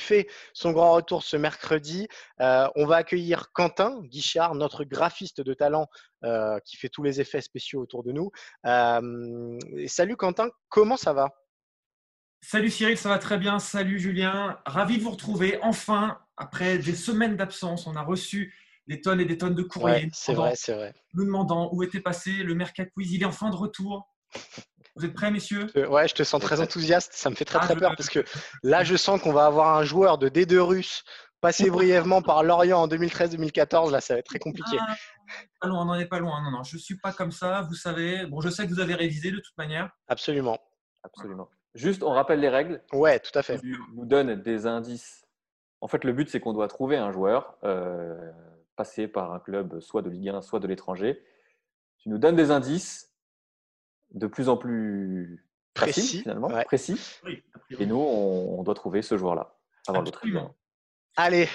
fait 0.00 0.26
son 0.52 0.72
grand 0.72 0.94
retour 0.94 1.22
ce 1.22 1.36
mercredi. 1.36 2.08
Euh, 2.40 2.66
on 2.74 2.86
va 2.86 2.96
accueillir 2.96 3.52
Quentin 3.52 4.00
Guichard, 4.02 4.56
notre 4.56 4.82
graphiste 4.82 5.40
de 5.40 5.54
talent 5.54 5.86
euh, 6.24 6.58
qui 6.64 6.76
fait 6.76 6.88
tous 6.88 7.04
les 7.04 7.20
effets 7.20 7.40
spéciaux 7.40 7.80
autour 7.80 8.02
de 8.02 8.10
nous. 8.10 8.32
salut 9.86 10.16
Quentin, 10.16 10.48
comment 10.70 10.96
ça 10.96 11.12
va? 11.12 11.28
Salut 12.40 12.70
Cyril, 12.70 12.98
ça 12.98 13.10
va 13.10 13.18
très 13.18 13.38
bien. 13.38 13.60
Salut 13.60 14.00
Julien, 14.00 14.58
ravi 14.66 14.98
de 14.98 15.04
vous 15.04 15.12
retrouver. 15.12 15.60
Enfin, 15.62 16.18
après 16.36 16.78
des 16.78 16.96
semaines 16.96 17.36
d'absence, 17.36 17.86
on 17.86 17.94
a 17.94 18.02
reçu 18.02 18.52
des 18.86 19.00
tonnes 19.00 19.20
et 19.20 19.24
des 19.24 19.38
tonnes 19.38 19.54
de 19.54 19.62
courriers. 19.62 20.10
c'est 20.12 20.34
vrai, 20.34 20.54
c'est 20.56 20.74
vrai. 20.74 20.94
Nous 21.14 21.24
demandant 21.24 21.70
où 21.72 21.82
était 21.82 22.00
passé 22.00 22.32
le 22.32 22.54
Mercat 22.54 22.86
Quiz. 22.86 23.12
Il 23.12 23.22
est 23.22 23.26
en 23.26 23.32
fin 23.32 23.50
de 23.50 23.56
retour. 23.56 24.08
Vous 24.96 25.04
êtes 25.04 25.14
prêts, 25.14 25.30
messieurs? 25.30 25.66
Ouais, 25.88 26.06
je 26.06 26.14
te 26.14 26.22
sens 26.22 26.40
très 26.40 26.60
enthousiaste. 26.60 27.12
Ça 27.14 27.30
me 27.30 27.34
fait 27.34 27.44
très, 27.44 27.58
ah, 27.60 27.64
très 27.64 27.76
peur 27.76 27.94
parce 27.96 28.08
que 28.08 28.24
là, 28.62 28.84
je 28.84 28.96
sens 28.96 29.20
qu'on 29.20 29.32
va 29.32 29.46
avoir 29.46 29.76
un 29.76 29.84
joueur 29.84 30.18
de 30.18 30.28
D2 30.28 30.58
russe 30.58 31.04
passé 31.40 31.68
brièvement 31.68 32.22
par 32.22 32.42
Lorient 32.42 32.80
en 32.82 32.88
2013-2014. 32.88 33.90
Là, 33.90 34.00
ça 34.00 34.14
va 34.14 34.20
être 34.20 34.26
très 34.26 34.38
compliqué. 34.38 34.76
Ah, 34.80 34.94
pas 35.60 35.68
loin, 35.68 35.82
on 35.82 35.84
n'en 35.86 35.94
est 35.96 36.06
pas 36.06 36.18
loin. 36.18 36.42
Non, 36.42 36.50
non, 36.50 36.62
je 36.62 36.76
ne 36.76 36.80
suis 36.80 36.96
pas 36.96 37.12
comme 37.12 37.32
ça. 37.32 37.62
Vous 37.68 37.74
savez, 37.74 38.24
bon, 38.26 38.40
je 38.40 38.48
sais 38.48 38.64
que 38.64 38.70
vous 38.72 38.80
avez 38.80 38.94
révisé 38.94 39.30
de 39.30 39.38
toute 39.38 39.56
manière. 39.58 39.90
Absolument. 40.08 40.58
Absolument. 41.02 41.50
Juste, 41.74 42.02
on 42.02 42.10
rappelle 42.10 42.40
les 42.40 42.48
règles. 42.48 42.82
Ouais, 42.92 43.18
tout 43.18 43.36
à 43.36 43.42
fait. 43.42 43.58
Tu 43.58 43.76
nous 43.94 44.06
donne 44.06 44.40
des 44.42 44.66
indices. 44.66 45.24
En 45.80 45.88
fait, 45.88 46.04
le 46.04 46.12
but, 46.12 46.30
c'est 46.30 46.40
qu'on 46.40 46.52
doit 46.52 46.68
trouver 46.68 46.96
un 46.96 47.10
joueur 47.10 47.58
euh, 47.64 48.14
passé 48.76 49.08
par 49.08 49.32
un 49.32 49.40
club, 49.40 49.80
soit 49.80 50.02
de 50.02 50.10
Ligue 50.10 50.28
1, 50.28 50.42
soit 50.42 50.60
de 50.60 50.66
l'étranger. 50.66 51.22
Tu 51.98 52.08
nous 52.08 52.18
donnes 52.18 52.36
des 52.36 52.50
indices 52.50 53.14
de 54.10 54.26
plus 54.26 54.48
en 54.48 54.56
plus 54.56 55.46
précis, 55.74 56.20
finalement, 56.20 56.48
précis. 56.64 57.00
et 57.70 57.86
nous, 57.86 57.96
on, 57.96 58.62
doit 58.62 58.74
trouver 58.74 59.02
ce 59.02 59.16
joueur-là 59.16 59.58
avant 59.88 60.02
l'autre. 60.02 60.22
Allez, 61.16 61.48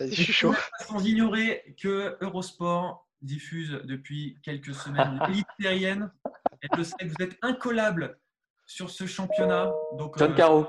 je 0.00 0.06
suis 0.06 0.32
chaud. 0.32 0.54
Sans 0.86 1.04
ignorer 1.04 1.74
que 1.80 2.16
Eurosport 2.20 3.08
diffuse 3.22 3.80
depuis 3.84 4.38
quelques 4.42 4.74
semaines 4.74 5.20
l'élite 5.28 5.46
terrienne. 5.58 6.12
Et 6.62 6.68
je 6.76 6.82
sais 6.82 6.96
que 6.98 7.06
vous 7.06 7.24
êtes 7.24 7.38
incollable 7.42 8.18
sur 8.66 8.90
ce 8.90 9.06
championnat. 9.06 9.72
Donc, 9.94 10.18
John 10.18 10.32
euh, 10.32 10.36
Caro. 10.36 10.66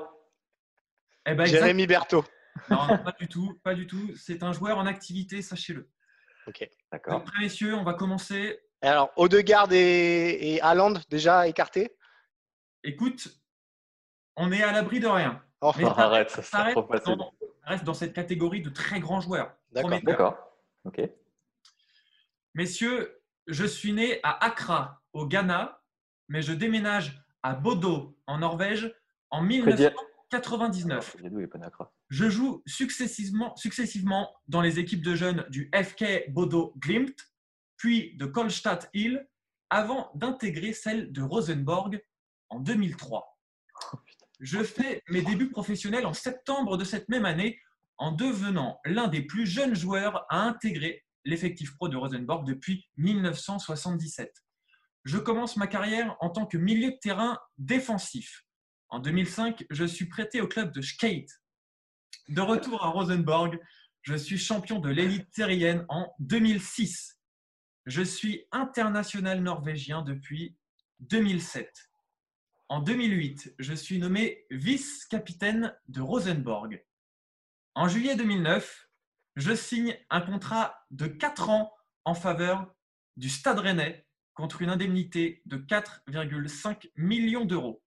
Eh 1.26 1.36
ben, 1.36 1.46
Jérémy 1.46 1.88
Berthaud. 1.88 2.24
Non, 2.70 2.98
pas 2.98 3.16
du 3.20 3.28
tout, 3.28 3.60
pas 3.64 3.74
du 3.74 3.88
tout. 3.88 4.16
C'est 4.16 4.44
un 4.44 4.54
joueur 4.54 4.78
en 4.78 4.86
activité, 4.86 5.42
sachez-le. 5.42 5.90
Ok, 6.48 6.70
d'accord. 6.92 7.16
Après, 7.16 7.40
messieurs, 7.40 7.76
on 7.76 7.84
va 7.84 7.94
commencer. 7.94 8.60
Alors, 8.82 9.12
Odegaard 9.16 9.72
et, 9.72 10.56
et 10.56 10.62
Haaland 10.62 10.94
déjà 11.10 11.48
écartés? 11.48 11.96
Écoute, 12.84 13.30
on 14.36 14.52
est 14.52 14.62
à 14.62 14.72
l'abri 14.72 15.00
de 15.00 15.08
rien. 15.08 15.42
Oh, 15.62 15.72
arrête, 15.86 16.30
ça, 16.30 16.74
reste 17.64 17.86
dans 17.86 17.94
cette 17.94 18.14
catégorie 18.14 18.62
de 18.62 18.70
très 18.70 19.00
grands 19.00 19.22
joueurs. 19.22 19.56
D'accord. 19.72 20.00
D'accord. 20.04 20.38
Ok. 20.84 21.02
Messieurs, 22.54 23.22
je 23.48 23.66
suis 23.66 23.94
né 23.94 24.20
à 24.24 24.44
Accra, 24.46 25.02
au 25.14 25.26
Ghana, 25.26 25.82
mais 26.28 26.42
je 26.42 26.52
déménage 26.52 27.24
à 27.42 27.54
Bodo, 27.54 28.18
en 28.28 28.40
Norvège, 28.40 28.94
en 29.30 29.42
1999. 30.42 31.18
Je 32.10 32.30
joue 32.30 32.64
successivement, 32.66 33.56
successivement 33.56 34.34
dans 34.48 34.62
les 34.62 34.80
équipes 34.80 35.04
de 35.04 35.16
jeunes 35.16 35.46
du 35.50 35.70
FK 35.74 36.30
Bodo 36.30 36.74
Glimt, 36.78 37.16
puis 37.78 38.16
de 38.18 38.26
Kolstad 38.26 38.90
Hill, 38.94 39.28
avant 39.70 40.12
d'intégrer 40.16 40.74
celle 40.74 41.12
de 41.12 41.22
Rosenborg 41.22 42.02
en 42.50 42.60
2003. 42.60 43.38
Je 44.40 44.64
fais 44.64 45.02
mes 45.10 45.22
débuts 45.22 45.50
professionnels 45.50 46.06
en 46.06 46.14
septembre 46.14 46.78
de 46.78 46.84
cette 46.84 47.10
même 47.10 47.26
année 47.26 47.60
en 47.98 48.12
devenant 48.12 48.80
l'un 48.86 49.08
des 49.08 49.22
plus 49.22 49.46
jeunes 49.46 49.76
joueurs 49.76 50.26
à 50.30 50.42
intégrer 50.42 51.04
l'effectif 51.26 51.76
pro 51.76 51.90
de 51.90 51.98
Rosenborg 51.98 52.46
depuis 52.46 52.90
1977. 52.98 54.44
Je 55.06 55.18
commence 55.18 55.58
ma 55.58 55.68
carrière 55.68 56.16
en 56.20 56.30
tant 56.30 56.46
que 56.46 56.58
milieu 56.58 56.92
de 56.92 56.98
terrain 57.02 57.40
défensif. 57.58 58.46
En 58.94 59.00
2005, 59.00 59.66
je 59.72 59.86
suis 59.86 60.06
prêté 60.06 60.40
au 60.40 60.48
club 60.48 60.72
de 60.72 60.80
Skate. 60.80 61.42
De 62.30 62.42
retour 62.42 62.84
à 62.84 62.90
Rosenborg, 62.90 63.60
je 64.04 64.14
suis 64.14 64.38
champion 64.38 64.78
de 64.78 64.90
l'élite 64.90 65.32
terrienne 65.32 65.84
en 65.90 66.14
2006. 66.20 67.18
Je 67.88 68.04
suis 68.04 68.46
international 68.52 69.42
norvégien 69.42 70.04
depuis 70.04 70.56
2007. 71.00 71.90
En 72.70 72.82
2008, 72.82 73.56
je 73.58 73.74
suis 73.74 73.98
nommé 73.98 74.46
vice-capitaine 74.52 75.76
de 75.88 76.02
Rosenborg. 76.02 76.80
En 77.74 77.88
juillet 77.88 78.16
2009, 78.16 78.90
je 79.38 79.56
signe 79.56 79.98
un 80.12 80.22
contrat 80.22 80.86
de 80.92 81.08
4 81.08 81.50
ans 81.50 81.74
en 82.06 82.14
faveur 82.14 82.72
du 83.18 83.30
Stade 83.30 83.58
Rennais 83.58 84.06
contre 84.36 84.62
une 84.62 84.70
indemnité 84.70 85.42
de 85.48 85.58
4,5 85.58 86.92
millions 86.96 87.46
d'euros. 87.46 87.83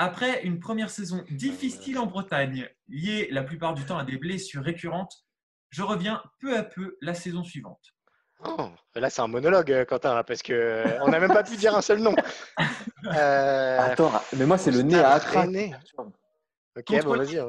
Après 0.00 0.42
une 0.44 0.60
première 0.60 0.90
saison 0.90 1.24
difficile 1.28 1.98
en 1.98 2.06
Bretagne, 2.06 2.68
liée 2.88 3.26
la 3.32 3.42
plupart 3.42 3.74
du 3.74 3.84
temps 3.84 3.98
à 3.98 4.04
des 4.04 4.16
blessures 4.16 4.62
récurrentes, 4.62 5.24
je 5.70 5.82
reviens 5.82 6.22
peu 6.38 6.56
à 6.56 6.62
peu 6.62 6.96
la 7.00 7.14
saison 7.14 7.42
suivante. 7.42 7.82
Oh, 8.44 8.70
là, 8.94 9.10
c'est 9.10 9.20
un 9.20 9.26
monologue, 9.26 9.72
euh, 9.72 9.84
Quentin, 9.84 10.22
parce 10.22 10.44
qu'on 10.44 10.52
euh, 10.52 11.08
n'a 11.08 11.18
même 11.18 11.32
pas 11.32 11.42
pu 11.42 11.56
dire 11.56 11.76
un 11.76 11.82
seul 11.82 12.00
nom. 12.00 12.14
Euh, 13.04 13.78
Attends, 13.78 14.12
mais 14.36 14.44
moi, 14.44 14.58
c'est 14.58 14.72
le 14.72 14.82
nez 14.82 14.98
à 14.98 15.12
Accra. 15.12 15.46
Ok, 15.46 17.04
bon, 17.04 17.16
vas-y. 17.16 17.40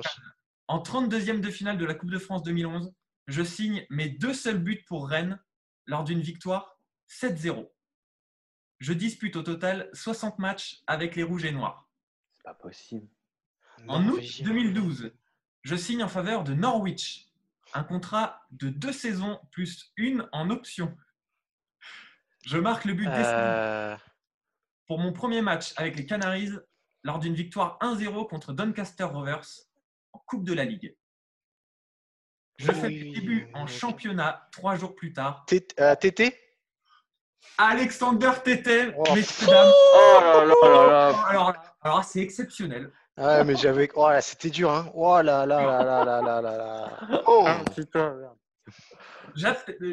En 0.67 0.77
32e 0.77 1.41
de 1.41 1.49
finale 1.49 1.79
de 1.79 1.85
la 1.85 1.95
Coupe 1.95 2.12
de 2.12 2.19
France 2.19 2.43
2011, 2.43 2.93
je 3.27 3.43
signe 3.43 3.83
mes 3.89 4.09
deux 4.09 4.35
seuls 4.35 4.59
buts 4.59 4.85
pour 4.88 5.09
Rennes 5.09 5.39
lors 5.88 6.03
d'une 6.03 6.21
victoire 6.21 6.77
7-0. 7.09 7.67
Je 8.77 8.93
dispute 8.93 9.35
au 9.35 9.41
total 9.41 9.89
60 9.93 10.38
matchs 10.38 10.81
avec 10.85 11.15
les 11.15 11.23
Rouges 11.23 11.45
et 11.45 11.51
Noirs. 11.51 11.88
C'est 12.39 12.43
pas 12.43 12.54
possible. 12.54 13.06
En 13.89 14.08
août 14.08 14.23
2012, 14.43 15.12
je 15.63 15.75
signe 15.75 16.04
en 16.04 16.08
faveur 16.08 16.45
de 16.45 16.54
Norwich 16.54 17.28
un 17.73 17.84
contrat 17.84 18.41
de 18.52 18.69
deux 18.69 18.93
saisons 18.93 19.39
plus 19.52 19.91
une 19.97 20.28
en 20.32 20.49
option. 20.49 20.97
Je 22.45 22.58
marque 22.58 22.86
le 22.86 22.93
but 22.93 23.08
euh... 23.10 23.97
pour 24.88 24.99
mon 24.99 25.12
premier 25.12 25.41
match 25.41 25.73
avec 25.75 25.97
les 25.97 26.06
Canaries 26.06 26.54
lors 27.04 27.19
d'une 27.19 27.36
victoire 27.36 27.78
1-0 27.82 28.30
contre 28.30 28.54
Doncaster 28.54 29.04
Rovers 29.04 29.45
en 30.13 30.19
Coupe 30.19 30.45
de 30.45 30.54
la 30.54 30.63
Ligue. 30.63 30.95
Je 32.58 32.71
fais 32.71 32.89
mes 32.89 33.12
débuts 33.12 33.49
en 33.54 33.67
championnat 33.67 34.47
trois 34.52 34.78
jours 34.78 34.95
plus 34.95 35.12
tard. 35.12 35.45
Tété 35.45 35.75
euh, 35.82 35.95
Alexander 37.58 38.32
Tété, 38.43 38.93
oh. 38.97 39.04
Oh 39.08 39.15
là 39.15 40.45
là 40.45 40.88
là 40.88 41.28
Alors, 41.28 41.54
alors 41.82 42.04
c'est 42.04 42.20
exceptionnel. 42.20 42.92
Ouais, 43.18 43.44
mais 43.44 43.56
j'avais. 43.56 43.89
Oh 43.96 44.10
là, 44.10 44.22
c'était 44.22 44.50
dur, 44.50 44.72
hein. 44.72 44.89
Oh 44.94 45.22
là 45.22 45.46
là 45.46 45.62
là 45.62 45.84
là 45.84 46.06
là 46.06 46.22
là 46.22 46.42
là 46.42 46.58
là. 46.58 47.22
Oh 47.28 47.46
putain, 47.76 48.15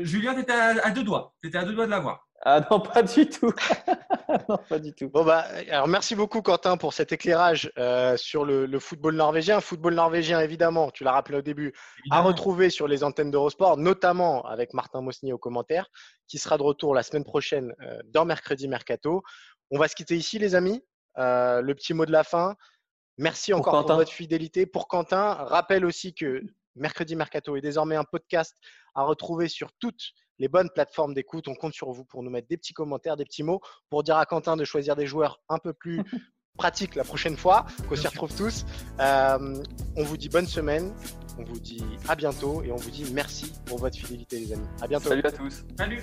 Julien, 0.02 0.34
t'étais 0.34 0.52
à, 0.52 0.90
deux 0.90 1.02
doigts. 1.02 1.34
T'étais 1.42 1.58
à 1.58 1.64
deux 1.64 1.74
doigts 1.74 1.86
de 1.86 1.90
l'avoir. 1.90 2.26
Ah 2.44 2.60
non, 2.70 2.80
pas 2.80 3.02
du 3.02 3.28
tout. 3.28 3.50
non, 4.48 4.58
pas 4.68 4.78
du 4.78 4.92
tout. 4.92 5.08
Bon 5.08 5.24
bah, 5.24 5.46
alors 5.70 5.88
merci 5.88 6.14
beaucoup 6.14 6.42
Quentin 6.42 6.76
pour 6.76 6.92
cet 6.92 7.10
éclairage 7.10 7.72
euh, 7.78 8.16
sur 8.16 8.44
le, 8.44 8.78
football 8.78 9.16
norvégien. 9.16 9.60
Football 9.60 9.94
norvégien, 9.94 10.40
évidemment, 10.40 10.90
tu 10.90 11.02
l'as 11.02 11.12
rappelé 11.12 11.38
au 11.38 11.42
début, 11.42 11.72
à 12.10 12.20
retrouver 12.20 12.70
sur 12.70 12.86
les 12.86 13.02
antennes 13.02 13.30
d'Eurosport, 13.30 13.78
notamment 13.78 14.44
avec 14.44 14.74
Martin 14.74 15.00
Mosnier 15.00 15.32
au 15.32 15.38
commentaire, 15.38 15.88
qui 16.28 16.38
sera 16.38 16.58
de 16.58 16.62
retour 16.62 16.94
la 16.94 17.02
semaine 17.02 17.24
prochaine 17.24 17.74
euh, 17.82 17.98
dans 18.06 18.24
Mercredi 18.24 18.68
Mercato. 18.68 19.22
On 19.70 19.78
va 19.78 19.88
se 19.88 19.96
quitter 19.96 20.16
ici, 20.16 20.38
les 20.38 20.54
amis. 20.54 20.84
Euh, 21.18 21.60
le 21.60 21.74
petit 21.74 21.94
mot 21.94 22.06
de 22.06 22.12
la 22.12 22.24
fin. 22.24 22.56
Merci 23.18 23.54
encore 23.54 23.86
pour, 23.86 23.96
votre 23.96 24.12
fidélité. 24.12 24.66
Pour 24.66 24.88
Quentin, 24.88 25.32
rappelle 25.32 25.86
aussi 25.86 26.14
que 26.14 26.42
Mercredi 26.74 27.16
Mercato 27.16 27.56
est 27.56 27.62
désormais 27.62 27.96
un 27.96 28.04
podcast 28.04 28.54
à 28.94 29.02
retrouver 29.02 29.48
sur 29.48 29.72
toutes 29.78 30.12
les 30.38 30.48
bonnes 30.48 30.68
plateformes 30.74 31.14
d'écoute. 31.14 31.48
On 31.48 31.54
compte 31.54 31.72
sur 31.72 31.90
vous 31.90 32.04
pour 32.04 32.22
nous 32.22 32.30
mettre 32.30 32.48
des 32.48 32.58
petits 32.58 32.74
commentaires, 32.74 33.16
des 33.16 33.24
petits 33.24 33.42
mots, 33.42 33.60
pour 33.88 34.02
dire 34.02 34.16
à 34.18 34.26
Quentin 34.26 34.56
de 34.56 34.64
choisir 34.64 34.96
des 34.96 35.06
joueurs 35.06 35.40
un 35.48 35.58
peu 35.58 35.72
plus 35.72 36.02
pratiques 36.58 36.94
la 36.94 37.04
prochaine 37.04 37.36
fois, 37.36 37.66
qu'on 37.88 37.96
s'y 37.96 38.06
retrouve 38.06 38.34
tous. 38.34 38.64
Euh, 39.00 39.62
on 39.96 40.02
vous 40.02 40.16
dit 40.16 40.28
bonne 40.28 40.46
semaine, 40.46 40.92
on 41.38 41.44
vous 41.44 41.60
dit 41.60 41.84
à 42.08 42.16
bientôt 42.16 42.62
et 42.62 42.72
on 42.72 42.76
vous 42.76 42.90
dit 42.90 43.10
merci 43.12 43.52
pour 43.66 43.78
votre 43.78 43.96
fidélité 43.96 44.38
les 44.38 44.52
amis. 44.52 44.66
À 44.82 44.86
bientôt. 44.86 45.08
Salut 45.08 45.22
à 45.24 45.32
tous. 45.32 45.64
Salut. 45.78 46.02